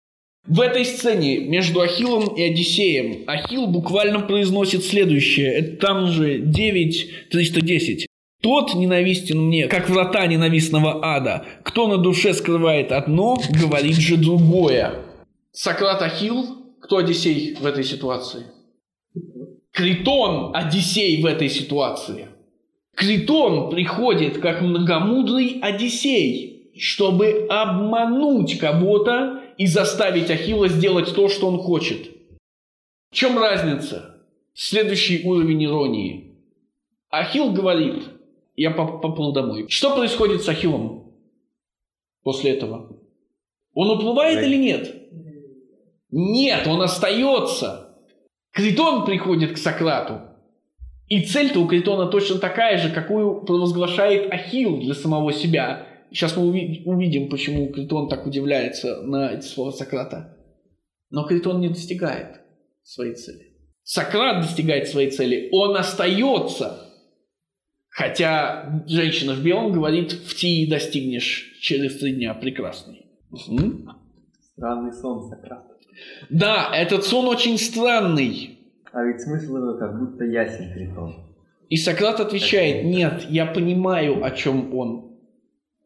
В 0.46 0.60
этой 0.60 0.84
сцене 0.84 1.38
между 1.38 1.80
Ахиллом 1.80 2.34
и 2.34 2.42
Одиссеем 2.42 3.24
Ахилл 3.26 3.66
буквально 3.66 4.20
произносит 4.20 4.84
следующее. 4.84 5.54
Это 5.54 5.76
там 5.86 6.08
же 6.08 6.38
9.310. 6.38 8.04
Тот 8.42 8.74
ненавистен 8.74 9.40
мне, 9.40 9.68
как 9.68 9.88
врата 9.88 10.26
ненавистного 10.26 11.02
ада. 11.02 11.46
Кто 11.62 11.88
на 11.88 11.96
душе 11.96 12.34
скрывает 12.34 12.92
одно, 12.92 13.38
говорит 13.58 13.96
же 13.96 14.18
другое. 14.18 14.96
Сократ 15.50 16.02
Ахилл, 16.02 16.44
кто 16.82 16.98
Одиссей 16.98 17.56
в 17.58 17.64
этой 17.64 17.84
ситуации? 17.84 18.42
Критон 19.72 20.54
Одиссей 20.54 21.22
в 21.22 21.26
этой 21.26 21.48
ситуации. 21.48 22.28
Критон 22.94 23.70
приходит 23.70 24.38
как 24.38 24.60
многомудрый 24.60 25.60
Одиссей, 25.62 26.70
чтобы 26.76 27.46
обмануть 27.48 28.58
кого-то 28.58 29.40
и 29.58 29.66
заставить 29.66 30.30
Ахилла 30.30 30.68
сделать 30.68 31.14
то, 31.14 31.28
что 31.28 31.48
он 31.48 31.58
хочет. 31.58 32.10
В 33.10 33.14
чем 33.14 33.38
разница? 33.38 34.24
Следующий 34.54 35.26
уровень 35.26 35.64
иронии. 35.64 36.36
Ахилл 37.10 37.52
говорит, 37.52 38.04
я 38.56 38.70
поплыл 38.70 39.32
домой. 39.32 39.66
Что 39.68 39.94
происходит 39.94 40.42
с 40.42 40.48
Ахиллом 40.48 41.12
после 42.22 42.52
этого? 42.52 42.96
Он 43.74 43.90
уплывает 43.90 44.44
или 44.44 44.56
нет? 44.56 44.94
Нет, 46.10 46.66
он 46.66 46.82
остается. 46.82 47.96
Критон 48.52 49.04
приходит 49.04 49.52
к 49.52 49.58
Сократу. 49.58 50.20
И 51.08 51.22
цель-то 51.22 51.60
у 51.60 51.66
Критона 51.66 52.06
точно 52.06 52.38
такая 52.38 52.78
же, 52.78 52.90
какую 52.90 53.42
провозглашает 53.42 54.32
Ахилл 54.32 54.78
для 54.78 54.94
самого 54.94 55.32
себя. 55.32 55.88
Сейчас 56.14 56.36
мы 56.36 56.46
увидим, 56.46 57.28
почему 57.28 57.72
Критон 57.72 58.08
так 58.08 58.24
удивляется 58.24 59.02
на 59.02 59.32
эти 59.32 59.44
слова 59.44 59.72
Сократа. 59.72 60.36
Но 61.10 61.26
Критон 61.26 61.60
не 61.60 61.68
достигает 61.68 62.40
своей 62.84 63.14
цели. 63.14 63.52
Сократ 63.82 64.42
достигает 64.42 64.86
своей 64.86 65.10
цели. 65.10 65.48
Он 65.50 65.76
остается. 65.76 66.88
Хотя 67.88 68.84
женщина 68.86 69.34
в 69.34 69.42
белом 69.42 69.72
говорит, 69.72 70.12
в 70.12 70.36
Тии 70.36 70.70
достигнешь 70.70 71.58
через 71.60 71.98
три 71.98 72.12
дня 72.14 72.32
прекрасный. 72.34 73.06
Угу. 73.32 73.88
Странный 74.52 74.92
сон 74.92 75.28
Сократа. 75.28 75.76
Да, 76.30 76.70
этот 76.72 77.04
сон 77.04 77.26
очень 77.26 77.58
странный. 77.58 78.60
А 78.92 79.02
ведь 79.02 79.20
смысл 79.20 79.56
его 79.56 79.78
как 79.78 79.98
будто 79.98 80.22
ясен 80.24 80.72
Критон. 80.72 81.16
И 81.68 81.76
Сократ 81.76 82.20
отвечает, 82.20 82.84
нет, 82.84 83.26
я 83.28 83.46
понимаю, 83.46 84.24
о 84.24 84.30
чем 84.30 84.72
он. 84.76 85.13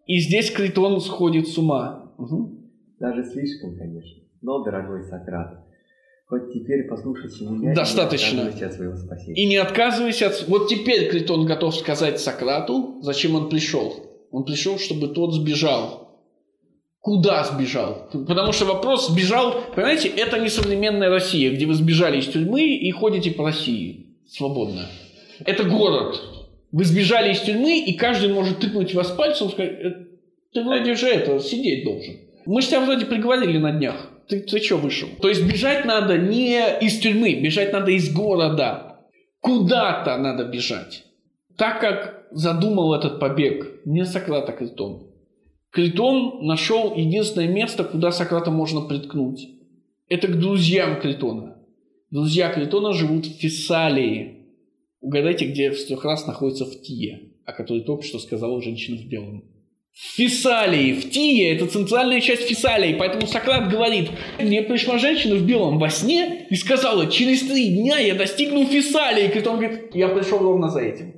И 0.09 0.21
здесь 0.21 0.51
Критон 0.51 1.01
сходит 1.01 1.49
с 1.49 1.59
ума. 1.59 2.13
Угу. 2.17 2.51
Даже 2.99 3.25
слишком, 3.25 3.77
конечно. 3.77 4.23
Но, 4.41 4.65
дорогой 4.65 5.05
Сократ, 5.05 5.65
хоть 6.27 6.53
теперь 6.53 6.89
послушайте 6.89 7.45
меня 7.45 7.75
Достаточно. 7.75 8.41
и 8.41 8.41
не 8.41 8.47
отказывайся 8.47 8.67
от 8.67 8.73
своего 8.73 8.97
спасения. 8.97 9.35
И 9.35 9.47
не 9.47 9.57
отказывайся 9.57 10.27
от... 10.29 10.49
Вот 10.49 10.69
теперь 10.69 11.11
Критон 11.11 11.45
готов 11.45 11.77
сказать 11.77 12.21
Сократу, 12.21 13.01
зачем 13.03 13.35
он 13.35 13.51
пришел. 13.51 13.95
Он 14.31 14.45
пришел, 14.45 14.79
чтобы 14.79 15.09
тот 15.09 15.35
сбежал. 15.35 16.09
Куда 17.01 17.45
сбежал? 17.45 18.09
Потому 18.11 18.53
что 18.53 18.65
вопрос 18.65 19.09
сбежал, 19.09 19.63
понимаете, 19.77 20.09
это 20.09 20.39
не 20.39 20.49
современная 20.49 21.11
Россия, 21.11 21.53
где 21.53 21.67
вы 21.67 21.75
сбежали 21.75 22.19
из 22.19 22.29
тюрьмы 22.29 22.63
и 22.63 22.91
ходите 22.93 23.31
по 23.31 23.45
России 23.45 24.17
свободно. 24.27 24.87
Это 25.45 25.65
город, 25.65 26.38
вы 26.73 26.85
сбежали 26.85 27.33
из 27.33 27.41
тюрьмы, 27.41 27.79
и 27.81 27.95
каждый 27.95 28.33
может 28.33 28.59
тыкнуть 28.59 28.95
вас 28.95 29.11
пальцем 29.11 29.49
и 29.49 29.51
сказать, 29.51 29.73
«Э, 29.73 30.07
ты 30.53 30.63
вроде 30.63 30.95
же 30.95 31.07
это, 31.07 31.39
сидеть 31.41 31.85
должен. 31.85 32.17
Мы 32.47 32.63
же 32.63 32.69
тебя 32.69 32.81
вроде 32.81 33.07
приговорили 33.07 33.59
на 33.59 33.73
днях. 33.73 34.11
Ты, 34.29 34.41
ты 34.41 34.59
что 34.61 34.77
вышел? 34.77 35.09
То 35.21 35.29
есть 35.29 35.45
бежать 35.45 35.85
надо 35.85 36.19
не 36.19 36.61
из 36.81 36.99
тюрьмы, 36.99 37.35
бежать 37.35 37.73
надо 37.73 37.91
из 37.91 38.13
города. 38.13 39.01
Куда-то 39.41 40.17
надо 40.19 40.45
бежать. 40.45 41.05
Так 41.57 41.81
как 41.81 42.27
задумал 42.31 42.95
этот 42.95 43.21
побег 43.21 43.81
не 43.85 44.05
Сократ, 44.05 44.49
а 44.49 44.53
Критон. 44.53 45.09
Критон 45.71 46.47
нашел 46.47 46.95
единственное 46.95 47.49
место, 47.49 47.85
куда 47.85 48.11
Сократа 48.11 48.51
можно 48.51 48.83
приткнуть. 48.83 49.49
Это 50.09 50.29
к 50.29 50.39
друзьям 50.39 51.01
Критона. 51.01 51.57
Друзья 52.11 52.51
Критона 52.51 52.93
живут 52.93 53.27
в 53.27 53.39
Фессалии, 53.39 54.38
Угадайте, 55.01 55.47
где 55.47 55.71
в 55.71 55.87
трех 55.87 56.05
раз 56.05 56.27
находится 56.27 56.65
в 56.65 56.83
Тие, 56.83 57.33
о 57.45 57.53
которой 57.53 57.83
только 57.83 58.03
что 58.05 58.19
сказала 58.19 58.61
женщина 58.61 58.97
в 58.97 59.07
белом. 59.07 59.45
В 59.93 60.17
Фессалии, 60.17 60.93
в 60.93 61.11
Тие, 61.11 61.57
это 61.57 61.67
центральная 61.67 62.21
часть 62.21 62.43
Фессалии, 62.43 62.95
поэтому 62.97 63.27
Сократ 63.27 63.69
говорит, 63.69 64.11
мне 64.39 64.63
пришла 64.63 64.99
женщина 64.99 65.35
в 65.35 65.45
белом 65.45 65.79
во 65.79 65.91
сне 65.91 66.47
и 66.51 66.55
сказала, 66.55 67.11
через 67.11 67.41
три 67.41 67.69
дня 67.69 67.99
я 67.99 68.15
достигну 68.15 68.65
Фессалии. 68.65 69.29
Критон 69.29 69.59
говорит, 69.59 69.95
я 69.95 70.09
пришел 70.09 70.39
ровно 70.39 70.69
за 70.69 70.81
этим. 70.81 71.15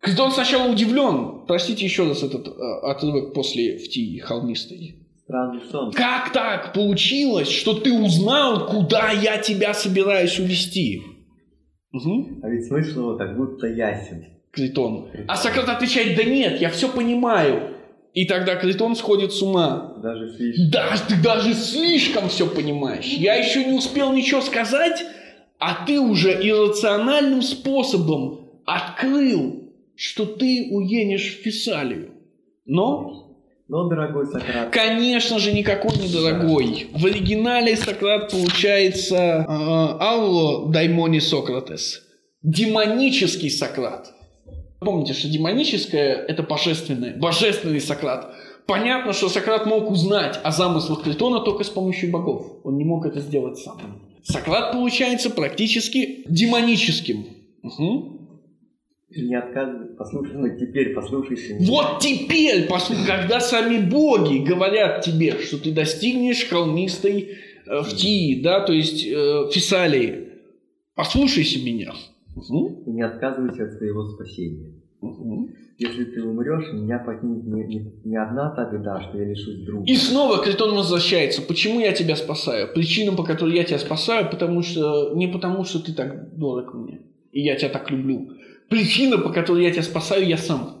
Критон 0.00 0.32
сначала 0.32 0.70
удивлен, 0.70 1.42
простите 1.46 1.84
еще 1.84 2.08
раз 2.08 2.22
этот 2.22 2.48
э, 2.48 2.50
отрывок 2.82 3.34
после 3.34 3.78
в 3.78 3.88
Тие 3.88 4.20
холмистой. 4.22 4.96
Странный 5.22 5.60
сон. 5.70 5.92
Как 5.92 6.32
так 6.32 6.72
получилось, 6.72 7.48
что 7.48 7.74
ты 7.74 7.92
узнал, 7.92 8.66
куда 8.66 9.12
я 9.12 9.38
тебя 9.38 9.74
собираюсь 9.74 10.38
увести? 10.40 11.02
Угу. 11.92 12.40
А 12.42 12.48
ведь 12.48 12.66
смысл 12.66 13.00
его 13.00 13.16
как 13.16 13.36
будто 13.36 13.66
ясен. 13.66 14.26
Критон. 14.52 15.08
А 15.28 15.36
Сократ 15.36 15.68
отвечает, 15.68 16.16
да 16.16 16.24
нет, 16.24 16.60
я 16.60 16.70
все 16.70 16.88
понимаю. 16.88 17.76
И 18.14 18.24
тогда 18.26 18.56
Критон 18.56 18.96
сходит 18.96 19.32
с 19.32 19.40
ума. 19.40 19.94
Даже 20.02 20.30
слишком. 20.34 20.70
Даже, 20.70 21.02
ты 21.08 21.22
даже 21.22 21.54
слишком 21.54 22.28
все 22.28 22.48
понимаешь. 22.48 23.06
Я 23.06 23.36
еще 23.36 23.64
не 23.64 23.72
успел 23.72 24.12
ничего 24.12 24.40
сказать, 24.40 25.04
а 25.58 25.84
ты 25.84 26.00
уже 26.00 26.32
иррациональным 26.32 27.42
способом 27.42 28.48
открыл, 28.64 29.70
что 29.94 30.26
ты 30.26 30.68
уедешь 30.72 31.38
в 31.38 31.42
Фессалию. 31.42 32.10
Но 32.66 33.19
но, 33.70 33.84
дорогой 33.84 34.26
Сократ... 34.26 34.70
Конечно 34.70 35.38
же, 35.38 35.52
никакой 35.52 35.96
не 35.96 36.12
дорогой. 36.12 36.88
В 36.92 37.06
оригинале 37.06 37.76
Сократ 37.76 38.32
получается 38.32 39.16
э, 39.16 39.44
Алло 39.48 40.66
Даймони 40.66 41.20
Сократес. 41.20 42.02
Демонический 42.42 43.48
Сократ. 43.48 44.12
Помните, 44.80 45.12
что 45.12 45.28
демоническое– 45.28 46.16
это 46.28 46.42
божественное. 46.42 47.16
Божественный 47.16 47.80
Сократ. 47.80 48.34
Понятно, 48.66 49.12
что 49.12 49.28
Сократ 49.28 49.66
мог 49.66 49.88
узнать 49.88 50.40
о 50.42 50.50
замыслах 50.50 51.04
Критона 51.04 51.38
только 51.38 51.62
с 51.62 51.68
помощью 51.68 52.10
богов. 52.10 52.46
Он 52.64 52.76
не 52.76 52.84
мог 52.84 53.06
это 53.06 53.20
сделать 53.20 53.58
сам. 53.58 54.02
Сократ 54.24 54.72
получается 54.72 55.30
практически 55.30 56.24
демоническим. 56.26 57.24
Угу. 57.62 58.19
Не 59.10 59.40
послушай, 59.98 60.36
ну 60.36 60.56
теперь 60.56 60.94
послушайся. 60.94 61.54
Меня. 61.54 61.66
Вот 61.66 61.98
теперь, 62.00 62.68
послушай, 62.68 63.06
когда 63.06 63.40
сами 63.40 63.78
боги 63.78 64.38
говорят 64.38 65.02
тебе, 65.02 65.32
что 65.40 65.58
ты 65.58 65.72
достигнешь 65.72 66.48
холмистой 66.48 67.30
э, 67.66 67.80
в 67.82 67.88
Тии, 67.96 68.40
да, 68.40 68.60
то 68.60 68.72
есть 68.72 69.04
э, 69.04 69.50
Фессалии, 69.52 70.28
послушайся 70.94 71.58
меня. 71.58 71.92
Угу. 72.36 72.84
И 72.86 72.90
не 72.90 73.02
отказывайся 73.02 73.64
от 73.64 73.72
своего 73.72 74.04
спасения. 74.04 74.74
Угу. 75.00 75.50
Если 75.78 76.04
ты 76.04 76.22
умрешь, 76.22 76.72
меня 76.72 77.00
поднимет 77.00 77.44
не, 77.46 77.64
не, 77.64 77.92
не 78.04 78.16
одна 78.16 78.50
та 78.50 78.70
беда, 78.70 79.00
что 79.00 79.18
я 79.18 79.24
лишусь 79.24 79.64
друга. 79.64 79.84
И 79.86 79.96
снова 79.96 80.40
Критон 80.40 80.76
возвращается. 80.76 81.42
Почему 81.42 81.80
я 81.80 81.90
тебя 81.92 82.14
спасаю? 82.14 82.72
Причина, 82.72 83.16
по 83.16 83.24
которой 83.24 83.56
я 83.56 83.64
тебя 83.64 83.78
спасаю, 83.78 84.30
потому 84.30 84.62
что 84.62 85.14
не 85.16 85.26
потому, 85.26 85.64
что 85.64 85.80
ты 85.80 85.94
так 85.94 86.36
дорог 86.36 86.74
мне, 86.74 87.00
и 87.32 87.40
я 87.40 87.56
тебя 87.56 87.70
так 87.70 87.90
люблю 87.90 88.30
Причина, 88.70 89.18
по 89.18 89.30
которой 89.30 89.64
я 89.64 89.72
тебя 89.72 89.82
спасаю, 89.82 90.26
я 90.26 90.38
сам. 90.38 90.76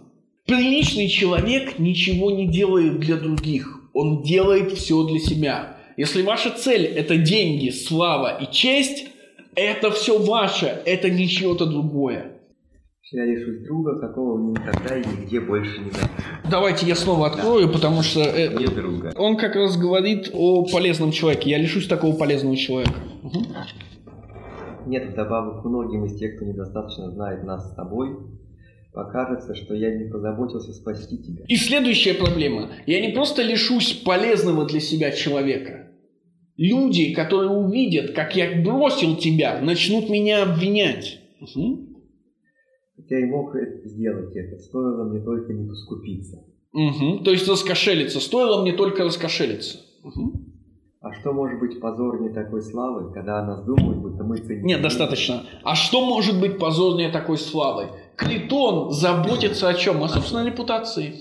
Приличный 0.46 1.08
человек 1.08 1.80
ничего 1.80 2.30
не 2.30 2.46
делает 2.46 3.00
для 3.00 3.16
других. 3.16 3.80
Он 3.92 4.22
делает 4.22 4.72
все 4.72 5.04
для 5.06 5.18
себя. 5.18 5.76
Если 5.96 6.22
ваша 6.22 6.50
цель– 6.50 6.84
это 6.96 7.16
деньги, 7.16 7.70
слава 7.70 8.38
и 8.40 8.50
честь, 8.50 9.08
это 9.56 9.90
все 9.90 10.18
ваше, 10.18 10.80
это 10.86 11.10
не 11.10 11.28
чье-то 11.28 11.66
другое. 11.66 12.36
Я 13.12 13.24
лишусь 13.24 13.66
друга, 13.66 13.98
какого 13.98 14.52
никогда 14.52 14.96
и 14.96 15.04
нигде 15.04 15.40
больше 15.40 15.78
не 15.78 15.90
найду. 15.90 16.08
Давайте 16.48 16.86
я 16.86 16.94
снова 16.94 17.26
открою, 17.26 17.66
да. 17.66 17.72
потому 17.72 18.02
что 18.02 18.20
э, 18.20 18.54
Не 18.56 18.66
друга. 18.66 19.12
он 19.16 19.36
как 19.36 19.56
раз 19.56 19.76
говорит 19.76 20.30
о 20.32 20.64
полезном 20.64 21.10
человеке. 21.10 21.50
Я 21.50 21.58
лишусь 21.58 21.88
такого 21.88 22.16
полезного 22.16 22.56
человека. 22.56 22.94
Угу. 23.24 23.46
Нет, 24.90 25.12
вдобавок 25.12 25.64
многим 25.64 26.04
из 26.04 26.18
тех, 26.18 26.34
кто 26.34 26.44
недостаточно 26.44 27.12
знает 27.12 27.44
нас 27.44 27.70
с 27.70 27.74
тобой, 27.76 28.16
покажется, 28.92 29.54
что 29.54 29.72
я 29.72 29.94
не 29.94 30.10
позаботился 30.10 30.72
спасти 30.72 31.16
тебя. 31.16 31.44
И 31.46 31.54
следующая 31.54 32.14
проблема. 32.14 32.70
Я 32.86 33.00
не 33.00 33.12
просто 33.12 33.42
лишусь 33.42 33.92
полезного 34.04 34.66
для 34.66 34.80
себя 34.80 35.12
человека. 35.12 35.92
Люди, 36.56 37.14
которые 37.14 37.50
увидят, 37.50 38.14
как 38.14 38.34
я 38.34 38.60
бросил 38.62 39.14
тебя, 39.14 39.60
начнут 39.60 40.10
меня 40.10 40.42
обвинять. 40.42 41.20
Угу. 41.40 41.86
Хотя 42.96 43.20
и 43.20 43.24
мог 43.26 43.54
сделать 43.84 44.34
это, 44.34 44.58
стоило 44.58 45.04
мне 45.04 45.24
только 45.24 45.52
не 45.52 45.68
поскупиться. 45.68 46.44
Угу. 46.72 47.22
То 47.22 47.30
есть 47.30 47.46
раскошелиться. 47.46 48.18
Стоило 48.18 48.62
мне 48.62 48.72
только 48.72 49.04
раскошелиться. 49.04 49.78
Угу. 50.02 50.49
А 51.02 51.14
что 51.14 51.32
может 51.32 51.58
быть 51.58 51.80
позорнее 51.80 52.30
такой 52.30 52.60
славы, 52.60 53.10
когда 53.14 53.38
о 53.38 53.46
нас 53.46 53.64
думают, 53.64 54.00
будто 54.00 54.22
мы 54.22 54.36
ценим? 54.36 54.66
Нет, 54.66 54.82
достаточно. 54.82 55.44
А 55.62 55.74
что 55.74 56.04
может 56.04 56.38
быть 56.38 56.58
позорнее 56.58 57.08
такой 57.08 57.38
славы? 57.38 57.88
Критон 58.16 58.90
заботится 58.90 59.70
о 59.70 59.74
чем? 59.74 60.02
О 60.02 60.08
собственной 60.08 60.44
репутации. 60.44 61.14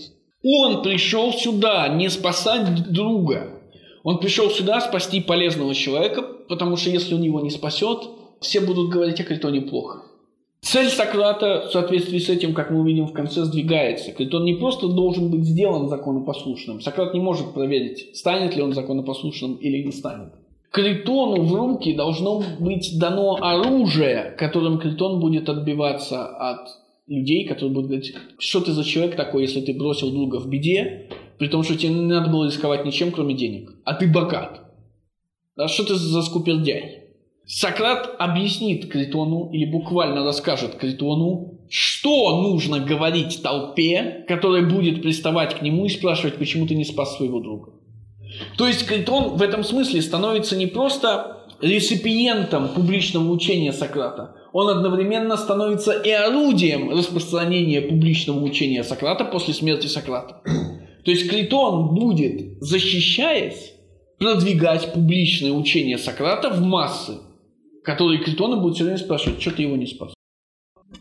Он 0.44 0.84
пришел 0.84 1.32
сюда 1.32 1.88
не 1.88 2.10
спасать 2.10 2.92
друга. 2.92 3.62
Он 4.04 4.20
пришел 4.20 4.50
сюда 4.50 4.82
спасти 4.82 5.22
полезного 5.22 5.74
человека, 5.74 6.24
потому 6.50 6.76
что 6.76 6.90
если 6.90 7.16
он 7.16 7.22
его 7.22 7.40
не 7.40 7.50
спасет, 7.50 8.00
все 8.42 8.60
будут 8.60 8.90
говорить 8.90 9.22
о 9.22 9.24
Критоне 9.24 9.62
плохо. 9.62 10.04
Цель 10.62 10.90
Сократа 10.90 11.66
в 11.68 11.72
соответствии 11.72 12.20
с 12.20 12.30
этим, 12.30 12.54
как 12.54 12.70
мы 12.70 12.82
увидим 12.82 13.08
в 13.08 13.14
конце, 13.14 13.44
сдвигается. 13.44 14.12
Критон 14.12 14.44
не 14.44 14.56
просто 14.56 14.88
должен 14.88 15.32
быть 15.32 15.46
сделан 15.46 15.88
законопослушным. 15.88 16.82
Сократ 16.82 17.14
не 17.14 17.20
может 17.20 17.54
проверить, 17.54 18.16
станет 18.16 18.56
ли 18.56 18.62
он 18.62 18.74
законопослушным 18.74 19.56
или 19.56 19.84
не 19.84 19.92
станет. 19.92 20.34
Критону 20.72 21.42
в 21.44 21.56
руки 21.56 21.94
должно 21.94 22.44
быть 22.60 23.00
дано 23.00 23.38
оружие, 23.42 24.36
которым 24.38 24.78
Критон 24.78 25.20
будет 25.20 25.50
отбиваться 25.50 26.28
от 26.28 26.68
людей, 27.08 27.48
которые 27.48 27.74
будут 27.74 27.88
говорить, 27.88 28.14
что 28.38 28.62
ты 28.62 28.72
за 28.72 28.84
человек 28.84 29.16
такой, 29.16 29.44
если 29.44 29.62
ты 29.62 29.74
бросил 29.74 30.12
друга 30.12 30.36
в 30.36 30.48
беде, 30.48 31.10
при 31.40 31.48
том, 31.48 31.64
что 31.64 31.76
тебе 31.76 31.94
не 31.94 32.06
надо 32.06 32.30
было 32.30 32.46
рисковать 32.46 32.86
ничем, 32.86 33.12
кроме 33.12 33.34
денег, 33.34 33.72
а 33.86 33.96
ты 33.96 34.08
богат. 34.08 34.62
Да, 35.56 35.68
что 35.68 35.86
ты 35.86 35.96
за 35.96 36.22
скупердяй? 36.22 37.09
Сократ 37.52 38.16
объяснит 38.20 38.92
Критону 38.92 39.50
или 39.52 39.66
буквально 39.66 40.24
расскажет 40.24 40.76
Критону, 40.76 41.58
что 41.68 42.44
нужно 42.44 42.80
говорить 42.80 43.42
толпе, 43.42 44.24
которая 44.28 44.70
будет 44.70 45.02
приставать 45.02 45.58
к 45.58 45.64
нему 45.64 45.86
и 45.86 45.90
спрашивать, 45.90 46.36
почему 46.36 46.68
ты 46.68 46.76
не 46.76 46.86
спас 46.86 47.18
своего 47.18 47.40
друга. 47.40 47.72
То 48.56 48.68
есть 48.68 48.86
Критон 48.86 49.36
в 49.36 49.42
этом 49.42 49.64
смысле 49.64 50.04
становится 50.04 50.56
не 50.56 50.68
просто 50.68 51.38
реципиентом 51.60 52.70
публичного 52.70 53.32
учения 53.32 53.74
Сократа, 53.74 54.36
он 54.54 54.70
одновременно 54.70 55.36
становится 55.36 55.94
и 55.94 56.12
орудием 56.12 56.92
распространения 56.92 57.82
публичного 57.82 58.44
учения 58.44 58.84
Сократа 58.84 59.26
после 59.26 59.56
смерти 59.56 59.88
Сократа. 59.88 60.44
То 61.04 61.10
есть 61.10 61.28
Критон 61.28 61.96
будет, 61.96 62.62
защищаясь, 62.62 63.74
продвигать 64.20 64.94
публичное 64.94 65.52
учение 65.52 65.98
Сократа 65.98 66.52
в 66.52 66.62
массы, 66.62 67.22
которые 67.84 68.20
Критона 68.24 68.58
будут 68.58 68.76
все 68.76 68.84
время 68.84 68.98
спрашивать, 68.98 69.42
что 69.42 69.52
ты 69.52 69.64
его 69.64 69.76
не 69.76 69.88
спас. 69.88 70.14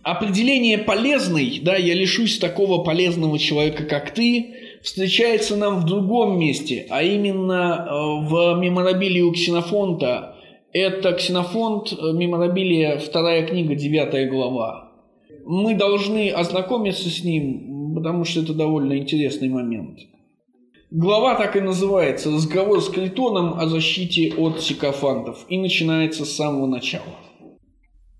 Определение 0.03 0.79
полезный, 0.79 1.61
да, 1.63 1.77
я 1.77 1.95
лишусь 1.95 2.39
такого 2.39 2.85
полезного 2.85 3.39
человека, 3.39 3.85
как 3.85 4.13
ты, 4.13 4.55
встречается 4.83 5.57
нам 5.57 5.81
в 5.81 5.87
другом 5.87 6.39
месте, 6.39 6.87
а 6.91 7.03
именно 7.03 7.87
э, 7.89 7.93
в 8.29 8.59
меморабилии 8.61 9.23
у 9.23 9.33
Ксенофонта 9.33 10.37
это 10.73 11.13
Ксенофонт, 11.13 11.93
э, 11.93 12.13
меморабилия, 12.13 12.99
вторая 12.99 13.47
книга, 13.47 13.75
девятая 13.75 14.29
глава. 14.29 14.93
Мы 15.47 15.75
должны 15.75 16.31
ознакомиться 16.31 17.09
с 17.09 17.25
ним, 17.25 17.95
потому 17.95 18.25
что 18.25 18.43
это 18.43 18.53
довольно 18.53 18.99
интересный 18.99 19.49
момент. 19.49 20.01
Глава 20.91 21.35
так 21.35 21.55
и 21.55 21.61
называется 21.61 22.31
«Разговор 22.33 22.81
с 22.81 22.89
Критоном 22.89 23.61
о 23.61 23.67
защите 23.67 24.33
от 24.35 24.63
сикофантов» 24.63 25.45
и 25.51 25.59
начинается 25.59 26.25
с 26.25 26.35
самого 26.35 26.67
начала. 26.67 27.05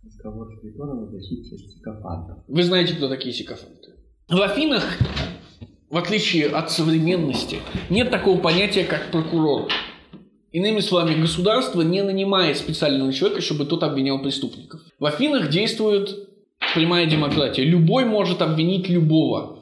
Разговор 0.05 0.49
с 0.55 0.61
Критоном 0.61 1.05
о 1.05 1.07
защите 1.07 1.55
от 1.55 1.71
сикофантов. 1.71 2.37
Вы 2.47 2.63
знаете, 2.63 2.93
кто 2.93 3.09
такие 3.09 3.33
сикофанты? 3.33 3.93
В 4.29 4.39
Афинах, 4.43 4.85
в 5.89 5.97
отличие 5.97 6.49
от 6.49 6.71
современности, 6.71 7.61
нет 7.89 8.11
такого 8.11 8.39
понятия, 8.39 8.85
как 8.85 9.11
прокурор. 9.13 9.69
Иными 10.53 10.81
словами, 10.81 11.19
государство 11.19 11.81
не 11.81 12.03
нанимает 12.03 12.59
специального 12.59 13.15
человека, 13.15 13.41
чтобы 13.41 13.65
тот 13.65 13.83
обвинял 13.83 14.21
преступников. 14.21 14.83
В 14.99 15.07
Афинах 15.07 15.49
действует 15.49 16.29
прямая 16.75 17.07
демократия. 17.07 17.65
Любой 17.65 18.05
может 18.05 18.43
обвинить 18.43 18.91
любого 18.91 19.58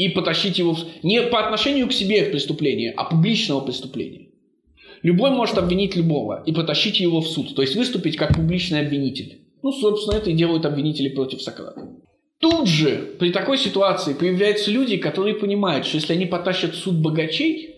и 0.00 0.08
потащить 0.08 0.58
его 0.58 0.72
в... 0.72 0.86
не 1.02 1.20
по 1.24 1.44
отношению 1.44 1.86
к 1.86 1.92
себе 1.92 2.24
в 2.24 2.30
преступление, 2.30 2.94
а 2.96 3.04
публичного 3.04 3.60
преступления. 3.60 4.28
Любой 5.02 5.30
может 5.30 5.58
обвинить 5.58 5.94
любого 5.94 6.42
и 6.46 6.52
потащить 6.52 7.00
его 7.00 7.20
в 7.20 7.28
суд, 7.28 7.54
то 7.54 7.60
есть 7.60 7.76
выступить 7.76 8.16
как 8.16 8.34
публичный 8.34 8.80
обвинитель. 8.80 9.42
Ну, 9.62 9.72
собственно, 9.72 10.16
это 10.16 10.30
и 10.30 10.32
делают 10.32 10.64
обвинители 10.64 11.10
против 11.10 11.42
Сократа. 11.42 11.86
Тут 12.38 12.66
же 12.66 13.14
при 13.18 13.30
такой 13.30 13.58
ситуации 13.58 14.14
появляются 14.14 14.70
люди, 14.70 14.96
которые 14.96 15.34
понимают, 15.34 15.84
что 15.84 15.96
если 15.96 16.14
они 16.14 16.24
потащат 16.24 16.74
суд 16.74 16.94
богачей, 16.94 17.74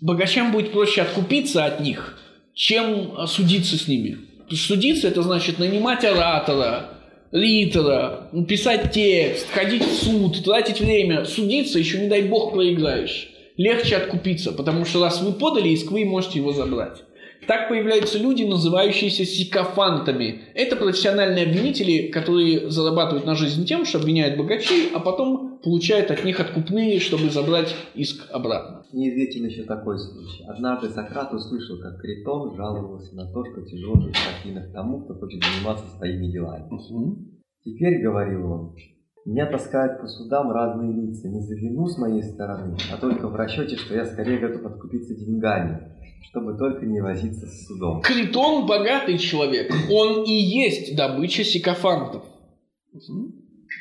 богачам 0.00 0.52
будет 0.52 0.72
проще 0.72 1.02
откупиться 1.02 1.66
от 1.66 1.80
них, 1.80 2.18
чем 2.54 3.26
судиться 3.26 3.76
с 3.76 3.86
ними. 3.88 4.16
Судиться 4.50 5.06
это 5.06 5.20
значит 5.20 5.58
нанимать 5.58 6.02
оратора, 6.02 7.01
литера, 7.32 8.28
писать 8.46 8.92
текст, 8.92 9.48
ходить 9.50 9.84
в 9.84 9.92
суд, 9.92 10.44
тратить 10.44 10.80
время, 10.80 11.24
судиться, 11.24 11.78
еще 11.78 11.98
не 11.98 12.08
дай 12.08 12.22
бог 12.22 12.52
проиграешь. 12.52 13.30
Легче 13.56 13.96
откупиться, 13.96 14.52
потому 14.52 14.84
что 14.84 15.02
раз 15.02 15.20
вы 15.20 15.32
подали 15.32 15.70
иск, 15.70 15.90
вы 15.90 16.04
можете 16.04 16.38
его 16.38 16.52
забрать. 16.52 17.02
Так 17.46 17.68
появляются 17.68 18.18
люди, 18.18 18.44
называющиеся 18.44 19.24
сикофантами. 19.24 20.42
Это 20.54 20.76
профессиональные 20.76 21.46
обвинители, 21.46 22.08
которые 22.08 22.70
зарабатывают 22.70 23.26
на 23.26 23.34
жизнь 23.34 23.64
тем, 23.66 23.84
что 23.84 23.98
обвиняют 23.98 24.38
богачей, 24.38 24.90
а 24.94 25.00
потом 25.00 25.58
получают 25.62 26.12
от 26.12 26.24
них 26.24 26.38
откупные, 26.38 27.00
чтобы 27.00 27.30
забрать 27.30 27.74
иск 27.94 28.30
обратно. 28.30 28.84
Неизвестен 28.92 29.46
еще 29.46 29.64
такой 29.64 29.98
случай. 29.98 30.44
Однажды 30.46 30.90
Сократ 30.90 31.32
услышал, 31.32 31.78
как 31.80 32.00
Критон 32.00 32.54
жаловался 32.54 33.14
на 33.16 33.32
то, 33.32 33.44
что 33.44 33.62
тяжело 33.62 34.00
жить 34.00 34.16
в 34.16 34.40
Афинах 34.40 34.72
тому, 34.72 35.02
кто 35.02 35.14
хочет 35.14 35.42
заниматься 35.42 35.84
своими 35.96 36.30
делами. 36.30 36.66
Угу. 36.70 37.18
Теперь, 37.64 38.02
говорил 38.02 38.52
он, 38.52 38.76
меня 39.24 39.46
таскают 39.46 40.00
по 40.00 40.06
судам 40.06 40.50
разные 40.50 40.92
лица, 40.92 41.28
не 41.28 41.40
за 41.40 41.54
вину 41.54 41.86
с 41.86 41.96
моей 41.96 42.22
стороны, 42.22 42.76
а 42.92 42.96
только 43.00 43.28
в 43.28 43.36
расчете, 43.36 43.76
что 43.76 43.94
я 43.94 44.04
скорее 44.04 44.38
готов 44.38 44.64
откупиться 44.66 45.14
деньгами, 45.14 45.92
чтобы 46.22 46.56
только 46.56 46.86
не 46.86 47.00
возиться 47.00 47.46
с 47.46 47.66
судом. 47.66 48.00
Критон 48.02 48.66
богатый 48.66 49.18
человек. 49.18 49.72
Он 49.90 50.24
и 50.24 50.32
есть 50.32 50.96
добыча 50.96 51.44
сикофантов. 51.44 52.24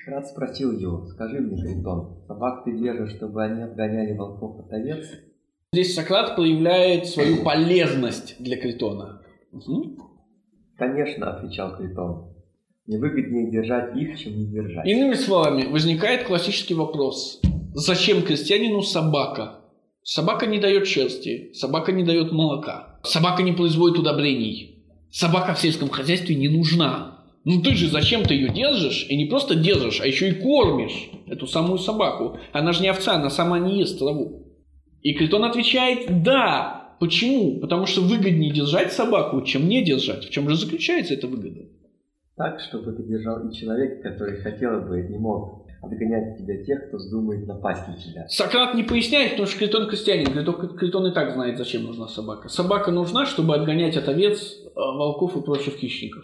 Рад 0.07 0.27
спросил 0.27 0.71
его, 0.71 1.05
скажи 1.07 1.39
мне, 1.39 1.61
Критон, 1.61 2.23
собак 2.27 2.63
ты 2.63 2.77
держишь, 2.77 3.15
чтобы 3.15 3.43
они 3.43 3.61
отгоняли 3.61 4.17
волков 4.17 4.59
от 4.65 4.73
овец? 4.73 5.05
Здесь 5.73 5.93
Сократ 5.93 6.35
проявляет 6.35 7.07
свою 7.07 7.43
полезность 7.43 8.35
для 8.39 8.57
Критона. 8.57 9.21
Конечно, 10.77 11.31
отвечал 11.31 11.77
Критон. 11.77 12.33
Не 12.87 12.97
выгоднее 12.97 13.51
держать 13.51 13.95
их, 13.95 14.17
чем 14.17 14.37
не 14.37 14.47
держать. 14.47 14.85
Иными 14.87 15.13
словами, 15.13 15.67
возникает 15.67 16.23
классический 16.23 16.73
вопрос. 16.73 17.39
Зачем 17.73 18.23
крестьянину 18.23 18.81
собака? 18.81 19.61
Собака 20.03 20.47
не 20.47 20.59
дает 20.59 20.87
шерсти, 20.87 21.51
собака 21.53 21.91
не 21.91 22.03
дает 22.03 22.31
молока, 22.31 22.99
собака 23.03 23.43
не 23.43 23.51
производит 23.51 23.99
удобрений. 23.99 24.83
Собака 25.11 25.53
в 25.53 25.59
сельском 25.59 25.89
хозяйстве 25.89 26.35
не 26.35 26.49
нужна. 26.49 27.19
Ну 27.43 27.61
ты 27.61 27.75
же 27.75 27.87
зачем-то 27.87 28.33
ее 28.33 28.49
держишь, 28.49 29.05
и 29.09 29.15
не 29.15 29.25
просто 29.25 29.55
держишь, 29.55 30.01
а 30.01 30.07
еще 30.07 30.29
и 30.29 30.33
кормишь 30.33 31.09
эту 31.27 31.45
самую 31.45 31.77
собаку. 31.77 32.39
Она 32.51 32.71
же 32.71 32.81
не 32.81 32.87
овца, 32.87 33.15
она 33.15 33.29
сама 33.29 33.59
не 33.59 33.79
ест 33.79 33.99
траву. 33.99 34.47
И 35.01 35.13
Критон 35.13 35.43
отвечает, 35.43 36.23
да. 36.23 36.95
Почему? 36.99 37.59
Потому 37.59 37.85
что 37.85 38.01
выгоднее 38.01 38.51
держать 38.51 38.93
собаку, 38.93 39.41
чем 39.41 39.67
не 39.67 39.83
держать. 39.83 40.25
В 40.25 40.29
чем 40.29 40.49
же 40.49 40.55
заключается 40.55 41.13
эта 41.15 41.27
выгода? 41.27 41.61
Так, 42.37 42.59
чтобы 42.59 42.93
ты 42.93 43.03
держал 43.03 43.47
и 43.47 43.53
человека, 43.53 44.09
который 44.09 44.41
хотел 44.41 44.81
бы 44.81 45.01
и 45.01 45.17
мог 45.17 45.67
отгонять 45.82 46.34
от 46.34 46.38
тебя 46.38 46.63
тех, 46.63 46.88
кто 46.88 46.97
вздумает 46.97 47.47
напасть 47.47 47.88
на 47.88 47.95
тебя. 47.97 48.27
Сократ 48.27 48.75
не 48.75 48.84
поясняет, 48.84 49.32
потому 49.32 49.47
что 49.47 49.57
Критон 49.57 49.89
крестьянин. 49.89 50.27
Критон, 50.77 51.07
и 51.07 51.13
так 51.13 51.34
знает, 51.34 51.57
зачем 51.57 51.84
нужна 51.84 52.07
собака. 52.07 52.49
Собака 52.49 52.91
нужна, 52.91 53.25
чтобы 53.25 53.55
отгонять 53.55 53.97
от 53.97 54.07
овец, 54.07 54.57
э, 54.63 54.69
волков 54.75 55.36
и 55.36 55.41
прочих 55.41 55.75
хищников. 55.75 56.23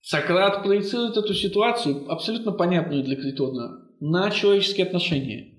Сократ 0.00 0.62
проецирует 0.62 1.16
эту 1.16 1.34
ситуацию, 1.34 2.10
абсолютно 2.10 2.52
понятную 2.52 3.02
для 3.02 3.16
Критона, 3.16 3.82
на 4.00 4.30
человеческие 4.30 4.86
отношения. 4.86 5.52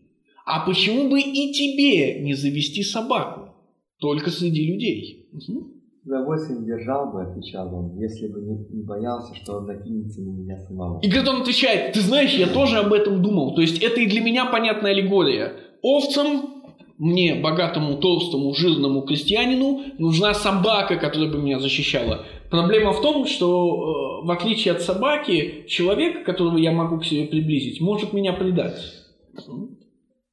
а 0.46 0.66
почему 0.66 1.10
бы 1.10 1.20
и 1.20 1.52
тебе 1.52 2.22
не 2.22 2.34
завести 2.34 2.82
собаку? 2.82 3.54
Только 4.00 4.30
среди 4.30 4.66
людей. 4.72 5.28
Угу. 5.34 5.77
С 6.08 6.10
удовольствием 6.10 6.66
держал 6.66 7.12
бы, 7.12 7.22
отвечал 7.22 7.68
он, 7.76 8.00
если 8.00 8.28
бы 8.28 8.40
не, 8.40 8.56
не 8.78 8.82
боялся, 8.82 9.36
что 9.36 9.58
он 9.58 9.66
накинется 9.66 10.22
на 10.22 10.30
меня 10.30 10.58
самого. 10.58 11.02
И 11.02 11.10
когда 11.10 11.32
он 11.32 11.42
отвечает, 11.42 11.92
ты 11.92 12.00
знаешь, 12.00 12.34
я 12.34 12.48
тоже 12.48 12.78
об 12.78 12.94
этом 12.94 13.22
думал. 13.22 13.56
То 13.56 13.62
есть 13.62 13.84
это 13.84 14.00
и 14.00 14.06
для 14.06 14.22
меня 14.22 14.46
понятная 14.46 14.92
аллегория. 14.92 15.52
Овцам, 15.82 16.64
мне, 16.98 17.36
богатому, 17.36 17.98
толстому, 17.98 18.54
жирному 18.56 19.02
крестьянину, 19.02 19.82
нужна 19.98 20.34
собака, 20.34 20.96
которая 20.96 21.30
бы 21.30 21.40
меня 21.40 21.60
защищала. 21.60 22.24
Проблема 22.50 22.94
в 22.94 23.02
том, 23.02 23.26
что 23.26 24.22
э, 24.24 24.26
в 24.26 24.32
отличие 24.32 24.76
от 24.76 24.82
собаки, 24.82 25.66
человек, 25.68 26.26
которого 26.26 26.58
я 26.58 26.72
могу 26.72 27.00
к 27.00 27.06
себе 27.06 27.28
приблизить, 27.28 27.82
может 27.82 28.14
меня 28.14 28.32
предать. 28.32 28.78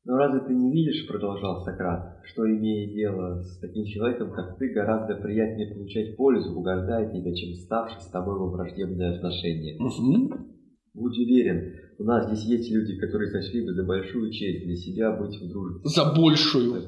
Но 0.07 0.17
разве 0.17 0.41
ты 0.41 0.55
не 0.55 0.71
видишь, 0.71 1.07
продолжал 1.07 1.65
Сократ, 1.65 2.19
что 2.25 2.47
имея 2.47 2.93
дело 2.93 3.43
с 3.43 3.59
таким 3.59 3.87
человеком, 3.87 4.33
как 4.33 4.59
ты, 4.59 4.69
гораздо 4.69 5.15
приятнее 5.15 5.73
получать 5.73 6.17
пользу, 6.17 6.53
угождая 6.55 7.11
тебе, 7.11 7.35
чем 7.35 7.55
ставший 7.55 8.03
с 8.03 8.09
тобой 8.09 8.39
во 8.39 8.51
враждебное 8.51 9.17
отношение. 9.17 9.79
Угу. 9.79 10.35
Будь 10.93 11.19
уверен, 11.19 11.73
у 11.99 12.05
нас 12.05 12.27
здесь 12.27 12.45
есть 12.45 12.71
люди, 12.71 12.99
которые 12.99 13.31
сочли 13.31 13.65
бы 13.65 13.73
за 13.73 13.83
большую 13.83 14.31
честь 14.31 14.67
для 14.67 14.77
себя 14.77 15.11
быть 15.11 15.41
в 15.41 15.49
дружбе. 15.49 15.81
За 15.85 16.13
большую. 16.13 16.83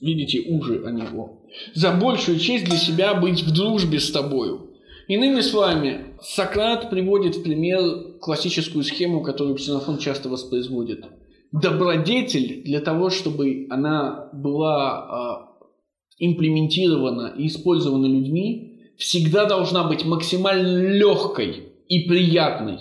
Видите, 0.00 0.48
уже 0.48 0.84
они 0.86 1.02
его. 1.02 1.42
За 1.74 1.90
большую 1.90 2.38
честь 2.38 2.66
для 2.66 2.76
себя 2.76 3.20
быть 3.20 3.42
в 3.42 3.52
дружбе 3.52 3.98
с 3.98 4.12
тобою. 4.12 4.70
Иными 5.08 5.40
словами, 5.40 6.14
Сократ 6.22 6.88
приводит 6.88 7.34
в 7.34 7.42
пример 7.42 8.16
классическую 8.20 8.84
схему, 8.84 9.22
которую 9.22 9.56
Ксенофон 9.56 9.98
часто 9.98 10.28
воспроизводит– 10.28 11.04
добродетель 11.60 12.62
для 12.64 12.80
того, 12.80 13.10
чтобы 13.10 13.66
она 13.70 14.28
была 14.32 15.48
э, 16.18 16.24
имплементирована 16.24 17.32
и 17.38 17.46
использована 17.46 18.06
людьми, 18.06 18.80
всегда 18.96 19.44
должна 19.46 19.84
быть 19.84 20.04
максимально 20.04 20.88
легкой 20.88 21.68
и 21.88 22.08
приятной. 22.08 22.78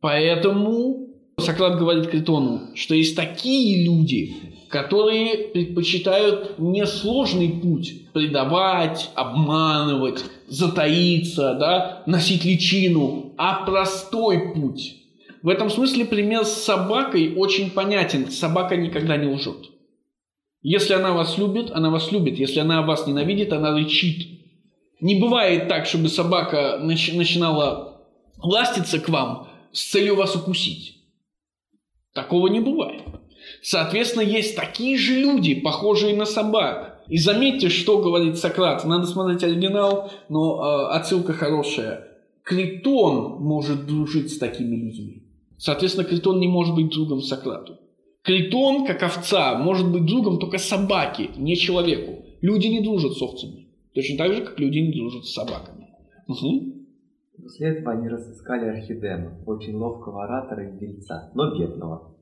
Поэтому 0.00 1.08
Сократ 1.38 1.78
говорит 1.78 2.08
Критону, 2.08 2.60
что 2.74 2.94
есть 2.94 3.16
такие 3.16 3.84
люди, 3.84 4.36
которые 4.68 5.48
предпочитают 5.48 6.58
несложный 6.58 7.48
путь 7.48 8.12
предавать, 8.12 9.10
обманывать, 9.14 10.22
затаиться, 10.48 11.54
да, 11.54 12.02
носить 12.06 12.44
личину, 12.44 13.32
а 13.38 13.64
простой 13.64 14.52
путь 14.54 15.05
в 15.46 15.48
этом 15.48 15.70
смысле 15.70 16.04
пример 16.04 16.44
с 16.44 16.64
собакой 16.64 17.34
очень 17.36 17.70
понятен. 17.70 18.32
Собака 18.32 18.76
никогда 18.76 19.16
не 19.16 19.32
лжет. 19.32 19.70
Если 20.60 20.92
она 20.92 21.12
вас 21.12 21.38
любит, 21.38 21.70
она 21.70 21.90
вас 21.90 22.10
любит. 22.10 22.36
Если 22.40 22.58
она 22.58 22.82
вас 22.82 23.06
ненавидит, 23.06 23.52
она 23.52 23.70
рычит. 23.70 24.26
Не 25.00 25.20
бывает 25.20 25.68
так, 25.68 25.86
чтобы 25.86 26.08
собака 26.08 26.80
нач- 26.82 27.16
начинала 27.16 28.08
ластиться 28.42 28.98
к 28.98 29.08
вам 29.08 29.48
с 29.70 29.84
целью 29.84 30.16
вас 30.16 30.34
укусить. 30.34 30.96
Такого 32.12 32.48
не 32.48 32.58
бывает. 32.58 33.02
Соответственно, 33.62 34.22
есть 34.22 34.56
такие 34.56 34.98
же 34.98 35.14
люди, 35.14 35.54
похожие 35.54 36.16
на 36.16 36.24
собак. 36.24 37.04
И 37.06 37.18
заметьте, 37.18 37.68
что 37.68 37.98
говорит 37.98 38.36
Сократ. 38.36 38.84
Надо 38.84 39.06
смотреть 39.06 39.44
оригинал, 39.44 40.10
но 40.28 40.90
э, 40.90 40.96
отсылка 40.96 41.34
хорошая. 41.34 42.08
Критон 42.42 43.40
может 43.40 43.86
дружить 43.86 44.32
с 44.32 44.38
такими 44.38 44.74
людьми. 44.74 45.25
Соответственно, 45.58 46.06
Критон 46.06 46.38
не 46.38 46.48
может 46.48 46.74
быть 46.74 46.90
другом 46.90 47.20
Сократу. 47.20 47.78
Критон, 48.22 48.86
как 48.86 49.02
овца, 49.02 49.56
может 49.58 49.90
быть 49.90 50.04
другом 50.04 50.38
только 50.38 50.58
собаке, 50.58 51.30
не 51.36 51.56
человеку. 51.56 52.24
Люди 52.40 52.66
не 52.66 52.82
дружат 52.82 53.12
с 53.12 53.22
овцами. 53.22 53.68
Точно 53.94 54.18
так 54.18 54.34
же, 54.34 54.44
как 54.44 54.58
люди 54.58 54.78
не 54.78 54.92
дружат 54.92 55.24
с 55.24 55.32
собаками. 55.32 55.88
Угу. 56.26 56.76
После 57.42 57.68
этого 57.68 57.92
они 57.92 58.08
разыскали 58.08 58.66
Архидема, 58.66 59.38
очень 59.46 59.76
ловкого 59.76 60.24
оратора 60.24 60.68
и 60.68 60.78
дельца, 60.78 61.30
но 61.34 61.56
бедного. 61.56 62.16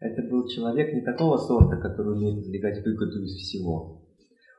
Это 0.00 0.22
был 0.22 0.48
человек 0.48 0.92
не 0.92 1.02
такого 1.02 1.36
сорта, 1.36 1.76
который 1.76 2.14
умеет 2.14 2.38
извлекать 2.38 2.84
выгоду 2.84 3.22
из 3.22 3.36
всего. 3.36 4.02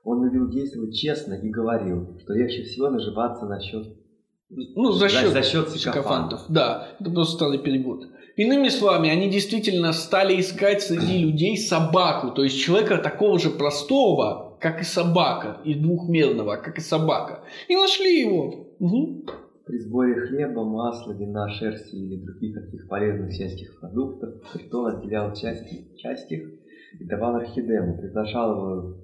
Он 0.05 0.23
любил 0.23 0.49
действовать 0.49 0.95
честно 0.95 1.33
и 1.33 1.49
говорил, 1.49 2.17
что 2.19 2.33
легче 2.33 2.63
всего 2.63 2.89
наживаться 2.89 3.45
на 3.45 3.59
счет 3.59 3.85
ну, 4.49 4.91
за 4.91 5.09
счет, 5.09 5.27
за, 5.27 5.41
за 5.41 5.43
счет 5.43 5.69
сикофантов. 5.69 6.41
Да, 6.49 6.89
это 6.99 7.09
просто 7.11 7.35
старый 7.35 7.59
перевод. 7.59 8.05
Иными 8.35 8.69
словами, 8.69 9.09
они 9.09 9.29
действительно 9.29 9.93
стали 9.93 10.39
искать 10.39 10.81
среди 10.81 11.19
людей 11.19 11.55
собаку, 11.55 12.31
то 12.31 12.43
есть 12.43 12.59
человека 12.59 12.97
такого 12.97 13.37
же 13.37 13.51
простого, 13.51 14.57
как 14.59 14.81
и 14.81 14.83
собака, 14.83 15.61
и 15.63 15.75
двухмерного, 15.75 16.55
как 16.55 16.77
и 16.79 16.81
собака. 16.81 17.43
И 17.67 17.75
нашли 17.75 18.21
его. 18.21 18.75
Угу. 18.79 19.25
При 19.65 19.77
сборе 19.79 20.15
хлеба, 20.15 20.63
масла, 20.63 21.13
вина, 21.13 21.47
шерсти 21.49 21.95
или 21.95 22.25
других 22.25 22.55
таких 22.55 22.87
полезных 22.89 23.33
сельских 23.33 23.79
продуктов 23.79 24.43
Христос 24.51 24.95
отделял 24.95 25.33
части, 25.35 25.95
часть 25.97 26.31
их 26.31 26.49
и 26.99 27.05
давал 27.05 27.35
орхидему, 27.35 27.97
приглашал 27.97 28.51
его 28.51 28.97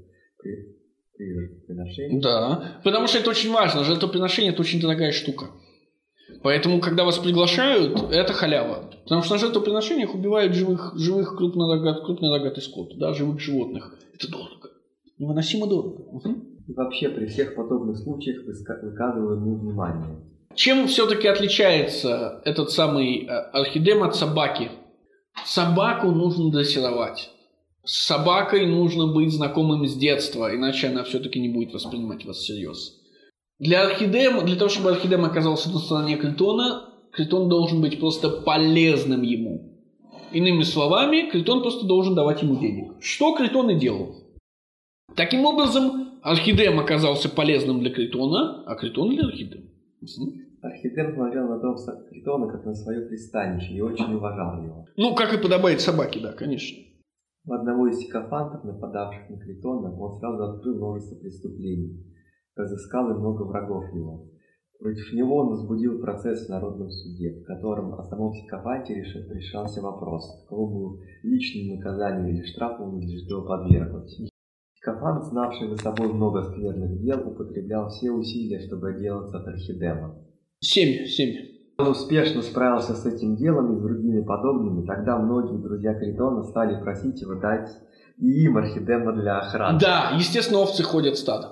жертвоприношение. 1.25 2.21
Да, 2.21 2.79
потому 2.83 3.07
что 3.07 3.19
это 3.19 3.29
очень 3.29 3.51
важно. 3.51 3.83
Жертвоприношение– 3.83 4.51
это 4.53 4.61
очень 4.61 4.79
дорогая 4.81 5.11
штука. 5.11 5.47
Поэтому, 6.43 6.79
когда 6.79 7.03
вас 7.03 7.17
приглашают, 7.17 8.11
это 8.11 8.33
халява. 8.33 8.91
Потому 9.03 9.23
что 9.23 9.33
на 9.33 9.39
жертвоприношениях 9.39 10.15
убивают 10.15 10.53
живых, 10.53 10.93
живых 10.95 11.35
крупнорогат, 11.35 12.05
крупнорогатый 12.05 12.63
скот, 12.63 12.97
да, 12.97 13.13
живых 13.13 13.39
животных. 13.39 13.95
Это 14.13 14.31
дорого. 14.31 14.69
Невыносимо 15.17 15.67
дорого. 15.67 16.01
Угу. 16.01 16.29
И 16.67 16.73
вообще 16.73 17.09
при 17.09 17.25
всех 17.25 17.55
подобных 17.55 17.97
случаях 17.97 18.45
выказываю 18.45 19.37
ему 19.37 19.57
внимание. 19.57 20.23
Чем 20.55 20.87
все-таки 20.87 21.27
отличается 21.27 22.41
этот 22.45 22.71
самый 22.71 23.25
э, 23.25 23.27
орхидем 23.27 24.03
от 24.03 24.15
собаки? 24.15 24.71
Собаку 25.45 26.11
нужно 26.11 26.51
дрессировать. 26.51 27.29
С 27.89 28.05
собакой 28.05 28.67
нужно 28.67 29.07
быть 29.07 29.33
знакомым 29.33 29.87
с 29.87 29.95
детства, 29.95 30.55
иначе 30.55 30.89
она 30.89 31.03
все-таки 31.03 31.39
не 31.39 31.49
будет 31.49 31.73
воспринимать 31.73 32.23
вас 32.23 32.37
всерьез. 32.37 33.01
Для 33.57 33.81
орхидема, 33.81 34.43
для 34.43 34.55
того, 34.57 34.69
чтобы 34.69 34.91
орхидем 34.91 35.25
оказался 35.25 35.71
на 35.71 35.79
стороне 35.79 36.15
Критона, 36.15 36.87
Критон 37.11 37.49
должен 37.49 37.81
быть 37.81 37.99
просто 37.99 38.29
полезным 38.29 39.23
ему. 39.23 39.73
Иными 40.31 40.61
словами, 40.61 41.31
Критон 41.31 41.63
просто 41.63 41.87
должен 41.87 42.13
давать 42.13 42.43
ему 42.43 42.57
денег. 42.57 42.91
Что 42.99 43.35
Критон 43.35 43.71
и 43.71 43.79
делал. 43.79 44.17
Таким 45.15 45.45
образом, 45.45 46.19
Орхидем 46.21 46.79
оказался 46.79 47.27
полезным 47.27 47.79
для 47.79 47.89
Критона, 47.89 48.65
а 48.67 48.75
Критон 48.75 49.15
для 49.15 49.25
Орхидема. 49.25 49.65
Орхидем 50.61 51.15
смотрел 51.15 51.47
на 51.47 51.59
дом 51.59 51.75
Критона 52.07 52.51
как 52.51 52.65
на 52.65 52.75
свое 52.75 53.01
пристанище 53.07 53.73
и 53.73 53.81
очень 53.81 54.13
уважал 54.13 54.61
его. 54.61 54.85
Ну, 54.95 55.15
как 55.15 55.33
и 55.33 55.41
подобает 55.41 55.81
собаке, 55.81 56.19
да, 56.19 56.33
конечно. 56.33 56.83
У 57.49 57.53
одного 57.53 57.87
из 57.87 57.97
сикофантов, 57.97 58.63
нападавших 58.63 59.27
на 59.27 59.39
Критона, 59.39 59.91
он 59.99 60.19
сразу 60.19 60.43
открыл 60.43 60.75
множество 60.75 61.15
преступлений, 61.15 62.05
разыскал 62.55 63.09
и 63.09 63.17
много 63.17 63.41
врагов 63.41 63.85
его. 63.91 64.27
Против 64.77 65.11
него 65.13 65.37
он 65.37 65.49
возбудил 65.49 65.99
процесс 65.99 66.45
в 66.45 66.49
Народном 66.49 66.91
суде, 66.91 67.41
в 67.41 67.45
котором 67.45 67.95
о 67.95 68.03
самом 68.03 68.33
сикофанте 68.33 68.93
решался 68.93 69.81
вопрос, 69.81 70.45
какому 70.47 70.99
личному 71.23 71.77
наказанию 71.77 72.35
или 72.35 72.43
штрафу 72.43 72.85
надлежит 72.85 73.27
его 73.27 73.41
подвергнуть. 73.41 74.29
Сикофант, 74.75 75.25
знавший 75.25 75.69
за 75.69 75.77
собой 75.77 76.13
много 76.13 76.43
скверных 76.43 77.01
дел, 77.01 77.27
употреблял 77.27 77.89
все 77.89 78.11
усилия, 78.11 78.59
чтобы 78.59 78.91
отделаться 78.91 79.39
от 79.39 79.47
Архидема. 79.47 80.23
Семь, 80.59 81.03
семь. 81.05 81.58
Он 81.79 81.87
успешно 81.87 82.41
справился 82.41 82.93
с 82.93 83.05
этим 83.05 83.37
делом 83.37 83.71
и 83.71 83.77
с 83.77 83.81
другими 83.81 84.19
подобными, 84.21 84.85
тогда 84.85 85.17
многие 85.17 85.63
друзья 85.63 85.93
Критона 85.93 86.43
стали 86.43 86.77
просить 86.81 87.21
его 87.21 87.35
дать 87.35 87.69
и 88.17 88.43
им 88.43 88.57
орхидема 88.57 89.13
для 89.13 89.39
охраны. 89.39 89.79
Да, 89.79 90.11
естественно, 90.17 90.59
овцы 90.59 90.83
ходят 90.83 91.15
стадом. 91.15 91.51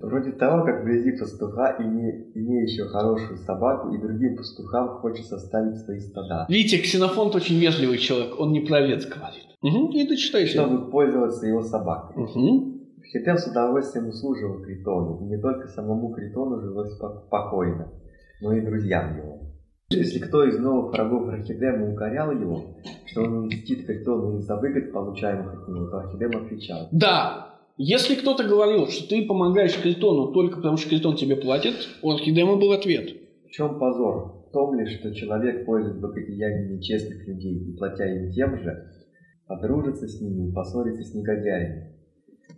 Вроде 0.00 0.32
того, 0.32 0.64
как 0.64 0.82
вблизи 0.82 1.12
пастуха, 1.16 1.76
име, 1.78 2.32
имеющего 2.34 2.88
хорошую 2.88 3.38
собаку, 3.38 3.94
и 3.94 3.98
другим 3.98 4.36
пастухам 4.36 4.98
хочется 4.98 5.38
ставить 5.38 5.78
свои 5.78 6.00
стада. 6.00 6.46
Видите, 6.48 6.78
Ксенофонт 6.78 7.36
очень 7.36 7.60
вежливый 7.60 7.98
человек, 7.98 8.40
он 8.40 8.50
не 8.50 8.60
про 8.60 8.78
овец 8.78 9.06
говорит. 9.06 9.46
Угу, 9.62 9.92
и 9.92 10.04
ты 10.04 10.16
читаешь. 10.16 10.50
Чтобы 10.50 10.90
пользоваться 10.90 11.46
его 11.46 11.62
собакой. 11.62 12.24
Угу. 12.24 12.74
Хитем 13.04 13.38
с 13.38 13.46
удовольствием 13.46 14.08
услуживал 14.08 14.62
Критону, 14.62 15.20
и 15.22 15.26
не 15.26 15.40
только 15.40 15.68
самому 15.68 16.12
Критону 16.12 16.60
жилось 16.60 16.92
спокойно 16.96 17.92
но 18.40 18.52
и 18.52 18.60
друзьям 18.60 19.16
его. 19.16 19.40
Если 19.90 20.18
кто 20.18 20.44
из 20.44 20.58
новых 20.58 20.92
врагов 20.92 21.28
Архидема 21.28 21.92
укорял 21.92 22.32
его, 22.32 22.76
что 23.06 23.22
он 23.22 23.46
мстит 23.46 23.86
Критону 23.86 24.38
из-за 24.38 24.56
выгод, 24.56 24.92
получаемых 24.92 25.62
от 25.62 25.68
него, 25.68 25.86
то 25.86 25.98
Архидем 25.98 26.30
отвечал. 26.36 26.88
Да, 26.90 27.54
если 27.76 28.14
кто-то 28.14 28.44
говорил, 28.44 28.86
что 28.86 29.08
ты 29.08 29.26
помогаешь 29.26 29.80
Критону 29.80 30.32
только 30.32 30.56
потому, 30.56 30.76
что 30.76 30.88
Критон 30.88 31.16
тебе 31.16 31.36
платит, 31.36 31.74
у 32.02 32.10
Архидема 32.12 32.56
был 32.56 32.72
ответ. 32.72 33.10
В 33.46 33.50
чем 33.50 33.78
позор? 33.78 34.46
В 34.48 34.52
том 34.52 34.78
ли, 34.78 34.86
что 34.86 35.14
человек 35.14 35.66
пользует 35.66 36.00
богатеяниями 36.00 36.80
честных 36.80 37.26
людей 37.26 37.54
и 37.54 37.76
платя 37.76 38.04
им 38.04 38.30
тем 38.30 38.58
же, 38.58 38.90
подружиться 39.46 40.08
с 40.08 40.20
ними 40.20 40.48
и 40.48 40.52
поссориться 40.52 41.02
с 41.02 41.14
негодяями. 41.14 41.93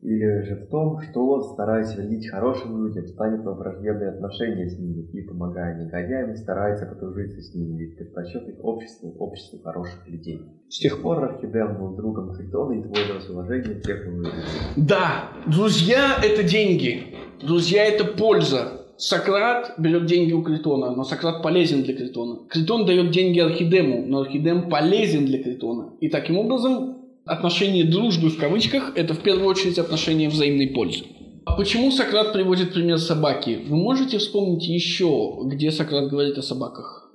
Или 0.03 0.43
же 0.43 0.55
в 0.57 0.69
том, 0.69 1.01
что 1.01 1.27
он, 1.27 1.43
стараясь 1.43 1.95
вредить 1.95 2.29
хорошим 2.29 2.87
людям, 2.87 3.07
станет 3.07 3.45
во 3.45 3.55
враждебные 3.55 4.11
отношения 4.11 4.69
с 4.69 4.79
ними 4.79 5.09
и, 5.13 5.23
помогая 5.23 5.83
негодяям, 5.83 6.37
старается 6.37 6.87
подружиться 6.87 7.41
с 7.41 7.55
ними, 7.55 7.79
ведь 7.79 7.97
предпочет 7.97 8.49
их 8.49 8.65
обществу, 8.65 9.15
обществу 9.19 9.59
хороших 9.63 10.07
людей. 10.09 10.43
С 10.69 10.79
тех 10.79 11.01
пор 11.03 11.25
Архидем 11.25 11.79
был 11.79 11.97
другом 11.97 12.35
Критона 12.35 12.73
и 12.73 12.83
пользовался 12.83 13.33
уважением 13.33 13.81
тех 13.81 14.07
людей. 14.07 14.33
Да, 14.77 15.31
друзья– 15.47 16.17
это 16.23 16.43
деньги. 16.43 17.15
Друзья– 17.41 17.85
это 17.87 18.05
польза. 18.05 18.83
Сократ 18.99 19.75
берет 19.77 20.07
деньги 20.07 20.33
у 20.33 20.43
Критона, 20.43 20.91
но 20.91 21.05
Сократ 21.05 21.43
полезен 21.43 21.83
для 21.83 21.95
Критона. 21.95 22.47
Критон 22.49 22.87
дает 22.87 23.11
деньги 23.11 23.39
Архидему, 23.41 24.07
но 24.07 24.21
Архидем 24.21 24.71
полезен 24.71 25.27
для 25.27 25.43
Критона. 25.43 25.93
И 26.01 26.09
таким 26.09 26.39
образом 26.39 26.96
отношение 27.27 27.85
дружбы 27.85 28.31
в 28.31 28.39
кавычках– 28.39 28.93
это 28.97 29.15
в 29.15 29.21
первую 29.21 29.47
очередь 29.49 29.79
отношение 29.79 30.29
взаимной 30.29 30.69
пользы. 30.69 31.05
А 31.45 31.57
почему 31.57 31.91
Сократ 31.91 32.33
приводит 32.33 32.73
пример 32.73 32.99
собаки? 32.99 33.61
Вы 33.69 33.77
можете 33.77 34.19
вспомнить 34.19 34.67
еще, 34.67 35.39
где 35.45 35.71
Сократ 35.71 36.09
говорит 36.09 36.39
о 36.39 36.43
собаках? 36.43 37.11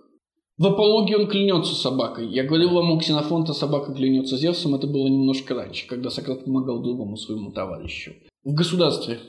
В 0.58 0.66
апологии 0.68 1.16
он 1.16 1.28
клянется 1.28 1.74
собакой. 1.74 2.28
Я 2.28 2.44
говорил 2.44 2.70
вам 2.70 2.92
у 2.92 3.00
Ксенофонта 3.00 3.54
собака 3.54 3.94
клянется 3.94 4.38
Зевсом, 4.38 4.76
это 4.76 4.86
было 4.86 5.08
немножко 5.08 5.56
раньше, 5.56 5.88
когда 5.88 6.10
Сократ 6.10 6.46
помогал 6.46 6.84
другому 6.84 7.18
своему 7.18 7.52
товарищу. 7.52 8.14
В 8.44 8.54
государстве 8.54 9.20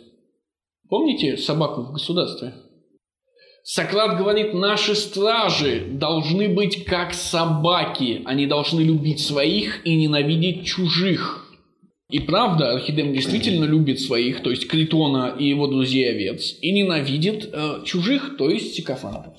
Помните 0.93 1.39
собаку 1.39 1.81
в 1.81 1.93
государстве? 1.93 2.53
Сократ 3.65 4.19
говорит, 4.19 4.55
наши 4.55 4.95
стражи 4.97 5.87
должны 5.93 6.49
быть 6.49 6.85
как 6.85 7.15
собаки. 7.15 8.23
Они 8.25 8.47
должны 8.47 8.81
любить 8.81 9.21
своих 9.21 9.87
и 9.87 9.95
ненавидеть 9.95 10.65
чужих. 10.65 11.49
И 12.11 12.19
правда, 12.19 12.73
Архидем 12.73 13.15
действительно 13.15 13.65
любит 13.65 13.99
своих, 14.01 14.43
то 14.43 14.51
есть 14.51 14.69
Критона 14.69 15.35
и 15.39 15.49
его 15.49 15.67
друзей 15.67 16.11
овец, 16.11 16.59
и 16.61 16.71
ненавидит 16.71 17.49
э, 17.51 17.85
чужих, 17.85 18.37
то 18.37 18.51
есть 18.51 18.75
сикофантов. 18.75 19.33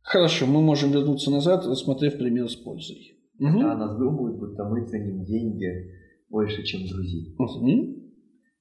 Хорошо, 0.00 0.46
мы 0.46 0.62
можем 0.62 0.92
вернуться 0.92 1.30
назад, 1.30 1.66
рассмотрев 1.66 2.16
пример 2.16 2.48
с 2.48 2.56
пользой. 2.56 3.18
Угу. 3.38 3.60
Да, 3.60 3.76
нас 3.76 3.98
думают, 3.98 4.38
будто 4.38 4.64
мы 4.64 4.86
ценим 4.86 5.24
деньги 5.24 5.90
больше, 6.30 6.62
чем 6.62 6.86
друзей. 6.86 7.34
Угу. 7.38 8.03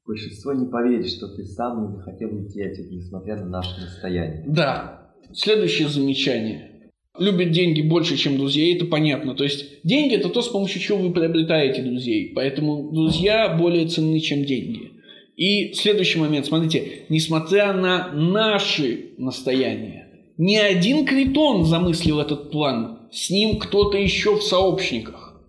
Большинство 0.06 0.54
не 0.54 0.66
поверит, 0.66 1.10
что 1.10 1.28
ты 1.30 1.46
сам 1.46 1.88
не 1.88 1.96
захотел 1.96 2.36
уйти 2.36 2.62
от 2.62 2.78
них, 2.78 2.92
несмотря 2.92 3.38
на 3.38 3.46
наше 3.46 3.80
настояние. 3.80 4.44
Да. 4.48 5.14
Следующее 5.32 5.88
замечание. 5.88 6.92
Любят 7.18 7.52
деньги 7.52 7.82
больше, 7.82 8.18
чем 8.18 8.38
друзей, 8.38 8.76
это 8.76 8.86
понятно. 8.86 9.36
То 9.36 9.44
есть 9.44 9.82
деньги 9.84 10.16
это 10.16 10.30
то, 10.30 10.42
с 10.42 10.50
помощью 10.50 10.82
чего 10.82 10.98
вы 10.98 11.14
приобретаете 11.14 11.84
друзей. 11.84 12.34
Поэтому 12.36 12.92
друзья 12.92 13.56
более 13.56 13.88
ценны, 13.88 14.20
чем 14.20 14.44
деньги. 14.44 14.92
И 15.36 15.74
следующий 15.74 16.20
момент, 16.20 16.48
смотрите, 16.48 17.06
несмотря 17.10 17.74
на 17.74 18.12
наши 18.12 19.14
настояния, 19.18 20.08
ни 20.38 20.56
один 20.56 21.06
критон 21.06 21.66
замыслил 21.66 22.20
этот 22.20 22.52
план, 22.52 23.08
с 23.12 23.30
ним 23.30 23.58
кто-то 23.58 23.98
еще 23.98 24.36
в 24.36 24.44
сообщниках. 24.44 25.42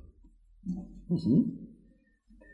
Угу. 1.08 1.53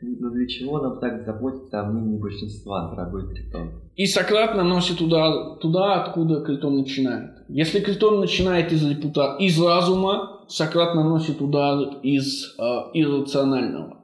Но 0.01 0.29
для 0.31 0.47
чего 0.47 0.79
нам 0.79 0.99
так 0.99 1.25
заботиться 1.25 1.81
о 1.81 1.85
мнении 1.85 2.17
большинства, 2.17 2.89
дорогой 2.89 3.33
Критон? 3.33 3.71
И 3.95 4.05
Сократ 4.05 4.55
наносит 4.55 4.99
удар 4.99 5.57
туда, 5.59 6.01
откуда 6.01 6.41
Критон 6.41 6.77
начинает. 6.77 7.31
Если 7.49 7.79
Критон 7.79 8.19
начинает 8.19 8.71
из, 8.71 8.83
репута... 8.83 9.35
из 9.39 9.61
разума, 9.61 10.41
Сократ 10.47 10.95
наносит 10.95 11.41
удар 11.41 11.99
из 12.01 12.55
э, 12.57 12.63
иррационального. 12.93 13.97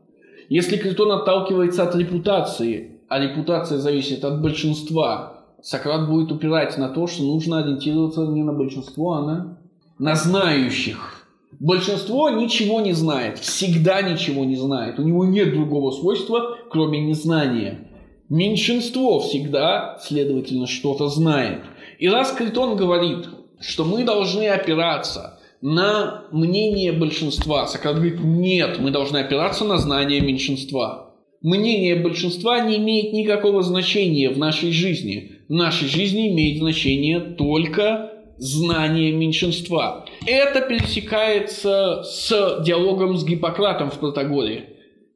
Если 0.49 0.77
Критон 0.77 1.11
отталкивается 1.11 1.83
от 1.83 1.95
репутации, 1.95 3.01
а 3.09 3.19
репутация 3.19 3.79
зависит 3.79 4.23
от 4.23 4.41
большинства, 4.41 5.45
Сократ 5.61 6.07
будет 6.07 6.31
упирать 6.31 6.77
на 6.77 6.89
то, 6.89 7.07
что 7.07 7.23
нужно 7.23 7.59
ориентироваться 7.59 8.25
не 8.27 8.43
на 8.43 8.53
большинство, 8.53 9.13
а 9.13 9.25
на, 9.25 9.57
на 9.97 10.15
знающих. 10.15 11.16
Большинство 11.59 12.29
ничего 12.29 12.81
не 12.81 12.93
знает, 12.93 13.39
всегда 13.39 14.01
ничего 14.01 14.45
не 14.45 14.55
знает. 14.55 14.99
У 14.99 15.03
него 15.03 15.25
нет 15.25 15.53
другого 15.53 15.91
свойства, 15.91 16.57
кроме 16.69 16.99
незнания. 16.99 17.89
Меньшинство 18.29 19.19
всегда, 19.19 19.97
следовательно, 20.01 20.67
что-то 20.67 21.07
знает. 21.07 21.61
И 21.97 22.09
раз 22.09 22.31
Критон 22.33 22.75
говорит, 22.75 23.27
что 23.59 23.85
мы 23.85 24.03
должны 24.03 24.47
опираться 24.47 25.39
на 25.61 26.25
мнение 26.31 26.91
большинства, 26.91 27.65
Сократ 27.65 27.95
говорит, 27.95 28.19
нет, 28.19 28.77
мы 28.79 28.91
должны 28.91 29.17
опираться 29.17 29.63
на 29.63 29.77
знание 29.77 30.21
меньшинства. 30.21 31.15
Мнение 31.41 31.95
большинства 31.95 32.59
не 32.59 32.77
имеет 32.77 33.13
никакого 33.13 33.63
значения 33.63 34.29
в 34.29 34.37
нашей 34.37 34.71
жизни. 34.71 35.33
В 35.47 35.53
нашей 35.53 35.87
жизни 35.87 36.27
имеет 36.27 36.59
значение 36.59 37.19
только 37.19 38.11
знание 38.37 39.11
меньшинства. 39.11 40.05
Это 40.25 40.61
пересекается 40.61 42.03
с 42.03 42.63
диалогом 42.63 43.17
с 43.17 43.25
Гиппократом 43.25 43.89
в 43.91 43.99
Протагоре, 43.99 44.69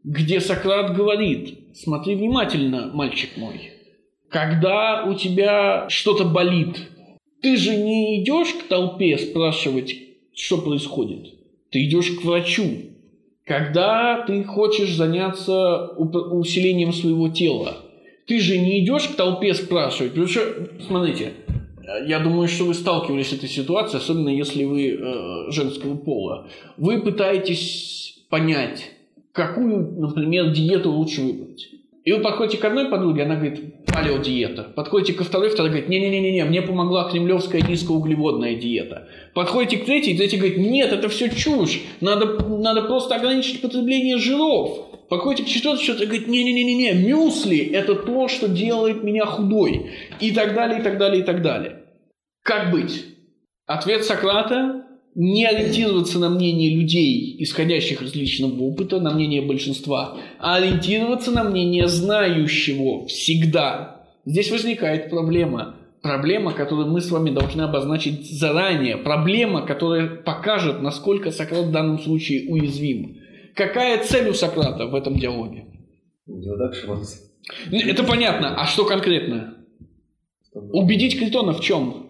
где 0.03 0.39
Сократ 0.39 0.95
говорит, 0.95 1.59
смотри 1.76 2.15
внимательно, 2.15 2.91
мальчик 2.93 3.30
мой, 3.38 3.72
когда 4.30 5.03
у 5.05 5.13
тебя 5.13 5.88
что-то 5.89 6.24
болит, 6.24 6.89
ты 7.41 7.57
же 7.57 7.76
не 7.76 8.22
идешь 8.22 8.53
к 8.53 8.67
толпе 8.67 9.17
спрашивать, 9.17 9.95
что 10.34 10.57
происходит. 10.59 11.34
Ты 11.69 11.84
идешь 11.86 12.11
к 12.11 12.24
врачу. 12.24 12.63
Когда 13.45 14.24
ты 14.26 14.43
хочешь 14.43 14.93
заняться 14.93 15.88
усилением 15.97 16.93
своего 16.93 17.30
тела, 17.30 17.78
ты 18.28 18.39
же 18.39 18.57
не 18.57 18.84
идешь 18.84 19.07
к 19.07 19.15
толпе 19.15 19.53
спрашивать. 19.53 20.11
Потому 20.11 20.28
что, 20.28 20.69
смотрите, 20.86 21.34
я 22.05 22.19
думаю, 22.19 22.47
что 22.47 22.65
вы 22.65 22.73
сталкивались 22.73 23.29
с 23.29 23.33
этой 23.33 23.49
ситуацией, 23.49 24.01
особенно 24.01 24.29
если 24.29 24.63
вы 24.63 24.89
э, 24.89 25.51
женского 25.51 25.95
пола. 25.95 26.47
Вы 26.77 27.01
пытаетесь 27.01 28.23
понять, 28.29 28.91
какую, 29.31 29.99
например, 29.99 30.51
диету 30.51 30.91
лучше 30.91 31.21
выбрать. 31.21 31.69
И 32.03 32.11
вы 32.11 32.19
подходите 32.19 32.57
к 32.57 32.65
одной 32.65 32.89
подруге, 32.89 33.23
она 33.23 33.35
говорит, 33.35 33.85
палеодиета. 33.85 34.63
Подходите 34.63 35.13
ко 35.13 35.23
второй, 35.23 35.49
вторая 35.49 35.71
говорит, 35.71 35.87
не-не-не, 35.87 36.43
мне 36.45 36.63
помогла 36.63 37.07
кремлевская 37.09 37.61
низкоуглеводная 37.61 38.55
диета. 38.55 39.07
Подходите 39.35 39.77
к 39.77 39.85
третьей, 39.85 40.17
третья 40.17 40.37
говорит, 40.37 40.57
нет, 40.57 40.91
это 40.91 41.09
все 41.09 41.29
чушь, 41.29 41.83
надо, 41.99 42.43
надо 42.47 42.81
просто 42.83 43.15
ограничить 43.15 43.61
потребление 43.61 44.17
жиров. 44.17 44.87
Подходите 45.09 45.43
к 45.43 45.47
четвертой, 45.47 45.83
что-то 45.83 46.05
говорит, 46.05 46.27
не-не-не-не, 46.27 46.93
мюсли– 46.93 47.57
это 47.73 47.93
то, 47.93 48.27
что 48.27 48.47
делает 48.47 49.03
меня 49.03 49.25
худой. 49.25 49.91
И 50.19 50.31
так 50.31 50.55
далее, 50.55 50.79
и 50.79 50.81
так 50.81 50.97
далее, 50.97 51.21
и 51.21 51.23
так 51.23 51.43
далее. 51.43 51.80
Как 52.43 52.71
быть? 52.71 53.05
Ответ 53.65 54.03
Сократа– 54.03 54.85
не 55.15 55.45
ориентироваться 55.45 56.19
на 56.19 56.29
мнение 56.29 56.73
людей, 56.73 57.35
исходящих 57.39 58.01
из 58.01 58.15
личного 58.15 58.61
опыта, 58.61 58.99
на 58.99 59.11
мнение 59.11 59.41
большинства, 59.41 60.17
а 60.39 60.55
ориентироваться 60.55 61.31
на 61.31 61.43
мнение 61.43 61.87
знающего 61.87 63.07
всегда. 63.07 64.05
Здесь 64.25 64.51
возникает 64.51 65.09
проблема. 65.09 65.75
Проблема, 66.01 66.53
которую 66.53 66.87
мы 66.87 67.01
с 67.01 67.11
вами 67.11 67.29
должны 67.29 67.61
обозначить 67.61 68.25
заранее. 68.25 68.97
Проблема, 68.97 69.65
которая 69.65 70.07
покажет, 70.07 70.81
насколько 70.81 71.31
Сократ 71.31 71.65
в 71.65 71.71
данном 71.71 71.99
случае 71.99 72.49
уязвим. 72.49 73.17
Какая 73.53 74.03
цель 74.03 74.29
у 74.29 74.33
Сократа 74.33 74.87
в 74.87 74.95
этом 74.95 75.19
диалоге? 75.19 75.65
Это 77.71 78.03
понятно. 78.03 78.55
А 78.55 78.65
что 78.65 78.85
конкретно? 78.85 79.57
Убедить 80.53 81.19
Критона 81.19 81.53
в 81.53 81.61
чем? 81.61 82.00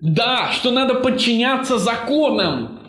Да, 0.00 0.50
что 0.52 0.70
надо 0.70 0.94
подчиняться 0.94 1.78
законам. 1.78 2.80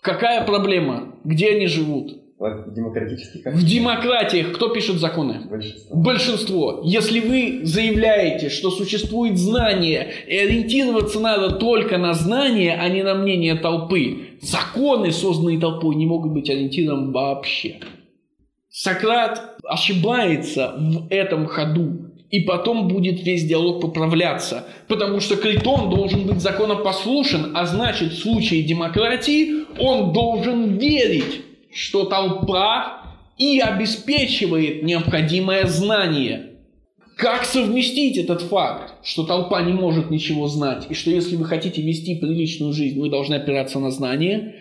Какая 0.00 0.44
проблема? 0.44 1.14
Где 1.24 1.50
они 1.52 1.66
живут? 1.66 2.24
В 2.36 2.74
демократических 2.74 3.46
В 3.54 3.64
демократиях 3.64 4.52
кто 4.52 4.68
пишет 4.68 4.96
законы? 4.96 5.46
Большинство. 5.48 5.96
Большинство. 5.96 6.80
Если 6.84 7.20
вы 7.20 7.60
заявляете, 7.64 8.50
что 8.50 8.70
существует 8.70 9.38
знание, 9.38 10.12
и 10.26 10.36
ориентироваться 10.36 11.20
надо 11.20 11.52
только 11.52 11.96
на 11.96 12.12
знание, 12.12 12.74
а 12.74 12.88
не 12.88 13.02
на 13.02 13.14
мнение 13.14 13.54
толпы, 13.54 14.38
законы, 14.42 15.12
созданные 15.12 15.58
толпой, 15.58 15.94
не 15.94 16.06
могут 16.06 16.32
быть 16.32 16.50
ориентиром 16.50 17.12
вообще. 17.12 17.76
Сократ 18.68 19.56
ошибается 19.62 20.74
в 20.76 21.06
этом 21.10 21.46
ходу 21.46 22.03
и 22.34 22.40
потом 22.40 22.88
будет 22.88 23.24
весь 23.24 23.44
диалог 23.44 23.80
поправляться. 23.80 24.66
Потому 24.88 25.20
что 25.20 25.36
Критон 25.36 25.88
должен 25.88 26.26
быть 26.26 26.40
законопослушен, 26.40 27.52
а 27.54 27.64
значит 27.64 28.12
в 28.12 28.18
случае 28.18 28.64
демократии 28.64 29.64
он 29.78 30.12
должен 30.12 30.76
верить, 30.76 31.42
что 31.72 32.06
толпа 32.06 33.02
и 33.38 33.60
обеспечивает 33.60 34.82
необходимое 34.82 35.66
знание. 35.66 36.56
Как 37.16 37.44
совместить 37.44 38.18
этот 38.18 38.42
факт, 38.42 38.94
что 39.04 39.22
толпа 39.22 39.62
не 39.62 39.72
может 39.72 40.10
ничего 40.10 40.48
знать, 40.48 40.86
и 40.88 40.94
что 40.94 41.10
если 41.10 41.36
вы 41.36 41.44
хотите 41.44 41.82
вести 41.82 42.16
приличную 42.16 42.72
жизнь, 42.72 43.00
вы 43.00 43.10
должны 43.10 43.34
опираться 43.34 43.78
на 43.78 43.92
знание, 43.92 44.56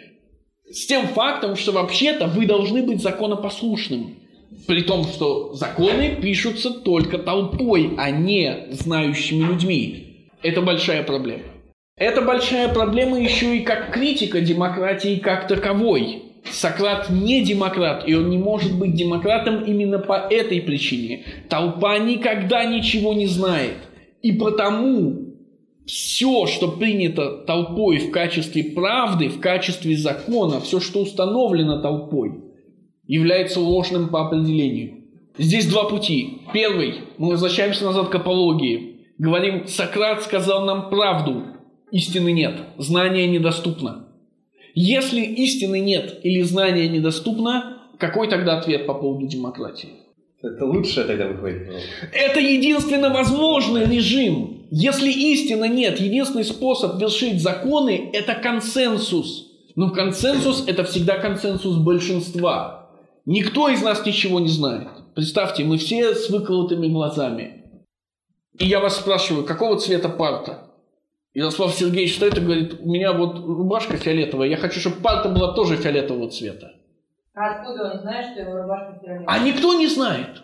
с 0.71 0.85
тем 0.85 1.07
фактом, 1.07 1.55
что 1.55 1.71
вообще-то 1.71 2.27
вы 2.27 2.45
должны 2.45 2.83
быть 2.83 3.01
законопослушным. 3.01 4.19
При 4.67 4.81
том, 4.81 5.03
что 5.03 5.53
законы 5.53 6.17
пишутся 6.21 6.71
только 6.71 7.17
толпой, 7.17 7.93
а 7.97 8.11
не 8.11 8.67
знающими 8.71 9.43
людьми. 9.43 10.29
Это 10.41 10.61
большая 10.61 11.03
проблема. 11.03 11.43
Это 11.97 12.21
большая 12.21 12.73
проблема 12.73 13.19
еще 13.19 13.57
и 13.57 13.61
как 13.61 13.91
критика 13.91 14.41
демократии 14.41 15.17
как 15.17 15.47
таковой. 15.47 16.23
Сократ 16.51 17.09
не 17.09 17.43
демократ, 17.43 18.07
и 18.07 18.15
он 18.15 18.29
не 18.29 18.37
может 18.37 18.77
быть 18.77 18.95
демократом 18.95 19.63
именно 19.63 19.99
по 19.99 20.27
этой 20.29 20.61
причине. 20.61 21.23
Толпа 21.49 21.97
никогда 21.99 22.65
ничего 22.65 23.13
не 23.13 23.27
знает. 23.27 23.75
И 24.21 24.33
потому 24.33 25.33
все, 25.85 26.45
что 26.47 26.69
принято 26.69 27.43
толпой 27.45 27.97
в 27.97 28.11
качестве 28.11 28.63
правды, 28.63 29.29
в 29.29 29.39
качестве 29.39 29.95
закона, 29.95 30.59
все, 30.59 30.79
что 30.79 31.01
установлено 31.01 31.81
толпой, 31.81 32.42
является 33.13 33.59
ложным 33.59 34.09
по 34.09 34.25
определению. 34.25 35.03
Здесь 35.37 35.67
два 35.67 35.83
пути. 35.83 36.39
Первый. 36.51 37.01
Мы 37.19 37.29
возвращаемся 37.29 37.85
назад 37.85 38.09
к 38.09 38.15
апологии. 38.15 39.01
Говорим, 39.19 39.67
Сократ 39.67 40.23
сказал 40.23 40.65
нам 40.65 40.89
правду. 40.89 41.43
Истины 41.91 42.31
нет. 42.31 42.55
Знание 42.79 43.27
недоступно. 43.27 44.07
Если 44.73 45.21
истины 45.21 45.79
нет 45.79 46.21
или 46.23 46.41
знание 46.41 46.87
недоступно, 46.89 47.83
какой 47.99 48.27
тогда 48.27 48.57
ответ 48.57 48.87
по 48.87 48.95
поводу 48.95 49.27
демократии? 49.27 49.89
Это 50.41 50.65
лучшее 50.65 51.05
тогда 51.05 51.27
выходит. 51.27 51.69
Это 52.11 52.39
единственно 52.39 53.09
возможный 53.13 53.85
режим. 53.85 54.65
Если 54.71 55.11
истины 55.11 55.69
нет, 55.69 55.99
единственный 55.99 56.43
способ 56.43 56.99
вершить 56.99 57.43
законы– 57.43 58.09
это 58.13 58.33
консенсус. 58.33 59.51
Но 59.75 59.91
консенсус– 59.91 60.63
это 60.67 60.83
всегда 60.83 61.19
консенсус 61.19 61.77
большинства. 61.77 62.82
Никто 63.25 63.69
из 63.69 63.81
нас 63.81 64.05
ничего 64.05 64.39
не 64.39 64.49
знает. 64.49 64.89
Представьте, 65.15 65.63
мы 65.63 65.77
все 65.77 66.13
с 66.13 66.29
выколотыми 66.29 66.87
глазами. 66.87 67.63
И 68.59 68.65
я 68.65 68.79
вас 68.79 68.97
спрашиваю, 68.97 69.45
какого 69.45 69.79
цвета 69.79 70.09
парта? 70.09 70.69
Ярослав 71.33 71.73
Сергеевич 71.73 72.15
что 72.15 72.27
это 72.27 72.41
говорит, 72.41 72.79
у 72.81 72.91
меня 72.91 73.13
вот 73.13 73.39
рубашка 73.39 73.97
фиолетовая, 73.97 74.49
я 74.49 74.57
хочу, 74.57 74.79
чтобы 74.79 74.97
парта 74.97 75.29
была 75.29 75.53
тоже 75.53 75.77
фиолетового 75.77 76.29
цвета. 76.29 76.73
А 77.33 77.55
откуда 77.55 77.93
он 77.93 78.01
знает, 78.01 78.31
что 78.31 78.41
его 78.41 78.61
рубашка 78.61 78.99
фиолетовая? 79.01 79.27
А 79.27 79.39
никто 79.39 79.73
не 79.73 79.87
знает. 79.87 80.43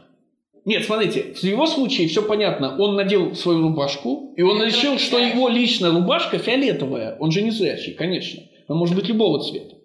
Нет, 0.65 0.85
смотрите, 0.85 1.33
в 1.33 1.43
его 1.43 1.67
случае 1.67 2.07
все 2.07 2.21
понятно. 2.21 2.77
Он 2.77 2.95
надел 2.95 3.35
свою 3.35 3.61
рубашку, 3.61 4.33
и 4.35 4.41
он 4.41 4.63
решил, 4.63 4.97
что 4.97 5.17
его 5.17 5.49
личная 5.49 5.91
рубашка 5.91 6.37
фиолетовая. 6.37 7.17
Он 7.19 7.31
же 7.31 7.41
не 7.41 7.51
зрячий, 7.51 7.93
конечно. 7.93 8.41
Он 8.67 8.77
может 8.77 8.95
быть 8.95 9.07
любого 9.07 9.39
цвета. 9.39 9.75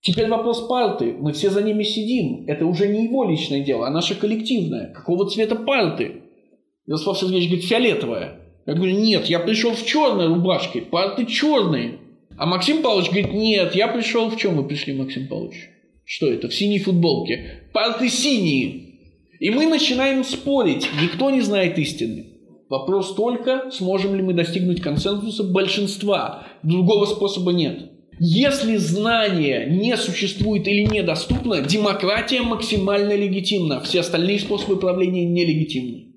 Теперь 0.00 0.28
вопрос 0.28 0.66
парты. 0.68 1.14
Мы 1.18 1.32
все 1.32 1.50
за 1.50 1.62
ними 1.62 1.82
сидим. 1.82 2.44
Это 2.46 2.66
уже 2.66 2.88
не 2.88 3.04
его 3.04 3.28
личное 3.28 3.60
дело, 3.60 3.86
а 3.86 3.90
наше 3.90 4.14
коллективное. 4.14 4.92
Какого 4.92 5.28
цвета 5.28 5.56
парты? 5.56 6.22
Ярослав 6.86 7.18
Сергеевич 7.18 7.48
говорит, 7.48 7.68
фиолетовая. 7.68 8.40
Я 8.66 8.74
говорю, 8.74 8.98
нет, 8.98 9.26
я 9.26 9.40
пришел 9.40 9.72
в 9.72 9.84
черной 9.84 10.28
рубашке, 10.28 10.82
парты 10.82 11.26
черные. 11.26 11.98
А 12.36 12.46
Максим 12.46 12.82
Павлович 12.82 13.08
говорит, 13.10 13.32
нет, 13.32 13.74
я 13.74 13.88
пришел 13.88 14.30
в 14.30 14.36
чем 14.36 14.56
вы 14.56 14.64
пришли, 14.64 14.94
Максим 14.94 15.26
Павлович? 15.26 15.70
Что 16.04 16.30
это? 16.30 16.48
В 16.48 16.54
синей 16.54 16.78
футболке. 16.78 17.68
Парты 17.72 18.08
синие. 18.08 18.88
И 19.40 19.50
мы 19.50 19.66
начинаем 19.66 20.24
спорить. 20.24 20.88
Никто 21.02 21.30
не 21.30 21.40
знает 21.40 21.78
истины. 21.78 22.26
Вопрос 22.68 23.14
только, 23.14 23.70
сможем 23.70 24.14
ли 24.14 24.22
мы 24.22 24.34
достигнуть 24.34 24.80
консенсуса 24.80 25.44
большинства. 25.44 26.46
Другого 26.62 27.06
способа 27.06 27.52
нет. 27.52 27.90
Если 28.20 28.76
знание 28.76 29.66
не 29.70 29.96
существует 29.96 30.66
или 30.66 30.82
недоступно, 30.82 31.60
демократия 31.60 32.42
максимально 32.42 33.14
легитимна. 33.14 33.80
Все 33.80 34.00
остальные 34.00 34.40
способы 34.40 34.78
правления 34.78 35.24
нелегитимны. 35.24 36.14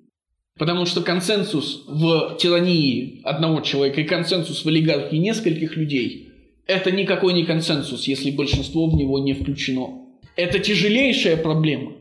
Потому 0.58 0.86
что 0.86 1.02
консенсус 1.02 1.86
в 1.88 2.38
тирании 2.39 3.22
одного 3.24 3.62
человека 3.62 4.02
и 4.02 4.06
консенсус 4.06 4.64
в 4.64 4.68
олигархии 4.68 5.18
нескольких 5.18 5.78
людей– 5.78 6.30
это 6.68 6.91
никакой 6.91 7.34
не 7.34 7.45
консенсус, 7.45 8.08
если 8.08 8.32
большинство 8.32 8.89
в 8.89 8.95
него 8.95 9.20
не 9.20 9.34
включено. 9.34 10.08
Это 10.36 10.60
тяжелейшая 10.60 11.38
проблема. 11.38 11.93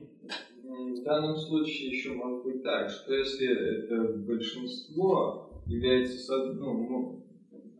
В 0.63 1.03
данном 1.05 1.37
случае 1.37 1.91
еще 1.91 2.11
может 2.11 2.45
быть 2.45 2.63
так, 2.63 2.89
что 2.89 3.15
если 3.15 3.85
это 3.85 4.19
большинство 4.19 5.51
является, 5.67 6.37
ну, 6.55 6.89
ну, 6.89 7.25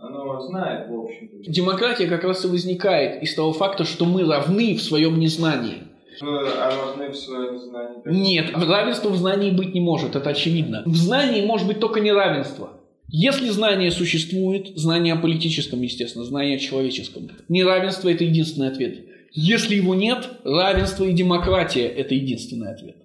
оно 0.01 0.41
знает, 0.41 0.89
в 0.89 0.95
общем-то. 0.99 1.51
Демократия 1.51 2.07
как 2.07 2.25
раз 2.25 2.45
и 2.45 2.49
возникает 2.49 3.23
из 3.23 3.35
того 3.35 3.53
факта, 3.53 3.85
что 3.85 4.07
мы 4.07 4.25
равны 4.25 4.75
в 4.75 4.83
своем 4.83 5.19
незнании. 5.19 5.83
А 6.23 6.71
равны 6.71 7.11
в 7.11 7.17
своем 7.17 7.59
знании? 7.59 8.01
Нет, 8.05 8.51
равенства 8.55 9.11
в 9.11 9.17
знании 9.17 9.51
быть 9.51 9.75
не 9.75 9.81
может, 9.81 10.17
это 10.17 10.31
очевидно. 10.31 10.83
В 10.87 10.97
знании 10.97 11.45
может 11.45 11.67
быть 11.67 11.81
только 11.81 12.01
неравенство. 12.01 12.71
Если 13.09 13.49
знание 13.49 13.91
существует, 13.91 14.77
знание 14.77 15.15
о 15.15 15.17
политическом, 15.17 15.83
естественно, 15.83 16.25
знание 16.25 16.57
о 16.57 16.61
человеческом. 16.61 17.31
Неравенство– 17.49 18.09
это 18.11 18.25
единственный 18.25 18.69
ответ. 18.69 19.05
Если 19.33 19.75
его 19.75 19.95
нет, 19.95 20.29
равенство 20.45 21.05
и 21.05 21.13
демократия– 21.13 21.87
это 21.89 22.15
единственный 22.15 22.73
ответ. 22.73 22.97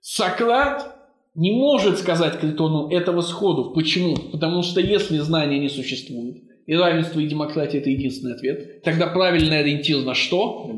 Сократ 0.00 0.93
не 1.34 1.52
может 1.52 1.98
сказать 1.98 2.38
Критону 2.38 2.88
этого 2.88 3.20
сходу. 3.20 3.72
Почему? 3.74 4.16
Потому 4.16 4.62
что 4.62 4.80
если 4.80 5.18
знание 5.18 5.58
не 5.58 5.68
существует, 5.68 6.42
и 6.66 6.74
равенство 6.74 7.20
и 7.20 7.26
демократия– 7.26 7.78
это 7.80 7.90
единственный 7.90 8.34
ответ, 8.34 8.82
тогда 8.82 9.06
правильный 9.08 9.60
ориентир 9.60 9.98
на 9.98 10.14
что? 10.14 10.70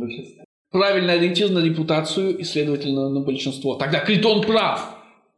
правильный 0.71 1.15
ориентир 1.15 1.51
на 1.51 1.61
репутацию 1.61 2.37
и, 2.37 2.45
следовательно, 2.45 3.09
на 3.09 3.21
большинство. 3.21 3.77
Тогда 3.77 4.01
Критон 4.01 4.43
прав. 4.43 4.95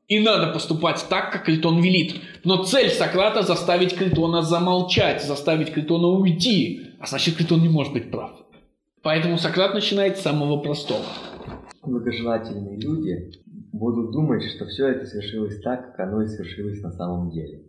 И 0.08 0.18
надо 0.20 0.52
поступать 0.52 1.04
так, 1.08 1.30
как 1.30 1.44
Критон 1.44 1.80
велит. 1.80 2.16
Но 2.42 2.64
цель 2.64 2.88
Сократа 2.88 3.42
заставить 3.42 3.94
Критона 3.94 4.42
замолчать, 4.42 5.22
заставить 5.22 5.72
Критона 5.72 6.08
уйти. 6.08 6.80
А 6.98 7.06
значит, 7.06 7.36
Критон 7.36 7.60
не 7.60 7.68
может 7.68 7.92
быть 7.92 8.10
прав. 8.10 8.32
Поэтому 9.02 9.38
Сократ 9.38 9.74
начинает 9.74 10.16
с 10.16 10.22
самого 10.22 10.56
простого. 10.56 11.04
Благожелательные 11.84 12.80
люди 12.80 13.30
будут 13.78 14.12
думать, 14.12 14.42
что 14.42 14.66
все 14.66 14.88
это 14.88 15.06
свершилось 15.06 15.60
так, 15.62 15.86
как 15.96 16.08
оно 16.08 16.22
и 16.22 16.26
свершилось 16.26 16.82
на 16.82 16.92
самом 16.92 17.30
деле. 17.30 17.64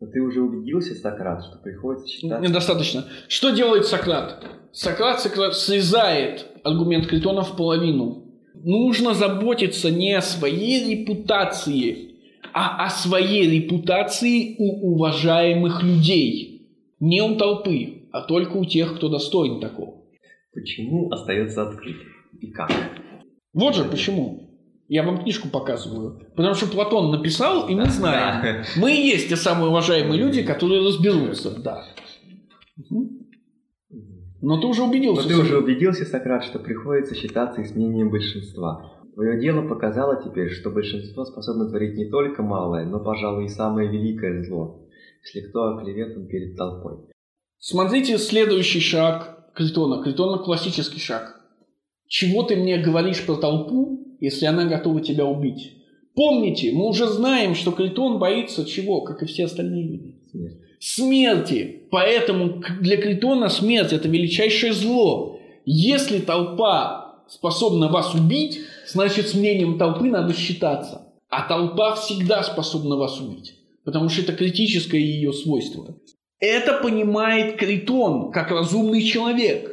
Но 0.00 0.06
ты 0.06 0.20
уже 0.20 0.40
убедился, 0.40 0.94
Сократ, 0.94 1.44
что 1.44 1.58
приходится 1.58 2.08
считать... 2.08 2.40
Недостаточно. 2.40 3.04
Что 3.28 3.50
делает 3.50 3.84
Сократ? 3.86 4.44
Сократ, 4.72 5.20
Сократ 5.20 5.54
срезает 5.54 6.46
аргумент 6.64 7.06
Критона 7.06 7.42
в 7.42 7.54
половину. 7.56 8.24
Нужно 8.54 9.14
заботиться 9.14 9.90
не 9.90 10.14
о 10.14 10.22
своей 10.22 10.96
репутации, 10.96 12.14
а 12.54 12.84
о 12.86 12.90
своей 12.90 13.60
репутации 13.60 14.56
у 14.58 14.94
уважаемых 14.94 15.82
людей. 15.82 16.68
Не 16.98 17.22
у 17.22 17.36
толпы, 17.36 18.08
а 18.12 18.22
только 18.22 18.56
у 18.56 18.64
тех, 18.64 18.96
кто 18.96 19.08
достоин 19.08 19.60
такого. 19.60 20.04
Почему 20.52 21.10
остается 21.10 21.68
открытым? 21.68 22.08
И 22.40 22.50
как? 22.50 22.70
Вот 23.52 23.74
же 23.74 23.84
почему. 23.84 24.49
Я 24.90 25.04
вам 25.04 25.22
книжку 25.22 25.48
показываю. 25.48 26.20
Потому 26.34 26.56
что 26.56 26.66
Платон 26.66 27.12
написал, 27.12 27.68
и 27.68 27.76
мы 27.76 27.86
знаем. 27.86 28.64
Мы 28.74 28.92
и 28.92 29.06
есть 29.06 29.28
те 29.28 29.36
самые 29.36 29.68
уважаемые 29.68 30.20
люди, 30.20 30.42
которые 30.42 30.84
разберутся. 30.84 31.56
Да. 31.60 31.84
Но 34.40 34.60
ты 34.60 34.66
уже 34.66 34.82
убедился. 34.82 35.22
Но 35.22 35.28
ты 35.28 35.38
уже 35.38 35.58
убедился, 35.58 36.04
Сократ, 36.04 36.42
что 36.42 36.58
приходится 36.58 37.14
считаться 37.14 37.60
и 37.60 37.66
с 37.66 37.76
мнением 37.76 38.10
большинства. 38.10 38.90
Твое 39.14 39.40
дело 39.40 39.62
показало 39.62 40.20
теперь, 40.24 40.50
что 40.50 40.70
большинство 40.70 41.24
способно 41.24 41.68
творить 41.68 41.96
не 41.96 42.10
только 42.10 42.42
малое, 42.42 42.84
но, 42.84 42.98
пожалуй, 42.98 43.44
и 43.44 43.48
самое 43.48 43.88
великое 43.88 44.42
зло, 44.42 44.88
если 45.22 45.48
кто 45.48 45.76
оклеветан 45.76 46.26
перед 46.26 46.56
толпой. 46.56 46.96
Смотрите 47.60 48.18
следующий 48.18 48.80
шаг 48.80 49.52
Критона. 49.54 50.02
Критона 50.02 50.38
классический 50.38 50.98
шаг. 50.98 51.40
Чего 52.08 52.42
ты 52.42 52.56
мне 52.56 52.82
говоришь 52.82 53.24
про 53.24 53.36
толпу, 53.36 53.99
если 54.20 54.46
она 54.46 54.64
готова 54.64 55.00
тебя 55.00 55.26
убить? 55.26 55.72
Помните, 56.14 56.72
мы 56.72 56.88
уже 56.88 57.06
знаем, 57.06 57.54
что 57.54 57.72
Критон 57.72 58.18
боится 58.18 58.64
чего, 58.64 59.00
как 59.02 59.22
и 59.22 59.26
все 59.26 59.46
остальные 59.46 59.84
люди? 59.84 60.14
Смерти. 60.78 61.82
Поэтому 61.90 62.62
для 62.80 62.96
Критона 62.96 63.48
смерть– 63.48 63.92
это 63.92 64.08
величайшее 64.08 64.72
зло. 64.72 65.38
Если 65.64 66.18
толпа 66.18 67.22
способна 67.28 67.88
вас 67.88 68.14
убить, 68.14 68.60
значит 68.86 69.28
с 69.28 69.34
мнением 69.34 69.78
толпы 69.78 70.08
надо 70.08 70.34
считаться. 70.34 71.06
А 71.28 71.46
толпа 71.46 71.94
всегда 71.94 72.42
способна 72.42 72.96
вас 72.96 73.20
убить, 73.20 73.54
потому 73.84 74.08
что 74.08 74.22
это 74.22 74.32
критическое 74.32 75.00
ее 75.00 75.32
свойство. 75.32 75.94
Это 76.40 76.80
понимает 76.82 77.56
Критон 77.56 78.32
как 78.32 78.50
разумный 78.50 79.02
человек. 79.02 79.69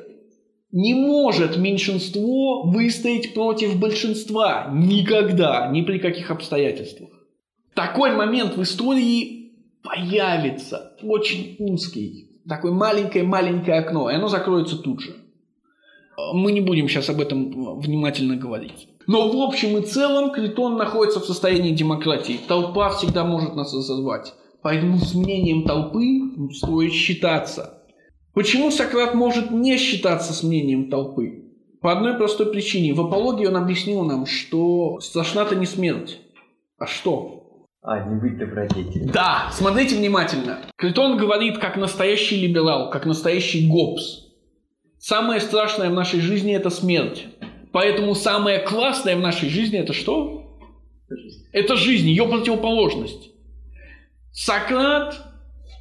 Не 0.72 0.94
может 0.94 1.58
меньшинство 1.58 2.64
выстоять 2.64 3.34
против 3.34 3.80
большинства 3.80 4.70
никогда, 4.74 5.70
ни 5.72 5.82
при 5.82 5.98
каких 5.98 6.30
обстоятельствах. 6.30 7.10
Такой 7.74 8.16
момент 8.16 8.58
в 8.58 8.64
истории 8.64 9.54
появится 9.82 10.96
очень 11.02 11.56
узкий, 11.60 12.42
такое 12.48 12.74
маленькое-маленькое 12.74 13.80
окно, 13.80 14.10
и 14.10 14.16
оно 14.16 14.28
закроется 14.28 14.78
тут 14.78 15.02
же. 15.02 15.16
Мы 16.34 16.52
не 16.52 16.62
будем 16.62 16.90
сейчас 16.90 17.10
об 17.10 17.22
этом 17.22 17.80
внимательно 17.80 18.36
говорить. 18.36 18.90
Но 19.06 19.30
в 19.30 19.42
общем 19.42 19.78
и 19.78 19.84
целом 19.84 20.32
Критон 20.32 20.76
находится 20.76 21.20
в 21.20 21.26
состоянии 21.26 21.74
демократии. 21.74 22.40
Толпа 22.48 22.90
всегда 22.90 23.24
может 23.24 23.56
нас 23.56 23.72
созвать. 23.72 24.34
Поэтому 24.62 24.98
с 24.98 25.14
мнением 25.14 25.64
толпы 25.64 26.52
стоит 26.54 26.92
считаться. 26.92 27.77
Почему 28.38 28.70
Сократ 28.70 29.16
может 29.16 29.50
не 29.50 29.78
считаться 29.78 30.32
с 30.32 30.44
мнением 30.44 30.92
толпы? 30.92 31.42
По 31.82 31.92
одной 31.92 32.14
простой 32.18 32.52
причине. 32.52 32.94
В 32.94 33.02
апологии 33.02 33.48
он 33.48 33.58
объяснил 33.58 34.04
нам, 34.04 34.28
что 34.28 35.00
страшна-то 35.00 35.56
не 35.56 35.66
смерть. 35.66 36.20
А 36.78 36.86
что? 36.86 37.66
А, 37.82 38.00
не 38.08 38.22
быть 38.22 38.38
добродетелем. 38.38 39.10
Да, 39.12 39.50
смотрите 39.52 39.96
внимательно. 39.96 40.60
Критон 40.76 41.18
говорит 41.18 41.58
как 41.58 41.78
настоящий 41.78 42.40
либерал, 42.40 42.92
как 42.92 43.08
настоящий 43.08 43.68
гопс. 43.68 44.28
Самое 45.00 45.42
страшное 45.42 45.90
в 45.90 45.94
нашей 45.94 46.20
жизни– 46.20 46.54
это 46.56 46.70
смерть. 46.70 47.26
Поэтому 47.72 48.14
самое 48.14 48.60
классное 48.60 49.16
в 49.16 49.20
нашей 49.20 49.50
жизни– 49.50 49.80
это 49.80 49.94
что? 49.94 50.60
Это 51.54 51.76
жизнь, 51.76 52.06
ее 52.06 52.28
противоположность. 52.28 53.32
Сократ 54.32 55.27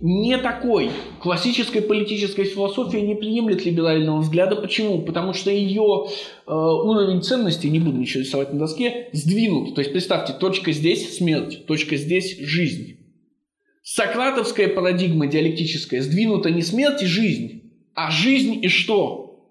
не 0.01 0.37
такой. 0.39 0.91
Классическая 1.21 1.81
политическая 1.81 2.45
философия 2.45 3.01
не 3.01 3.15
приемлет 3.15 3.65
либерального 3.65 4.21
взгляда. 4.21 4.57
Почему? 4.57 5.03
Потому 5.03 5.33
что 5.33 5.51
ее 5.51 6.07
э, 6.47 6.53
уровень 6.53 7.23
ценностей, 7.23 7.71
не 7.71 7.81
буду 7.81 7.99
ничего 7.99 8.23
рисовать 8.23 8.53
на 8.53 8.59
доске, 8.59 9.09
сдвинут. 9.13 9.75
То 9.75 9.81
есть 9.81 9.93
представьте, 9.93 10.35
точка 10.35 10.73
здесь 10.73 11.17
смерть, 11.17 11.67
точка 11.67 11.97
здесь 11.97 12.39
жизнь. 12.41 12.99
Сократовская 13.83 14.69
парадигма 14.69 15.29
диалектическая 15.29 16.03
сдвинута 16.03 16.51
не 16.51 16.63
смерть 16.63 17.03
и 17.03 17.07
жизнь, 17.07 17.73
а 17.95 18.11
жизнь 18.11 18.59
и 18.63 18.69
что? 18.69 19.49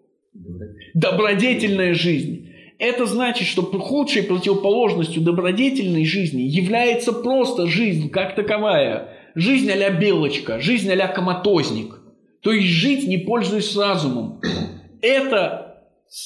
Добродетельная 0.93 1.93
жизнь. 1.93 2.49
Это 2.77 3.05
значит, 3.05 3.47
что 3.47 3.61
худшей 3.61 4.23
противоположностью 4.23 5.21
добродетельной 5.23 6.05
жизни 6.05 6.41
является 6.41 7.13
просто 7.13 7.65
жизнь 7.67 8.09
как 8.09 8.35
таковая– 8.35 9.09
жизнь 9.35 9.69
а 9.69 9.89
белочка, 9.91 10.59
жизнь 10.59 10.91
а 10.91 11.07
коматозник. 11.07 11.99
То 12.41 12.51
есть 12.51 12.67
жить, 12.67 13.07
не 13.07 13.17
пользуясь 13.17 13.75
разумом. 13.75 14.41
Это 15.01 15.83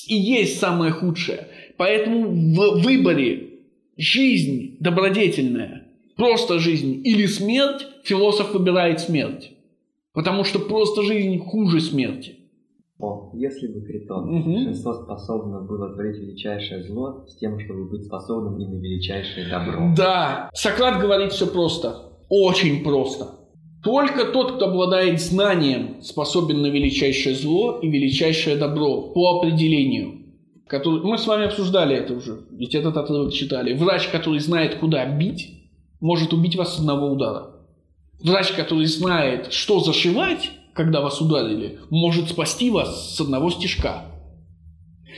и 0.07 0.15
есть 0.15 0.59
самое 0.59 0.91
худшее. 0.91 1.47
Поэтому 1.77 2.27
в 2.29 2.81
выборе 2.81 3.49
жизнь 3.97 4.77
добродетельная, 4.79 5.87
просто 6.15 6.59
жизнь 6.59 7.01
или 7.03 7.25
смерть, 7.25 7.85
философ 8.03 8.53
выбирает 8.53 8.99
смерть. 8.99 9.51
Потому 10.13 10.43
что 10.43 10.59
просто 10.59 11.03
жизнь 11.03 11.39
хуже 11.39 11.79
смерти. 11.79 12.35
О, 12.99 13.31
если 13.33 13.67
бы 13.67 13.79
Критон, 13.85 14.29
угу. 14.29 14.51
большинство 14.51 14.93
способно 14.93 15.61
было 15.61 15.93
творить 15.93 16.17
величайшее 16.17 16.83
зло 16.83 17.25
с 17.27 17.37
тем, 17.37 17.57
чтобы 17.57 17.89
быть 17.89 18.03
способным 18.03 18.59
и 18.59 18.65
на 18.65 18.75
величайшее 18.75 19.49
добро. 19.49 19.93
Да, 19.95 20.49
Сократ 20.53 20.99
говорит 20.99 21.31
все 21.31 21.47
просто. 21.47 22.08
Очень 22.29 22.83
просто. 22.83 23.39
Только 23.83 24.25
тот, 24.25 24.55
кто 24.55 24.65
обладает 24.67 25.21
знанием, 25.21 26.01
способен 26.01 26.61
на 26.61 26.67
величайшее 26.67 27.35
зло 27.35 27.79
и 27.81 27.87
величайшее 27.89 28.55
добро 28.55 29.13
по 29.13 29.39
определению. 29.39 30.19
Который... 30.67 31.01
Мы 31.01 31.17
с 31.17 31.25
вами 31.25 31.45
обсуждали 31.45 31.95
это 31.95 32.13
уже, 32.13 32.45
ведь 32.51 32.75
этот 32.75 32.95
отрывок 32.97 33.33
читали. 33.33 33.73
Врач, 33.73 34.09
который 34.09 34.39
знает, 34.39 34.75
куда 34.75 35.05
бить, 35.05 35.49
может 35.99 36.33
убить 36.33 36.55
вас 36.55 36.75
с 36.75 36.79
одного 36.79 37.11
удара. 37.11 37.55
Врач, 38.21 38.51
который 38.51 38.85
знает, 38.85 39.51
что 39.51 39.79
зашивать, 39.79 40.51
когда 40.73 41.01
вас 41.01 41.21
ударили, 41.21 41.79
может 41.89 42.29
спасти 42.29 42.69
вас 42.69 43.15
с 43.15 43.21
одного 43.21 43.49
стежка. 43.49 44.05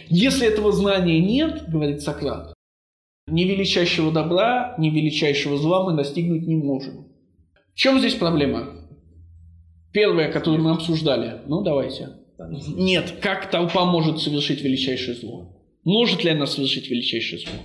Если 0.08 0.48
этого 0.48 0.72
знания 0.72 1.20
нет, 1.20 1.66
говорит 1.68 2.02
Сократ, 2.02 2.54
ни 3.28 3.44
величайшего 3.44 4.12
добра, 4.12 4.76
ни 4.78 4.90
величайшего 4.90 5.58
зла 5.58 5.84
мы 5.84 5.96
достигнуть 5.96 6.48
не 6.48 6.56
можем. 6.56 7.08
В 7.74 7.78
чем 7.78 8.00
здесь 8.00 8.16
проблема? 8.16 8.90
Первая, 9.94 10.32
которую 10.32 10.64
мы 10.64 10.72
обсуждали. 10.72 11.42
Ну, 11.48 11.62
давайте. 11.62 12.10
Нет, 12.76 13.16
как 13.22 13.50
толпа 13.50 13.86
может 13.86 14.20
совершить 14.20 14.62
величайшее 14.62 15.16
зло? 15.16 15.58
Может 15.84 16.24
ли 16.24 16.32
она 16.32 16.46
совершить 16.46 16.90
величайшее 16.90 17.40
зло? 17.40 17.60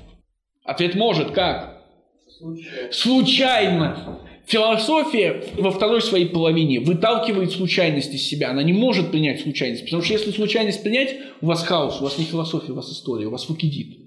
Ответ 0.64 0.94
может. 0.94 1.30
Как? 1.30 1.82
Случайно. 2.28 2.92
Случайно. 2.92 4.20
Философия 4.46 5.42
во 5.58 5.72
второй 5.72 6.00
своей 6.00 6.26
половине 6.26 6.78
выталкивает 6.78 7.50
случайность 7.50 8.14
из 8.14 8.22
себя. 8.22 8.50
Она 8.50 8.62
не 8.62 8.72
может 8.72 9.10
принять 9.10 9.40
случайность. 9.40 9.84
Потому 9.84 10.02
что 10.02 10.12
если 10.12 10.30
случайность 10.30 10.82
принять, 10.84 11.16
у 11.40 11.46
вас 11.46 11.64
хаос, 11.64 12.00
у 12.00 12.04
вас 12.04 12.16
не 12.16 12.24
философия, 12.24 12.72
у 12.72 12.76
вас 12.76 12.90
история, 12.92 13.26
у 13.26 13.30
вас 13.30 13.44
фукидит. 13.44 13.98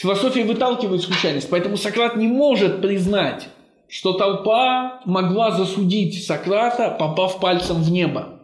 Философия 0.00 0.44
выталкивает 0.44 1.02
случайность, 1.02 1.50
поэтому 1.50 1.76
Сократ 1.76 2.16
не 2.16 2.26
может 2.26 2.80
признать, 2.80 3.48
что 3.86 4.14
толпа 4.14 5.02
могла 5.04 5.50
засудить 5.50 6.24
Сократа, 6.24 6.96
попав 6.98 7.38
пальцем 7.38 7.82
в 7.82 7.90
небо. 7.92 8.40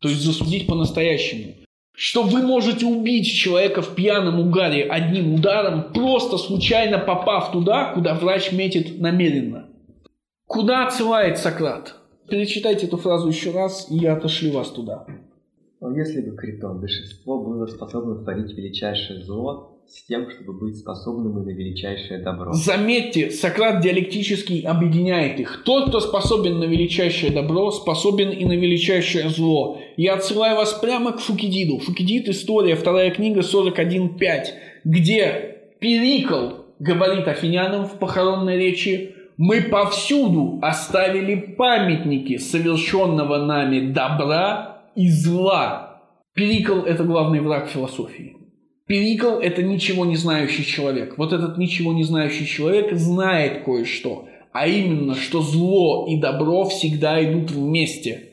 То 0.00 0.10
есть 0.10 0.20
засудить 0.20 0.66
по-настоящему. 0.66 1.54
Что 1.92 2.24
вы 2.24 2.42
можете 2.42 2.84
убить 2.84 3.26
человека 3.26 3.80
в 3.80 3.94
пьяном 3.94 4.38
угаре 4.38 4.84
одним 4.84 5.32
ударом, 5.32 5.94
просто 5.94 6.36
случайно 6.36 6.98
попав 6.98 7.52
туда, 7.52 7.94
куда 7.94 8.12
врач 8.12 8.52
метит 8.52 9.00
намеренно. 9.00 9.64
Куда 10.46 10.86
отсылает 10.86 11.38
Сократ? 11.38 11.94
Перечитайте 12.28 12.84
эту 12.84 12.98
фразу 12.98 13.28
еще 13.28 13.52
раз, 13.52 13.90
и 13.90 13.96
я 13.96 14.12
отошлю 14.12 14.52
вас 14.52 14.68
туда. 14.68 15.06
Но 15.80 15.96
если 15.96 16.20
бы 16.20 16.36
Критон 16.36 16.80
большинство 16.80 17.42
было 17.42 17.64
способно 17.66 18.22
творить 18.22 18.52
величайшее 18.52 19.22
зло, 19.22 19.77
с 19.88 20.04
тем, 20.04 20.30
чтобы 20.30 20.52
быть 20.52 20.76
способным 20.76 21.44
на 21.44 21.50
величайшее 21.50 22.20
добро. 22.20 22.52
Заметьте, 22.52 23.30
Сократ 23.30 23.80
диалектически 23.80 24.62
объединяет 24.62 25.40
их. 25.40 25.62
Тот, 25.64 25.88
кто 25.88 26.00
способен 26.00 26.58
на 26.58 26.64
величайшее 26.64 27.32
добро, 27.32 27.70
способен 27.70 28.30
и 28.30 28.44
на 28.44 28.52
величайшее 28.52 29.30
зло. 29.30 29.80
Я 29.96 30.14
отсылаю 30.14 30.56
вас 30.56 30.74
прямо 30.74 31.12
к 31.12 31.20
Фукидиду. 31.20 31.78
Фукидид, 31.78 32.28
история, 32.28 32.76
вторая 32.76 33.10
книга, 33.10 33.40
41.5, 33.40 34.44
где 34.84 35.56
Перикл 35.80 36.64
говорит 36.78 37.26
афинянам 37.26 37.86
в 37.86 37.98
похоронной 37.98 38.58
речи, 38.58 39.14
мы 39.38 39.62
повсюду 39.62 40.58
оставили 40.60 41.34
памятники 41.56 42.36
совершенного 42.36 43.38
нами 43.38 43.92
добра 43.92 44.82
и 44.94 45.08
зла. 45.08 46.02
Перикл– 46.34 46.80
это 46.86 47.04
главный 47.04 47.40
враг 47.40 47.68
философии. 47.68 48.37
Перикл– 48.88 49.38
это 49.42 49.62
ничего 49.62 50.06
не 50.06 50.16
знающий 50.16 50.64
человек. 50.64 51.18
Вот 51.18 51.34
этот 51.34 51.58
ничего 51.58 51.92
не 51.92 52.04
знающий 52.04 52.46
человек 52.46 52.94
знает 52.94 53.64
кое-что, 53.64 54.28
а 54.52 54.66
именно, 54.66 55.14
что 55.14 55.42
зло 55.42 56.06
и 56.08 56.16
добро 56.16 56.64
всегда 56.64 57.22
идут 57.22 57.50
вместе. 57.50 58.24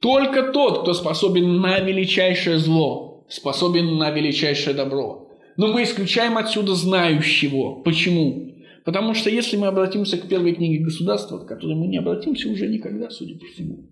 Только 0.00 0.50
тот, 0.50 0.80
кто 0.80 0.94
способен 0.94 1.60
на 1.60 1.80
величайшее 1.80 2.58
зло, 2.58 3.26
способен 3.28 3.98
на 3.98 4.10
величайшее 4.10 4.74
добро. 4.74 5.28
Но 5.58 5.66
мы 5.66 5.82
исключаем 5.82 6.38
отсюда 6.38 6.74
знающего. 6.74 7.82
Почему? 7.82 8.54
Потому 8.86 9.12
что 9.12 9.28
если 9.28 9.58
мы 9.58 9.66
обратимся 9.66 10.16
к 10.16 10.26
первой 10.26 10.54
книге 10.54 10.84
государства, 10.84 11.36
к 11.36 11.46
которой 11.46 11.74
мы 11.74 11.86
не 11.86 11.98
обратимся 11.98 12.48
уже 12.48 12.66
никогда, 12.66 13.10
судя 13.10 13.38
по 13.38 13.44
всему, 13.44 13.90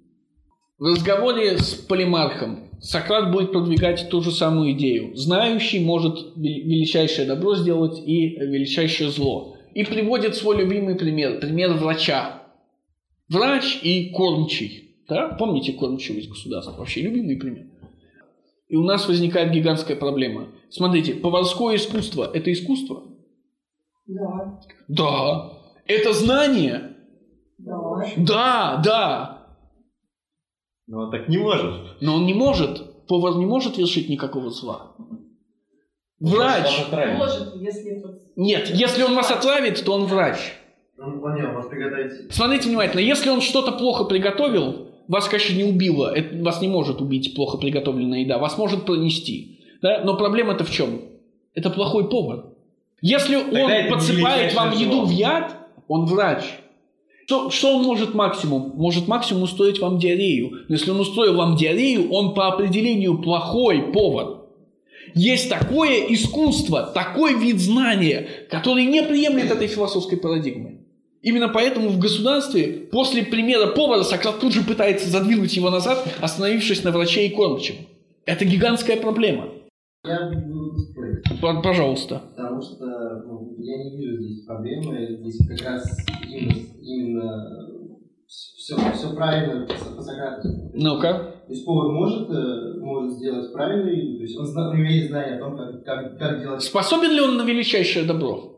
в 0.79 0.85
разговоре 0.85 1.59
с 1.59 1.75
Полимархом 1.75 2.66
Сократ 2.81 3.33
будет 3.33 3.53
продвигать 3.53 4.09
ту 4.11 4.21
же 4.21 4.31
самую 4.31 4.73
идею. 4.73 5.17
Знающий 5.17 5.81
может 5.81 6.37
величайшее 6.37 7.27
добро 7.27 7.57
сделать 7.57 7.99
и 8.07 8.37
величайшее 8.37 9.11
зло. 9.11 9.57
И 9.75 9.85
приводит 9.85 10.37
свой 10.37 10.59
любимый 10.59 10.95
пример. 10.95 11.41
Пример 11.41 11.75
врача. 11.75 12.43
Врач 13.29 13.81
и 13.83 14.11
кормчий. 14.11 14.97
Да? 15.09 15.29
Помните 15.29 15.73
кормчего 15.73 16.19
из 16.19 16.29
государства? 16.29 16.73
Вообще 16.73 17.03
любимый 17.03 17.37
пример. 17.37 17.67
И 18.69 18.77
у 18.77 18.83
нас 18.83 19.07
возникает 19.07 19.53
гигантская 19.53 19.97
проблема. 19.97 20.49
Смотрите, 20.71 21.15
поварское 21.15 21.77
искусство– 21.77 22.29
это 22.35 22.53
искусство? 22.53 23.05
Да. 24.07 24.61
Да. 24.89 25.53
Это 25.87 26.13
знание? 26.13 26.97
Да. 27.59 28.13
Да, 28.17 28.83
да. 28.85 29.36
Но 30.87 31.03
он 31.03 31.11
так 31.11 31.29
не 31.29 31.39
может. 31.39 32.01
Но 32.01 32.15
он 32.17 32.27
не 32.27 32.35
может. 32.35 33.07
Повар 33.07 33.37
не 33.37 33.47
может 33.47 33.77
вершить 33.77 34.09
никакого 34.09 34.51
зла. 34.51 34.93
Врач. 36.19 36.87
Может, 37.17 37.57
если 37.57 37.99
это... 37.99 38.19
Нет, 38.37 38.71
если 38.71 39.03
он 39.03 39.15
вас 39.15 39.31
отравит, 39.31 39.85
то 39.85 39.93
он 39.93 40.07
врач. 40.07 40.39
Он 40.99 41.21
понял, 41.21 41.53
вас 41.53 41.67
приготовить. 41.67 42.33
Смотрите 42.33 42.69
внимательно, 42.69 43.01
если 43.01 43.29
он 43.29 43.41
что-то 43.41 43.73
плохо 43.73 44.05
приготовил, 44.05 44.89
вас, 45.09 45.29
конечно, 45.29 45.55
не 45.55 45.65
убило. 45.65 46.11
Это, 46.15 46.43
вас 46.43 46.61
не 46.63 46.69
может 46.69 47.01
убить 47.01 47.35
плохо 47.35 47.59
приготовленная 47.59 48.21
еда. 48.21 48.39
Вас 48.39 48.57
может 48.57 48.87
пронести. 48.87 49.61
Да? 49.83 50.03
Но 50.05 50.17
проблема-то 50.17 50.65
в 50.65 50.71
чем? 50.71 51.03
Это 51.55 51.71
плохой 51.71 52.09
повар. 52.09 52.47
Если 53.03 53.37
Тогда 53.37 53.65
он 53.65 53.91
подсыпает 53.91 54.55
вам 54.55 54.73
еду 54.73 55.05
в 55.05 55.11
яд, 55.11 55.55
он 55.87 56.07
врач. 56.07 56.45
Что, 57.27 57.51
что 57.51 57.77
он 57.77 57.83
может 57.83 58.15
максимум? 58.15 58.73
Может 58.77 59.09
максимум 59.09 59.43
устроить 59.43 59.81
вам 59.81 59.99
диарею. 59.99 60.65
Но 60.69 60.75
если 60.77 60.93
он 60.93 61.01
устроил 61.01 61.35
вам 61.35 61.57
диарею, 61.57 62.09
он 62.13 62.35
по 62.35 62.47
определению 62.47 63.21
плохой 63.21 63.91
повар. 63.93 64.43
есть 65.15 65.51
такое 65.51 66.07
искусство, 66.09 66.83
такой 66.95 67.35
вид 67.35 67.61
знания, 67.61 68.29
который 68.49 68.85
не 68.85 69.03
приемлет 69.03 69.51
этой 69.51 69.67
философской 69.67 70.19
парадигмы. 70.19 70.83
Именно 71.21 71.49
поэтому 71.49 71.89
в 71.89 71.99
государстве 71.99 72.89
после 72.93 73.25
примера 73.25 73.67
повара 73.73 74.05
Сократ 74.05 74.39
тут 74.39 74.53
же 74.53 74.63
пытается 74.63 75.11
задвинуть 75.11 75.57
его 75.57 75.71
назад, 75.71 76.07
остановившись 76.21 76.85
на 76.85 76.93
враче 76.93 77.27
и 77.27 77.31
кормчем. 77.31 77.75
Это 78.25 78.45
гигантская 78.45 78.99
проблема. 78.99 79.49
Я 80.05 80.31
Пожалуйста. 81.63 82.23
потому 82.37 82.61
что 82.63 82.85
ну, 83.27 83.55
я 83.59 83.85
не 83.85 83.97
вижу 83.97 84.23
здесь 84.23 84.45
проблемы. 84.45 85.19
Здесь 85.21 85.47
как 85.49 85.69
раз 85.69 86.07
именно, 86.29 86.55
именно 86.83 87.67
все, 88.27 88.77
все 88.93 89.15
правильно 89.15 89.67
по, 89.67 90.03
Сократу. 90.03 90.49
Ну-ка. 90.75 91.33
То 91.47 91.53
есть 91.53 91.65
повар 91.65 91.93
может, 91.93 92.29
э, 92.31 92.81
может 92.81 93.15
сделать 93.15 93.53
правильную 93.53 93.97
еду, 93.97 94.17
то 94.19 94.23
есть 94.23 94.37
он 94.39 94.47
зна- 94.47 94.71
у 94.71 94.75
него 94.75 94.89
есть 94.89 95.09
знание 95.09 95.37
о 95.37 95.41
том, 95.41 95.57
как, 95.57 95.85
как, 95.85 96.19
как 96.19 96.41
делать. 96.41 96.63
Способен 96.63 97.13
ли 97.13 97.21
он 97.21 97.37
на 97.37 97.43
величайшее 97.43 98.05
добро? 98.05 98.56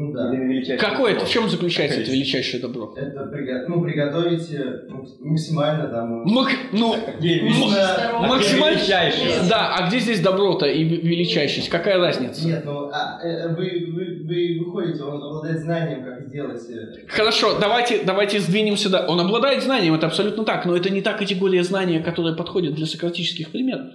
Ну 0.00 0.12
да. 0.12 0.76
Какое 0.76 1.14
это? 1.14 1.26
В 1.26 1.28
чем 1.28 1.48
заключается 1.48 2.00
это 2.00 2.10
величайшее 2.12 2.60
добро? 2.62 2.94
Это 2.96 3.20
приго- 3.34 3.64
ну, 3.66 3.82
приготовить 3.82 4.48
э, 4.52 4.86
макс- 4.88 5.16
максимально 5.18 5.88
там. 5.88 6.22
Мак- 6.24 6.56
ну, 6.72 6.94
Здорово. 6.94 8.26
максимально... 8.28 8.76
величайшее? 8.78 9.30
Да, 9.48 9.74
а 9.74 9.88
где 9.88 9.98
здесь 9.98 10.20
добро-то 10.20 10.66
и 10.66 10.84
величайшесть? 10.84 11.68
Какая 11.68 11.98
разница? 11.98 12.46
Нет, 12.46 12.62
ну 12.64 12.90
а, 12.92 13.20
э, 13.24 13.48
вы, 13.48 13.86
вы, 13.92 14.24
вы 14.24 14.64
выходите, 14.64 15.02
он 15.02 15.20
обладает 15.20 15.58
знанием, 15.60 16.04
как 16.04 16.28
сделать. 16.28 16.62
э, 16.70 17.06
Хорошо, 17.08 17.58
давайте, 17.60 18.02
давайте 18.04 18.38
сдвинемся. 18.38 18.90
Да. 18.90 19.04
Он 19.08 19.18
обладает 19.18 19.64
знанием, 19.64 19.94
это 19.94 20.06
абсолютно 20.06 20.44
так, 20.44 20.64
но 20.64 20.76
это 20.76 20.90
не 20.90 21.00
та 21.02 21.12
категория 21.14 21.64
знания, 21.64 21.98
которая 22.00 22.34
подходит 22.34 22.74
для 22.74 22.86
сократических 22.86 23.50
примеров. 23.50 23.88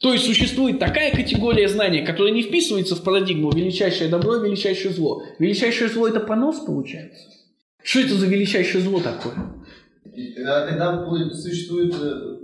То 0.00 0.12
есть 0.12 0.26
существует 0.26 0.78
такая 0.78 1.10
категория 1.14 1.68
знания, 1.68 2.02
которая 2.04 2.32
не 2.32 2.42
вписывается 2.42 2.96
в 2.96 3.02
парадигму 3.02 3.50
величайшее 3.50 4.10
добро 4.10 4.36
величайшее 4.36 4.92
зло. 4.92 5.22
Величайшее 5.38 5.88
зло 5.88 6.06
это 6.08 6.20
понос 6.20 6.60
получается? 6.60 7.28
Что 7.82 8.00
это 8.00 8.14
за 8.14 8.26
величайшее 8.26 8.82
зло 8.82 9.00
такое? 9.00 9.34
и 10.14 10.32
Тогда, 10.34 10.66
тогда 10.66 11.04
будет- 11.06 11.34
существует 11.34 11.94
э, 12.00 12.36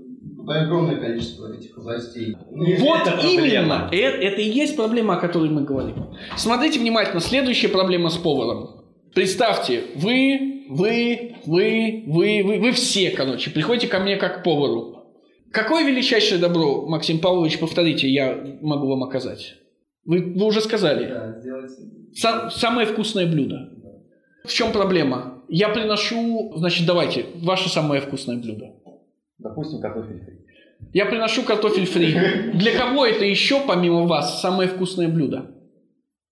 огромное 0.47 0.97
количество 0.97 1.53
этих 1.55 1.77
областей. 1.79 2.37
Ну, 2.51 2.65
И 2.65 2.75
Вот 2.77 3.01
это 3.07 3.27
именно. 3.27 3.89
Э- 3.93 3.97
Это, 3.97 4.41
и 4.41 4.49
есть 4.49 4.77
проблема, 4.77 5.17
о 5.17 5.21
которой 5.21 5.49
мы 5.51 5.63
говорим. 5.63 6.07
Смотрите 6.37 6.79
внимательно. 6.81 7.21
Следующая 7.21 7.69
проблема 7.69 8.09
с 8.11 8.17
поваром. 8.17 8.83
Представьте, 9.15 9.83
вы, 9.95 10.65
вы, 10.71 11.35
вы, 11.47 12.05
вы, 12.07 12.43
вы, 12.45 12.59
вы 12.61 12.73
все, 12.73 13.11
короче, 13.11 13.51
приходите 13.51 13.89
ко 13.89 14.01
мне 14.01 14.17
как 14.17 14.41
к 14.41 14.45
повару. 14.45 15.02
Какое 15.53 15.85
величайшее 15.87 16.41
добро, 16.41 16.87
Максим 16.87 17.19
Павлович, 17.19 17.59
повторите, 17.59 18.09
я 18.09 18.59
могу 18.63 18.89
вам 18.89 19.05
оказать? 19.05 19.57
Вы, 20.05 20.33
вы 20.35 20.47
уже 20.47 20.61
сказали. 20.61 21.09
Да, 21.09 21.41
сделать. 21.41 21.71
Сам- 22.15 22.51
самое 22.51 22.87
вкусное 22.87 23.27
блюдо. 23.27 23.71
В 24.45 24.53
чем 24.53 24.73
проблема? 24.73 25.45
Я 25.49 25.69
приношу, 25.69 26.53
значит, 26.57 26.87
давайте, 26.87 27.27
ваше 27.43 27.69
самое 27.69 28.01
вкусное 28.01 28.39
блюдо. 28.39 28.75
Допустим, 29.39 29.81
картофель 29.81 30.21
фри. 30.25 30.39
Я 30.93 31.07
приношу 31.07 31.43
картофель 31.43 31.87
фри. 31.87 32.17
Для 32.55 32.77
кого 32.77 33.07
это 33.07 33.25
еще, 33.25 33.61
помимо 33.67 34.07
вас, 34.07 34.41
самое 34.41 34.69
вкусное 34.69 35.09
блюдо? 35.09 35.51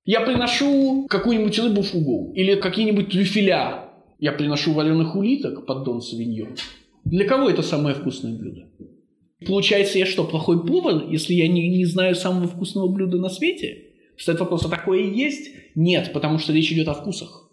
Я 0.04 0.22
приношу 0.22 1.06
какую-нибудь 1.08 1.58
рыбу 1.58 1.82
фугу 1.82 2.32
или 2.34 2.54
какие-нибудь 2.54 3.10
трюфеля. 3.10 3.84
Я 4.18 4.32
приношу 4.32 4.72
вареных 4.72 5.14
улиток 5.14 5.66
под 5.66 5.84
Дон 5.84 6.00
Савиньон. 6.00 6.56
Для 7.04 7.26
кого 7.26 7.48
это 7.48 7.62
самое 7.62 7.94
вкусное 7.94 8.36
блюдо? 8.36 8.62
Получается, 9.46 9.98
я 9.98 10.06
что, 10.06 10.24
плохой 10.24 10.66
повар, 10.66 11.08
если 11.08 11.32
я 11.34 11.48
не, 11.48 11.68
не 11.68 11.84
знаю 11.86 12.14
самого 12.14 12.46
вкусного 12.46 12.88
блюда 12.88 13.16
на 13.18 13.28
свете? 13.30 13.86
Встает 14.16 14.40
вопрос, 14.40 14.64
а 14.66 14.68
такое 14.68 15.00
и 15.00 15.14
есть? 15.14 15.50
Нет, 15.74 16.12
потому 16.12 16.38
что 16.38 16.52
речь 16.52 16.70
идет 16.72 16.88
о 16.88 16.94
вкусах. 16.94 17.48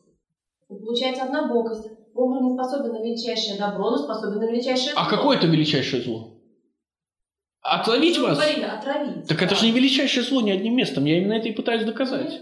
Получается 0.68 1.24
однобокость. 1.24 1.88
Повар 2.14 2.42
не 2.44 2.54
способен 2.56 2.92
на 2.94 3.04
величайшее 3.04 3.58
добро, 3.58 3.92
но 3.92 3.98
способен 3.98 4.40
на 4.40 4.52
величайшее 4.52 4.94
А 4.98 5.08
зло. 5.08 5.18
какое 5.18 5.38
это 5.38 5.48
величайшее 5.48 6.02
зло? 6.04 6.34
Отравить 7.62 8.18
Ну, 8.18 8.24
вас? 8.28 8.38
говорили, 8.38 8.64
отравить. 8.64 9.28
Так 9.28 9.42
это 9.42 9.56
же 9.56 9.66
не 9.66 9.72
величайшее 9.72 10.24
зло 10.24 10.42
ни 10.42 10.52
одним 10.52 10.76
местом. 10.76 11.06
Я 11.06 11.18
именно 11.20 11.34
это 11.34 11.48
и 11.48 11.54
пытаюсь 11.54 11.84
доказать. 11.86 12.42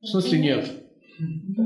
В 0.00 0.06
смысле 0.06 0.38
нет? 0.40 0.70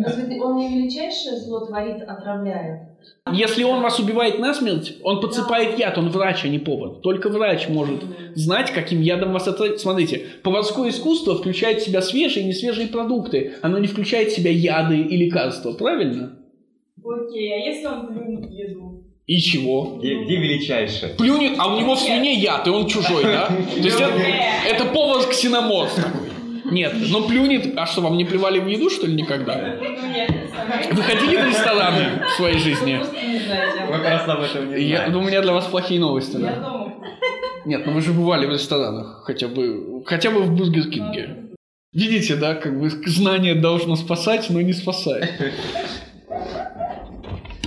Разве 0.05 0.40
он 0.40 0.57
не 0.57 0.68
величайшее 0.78 1.36
зло 1.38 1.66
творит, 1.66 2.03
отравляет? 2.03 2.91
Если 3.32 3.62
он 3.62 3.82
вас 3.82 3.98
убивает 4.00 4.38
насмерть, 4.38 4.96
он 5.03 5.20
подсыпает 5.20 5.78
яд, 5.78 5.96
он 5.96 6.11
врач, 6.11 6.44
а 6.44 6.48
не 6.48 6.59
повар. 6.59 6.96
Только 7.03 7.28
врач 7.28 7.68
может 7.68 8.03
знать, 8.34 8.72
каким 8.72 9.00
ядом 9.00 9.32
вас 9.32 9.46
отравить. 9.46 9.80
Смотрите, 9.80 10.26
поварское 10.42 10.90
искусство 10.90 11.36
включает 11.36 11.80
в 11.80 11.84
себя 11.84 12.03
свежие 12.03 12.44
и 12.44 12.48
несвежие 12.48 12.88
продукты. 12.88 13.55
Оно 13.62 13.78
не 13.78 13.86
включает 13.86 14.30
в 14.30 14.36
себя 14.36 14.50
яды 14.50 14.98
и 14.98 15.16
лекарства, 15.16 15.72
правильно? 15.72 16.36
Окей, 17.05 17.53
а 17.55 17.57
если 17.59 17.86
он 17.86 18.09
плюнет 18.09 18.50
еду? 18.50 19.05
И 19.26 19.38
чего? 19.38 19.98
Где, 19.98 20.24
где 20.24 20.36
величайшее? 20.36 21.14
Плюнет, 21.14 21.53
а 21.59 21.72
у 21.72 21.80
него 21.80 21.94
в 21.94 22.00
слюне 22.00 22.34
яд, 22.34 22.66
и 22.66 22.70
он 22.70 22.88
чужой, 22.88 23.22
да? 23.22 23.46
То 23.74 23.80
есть 23.80 24.00
это, 24.00 24.18
это 24.68 24.84
повар 24.86 25.26
ксеноморф 25.28 25.94
такой. 25.94 26.31
Нет, 26.72 26.94
но 27.10 27.22
плюнет, 27.28 27.74
а 27.76 27.86
что, 27.86 28.00
вам 28.00 28.16
не 28.16 28.24
плевали 28.24 28.58
в 28.58 28.66
еду, 28.66 28.88
что 28.88 29.06
ли, 29.06 29.14
никогда? 29.14 29.76
Ну? 29.78 30.94
Вы 30.94 31.02
ходили 31.02 31.36
в 31.36 31.46
рестораны 31.46 32.24
в 32.26 32.30
своей 32.36 32.58
жизни? 32.58 32.94
Этом. 32.94 34.00
просто 34.00 34.32
об 34.32 34.40
этом 34.40 34.70
не 34.70 34.82
Я, 34.84 35.08
ну, 35.08 35.20
у 35.20 35.22
меня 35.22 35.42
для 35.42 35.52
вас 35.52 35.66
плохие 35.66 36.00
новости. 36.00 36.36
Я 36.36 36.40
Да? 36.40 36.92
Нет, 37.64 37.86
ну 37.86 37.92
вы 37.92 38.00
же 38.00 38.12
бывали 38.12 38.46
в 38.46 38.50
ресторанах, 38.50 39.22
хотя 39.24 39.48
бы, 39.48 40.02
хотя 40.06 40.30
бы 40.30 40.42
в 40.42 40.50
Бургер 40.50 40.88
Кинге. 40.88 41.36
Видите, 41.92 42.36
да, 42.36 42.54
как 42.54 42.80
бы 42.80 42.88
знание 43.06 43.54
должно 43.54 43.96
спасать, 43.96 44.48
но 44.48 44.60
не 44.62 44.72
спасает. 44.72 45.30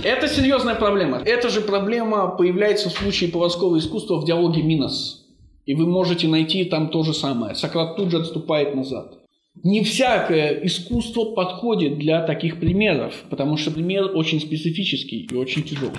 Это 0.02 0.28
серьезная 0.28 0.74
проблема. 0.74 1.22
Эта 1.24 1.48
же 1.48 1.60
проблема 1.60 2.28
появляется 2.28 2.90
в 2.90 2.92
случае 2.92 3.30
поварского 3.30 3.78
искусства 3.78 4.20
в 4.20 4.24
диалоге 4.24 4.62
Минос. 4.62 5.25
И 5.66 5.74
вы 5.74 5.86
можете 5.86 6.28
найти 6.28 6.64
там 6.64 6.88
то 6.88 7.02
же 7.02 7.12
самое. 7.12 7.54
Сократ 7.54 7.96
тут 7.96 8.10
же 8.10 8.18
отступает 8.18 8.74
назад. 8.74 9.18
Не 9.64 9.82
всякое 9.82 10.64
искусство 10.64 11.24
подходит 11.24 11.98
для 11.98 12.22
таких 12.22 12.60
примеров, 12.60 13.24
потому 13.30 13.56
что 13.56 13.70
пример 13.70 14.16
очень 14.16 14.40
специфический 14.40 15.26
и 15.30 15.34
очень 15.34 15.62
тяжелый. 15.62 15.98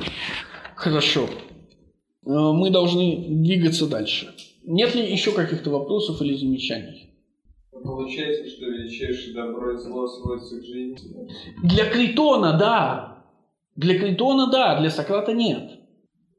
Хорошо. 0.76 1.28
Э, 2.26 2.30
Мы 2.30 2.70
должны 2.70 3.26
двигаться 3.30 3.88
дальше. 3.88 4.34
Нет 4.64 4.96
ли 4.96 5.12
еще 5.12 5.32
каких-то 5.32 5.70
вопросов 5.70 6.22
или 6.22 6.36
замечаний? 6.36 7.10
Получается, 7.72 8.50
что 8.50 8.66
величайшее 8.66 9.34
добро 9.34 9.74
и 9.74 9.78
зло 9.78 10.08
сводится 10.08 10.60
к 10.60 10.64
жизни. 10.64 10.98
Для 11.64 11.86
Критона– 11.86 12.58
да. 12.60 13.24
Для 13.76 13.98
Критона– 14.00 14.48
да, 14.52 14.80
для 14.80 14.90
Сократа– 14.90 15.34
нет. 15.34 15.72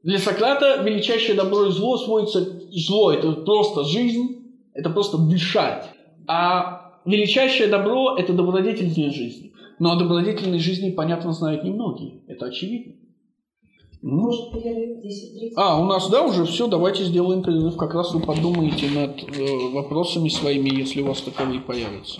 Для 0.03 0.19
Сократа 0.19 0.81
величайшее 0.83 1.35
добро 1.35 1.65
и 1.65 1.71
зло 1.71 1.97
сводится... 1.97 2.58
Зло– 2.71 3.11
это 3.13 3.31
просто 3.33 3.83
жизнь, 3.83 4.39
это 4.73 4.89
просто 4.89 5.17
дышать. 5.17 5.89
А 6.27 7.01
величайшее 7.05 7.69
добро– 7.69 8.15
это 8.17 8.33
добродетельная 8.33 9.11
жизнь. 9.11 9.53
Но 9.79 9.93
о 9.93 9.95
добродетельной 9.95 10.59
жизни, 10.59 10.91
понятно, 10.91 11.31
знают 11.31 11.63
немногие. 11.63 12.21
Это 12.27 12.47
очевидно. 12.47 12.93
Ну, 14.01 14.21
Может, 14.21 14.51
перерыв 14.51 15.03
10-30? 15.03 15.51
А, 15.57 15.79
у 15.81 15.85
нас, 15.85 16.09
да, 16.09 16.23
уже 16.23 16.45
все, 16.45 16.67
давайте 16.67 17.03
сделаем 17.03 17.43
перерыв. 17.43 17.75
Как 17.75 17.93
раз 17.93 18.13
вы 18.13 18.21
подумаете 18.21 18.89
над 18.89 19.23
э, 19.23 19.69
вопросами 19.73 20.29
своими, 20.29 20.69
если 20.69 21.01
у 21.01 21.07
вас 21.07 21.21
таковые 21.21 21.59
появятся. 21.59 22.17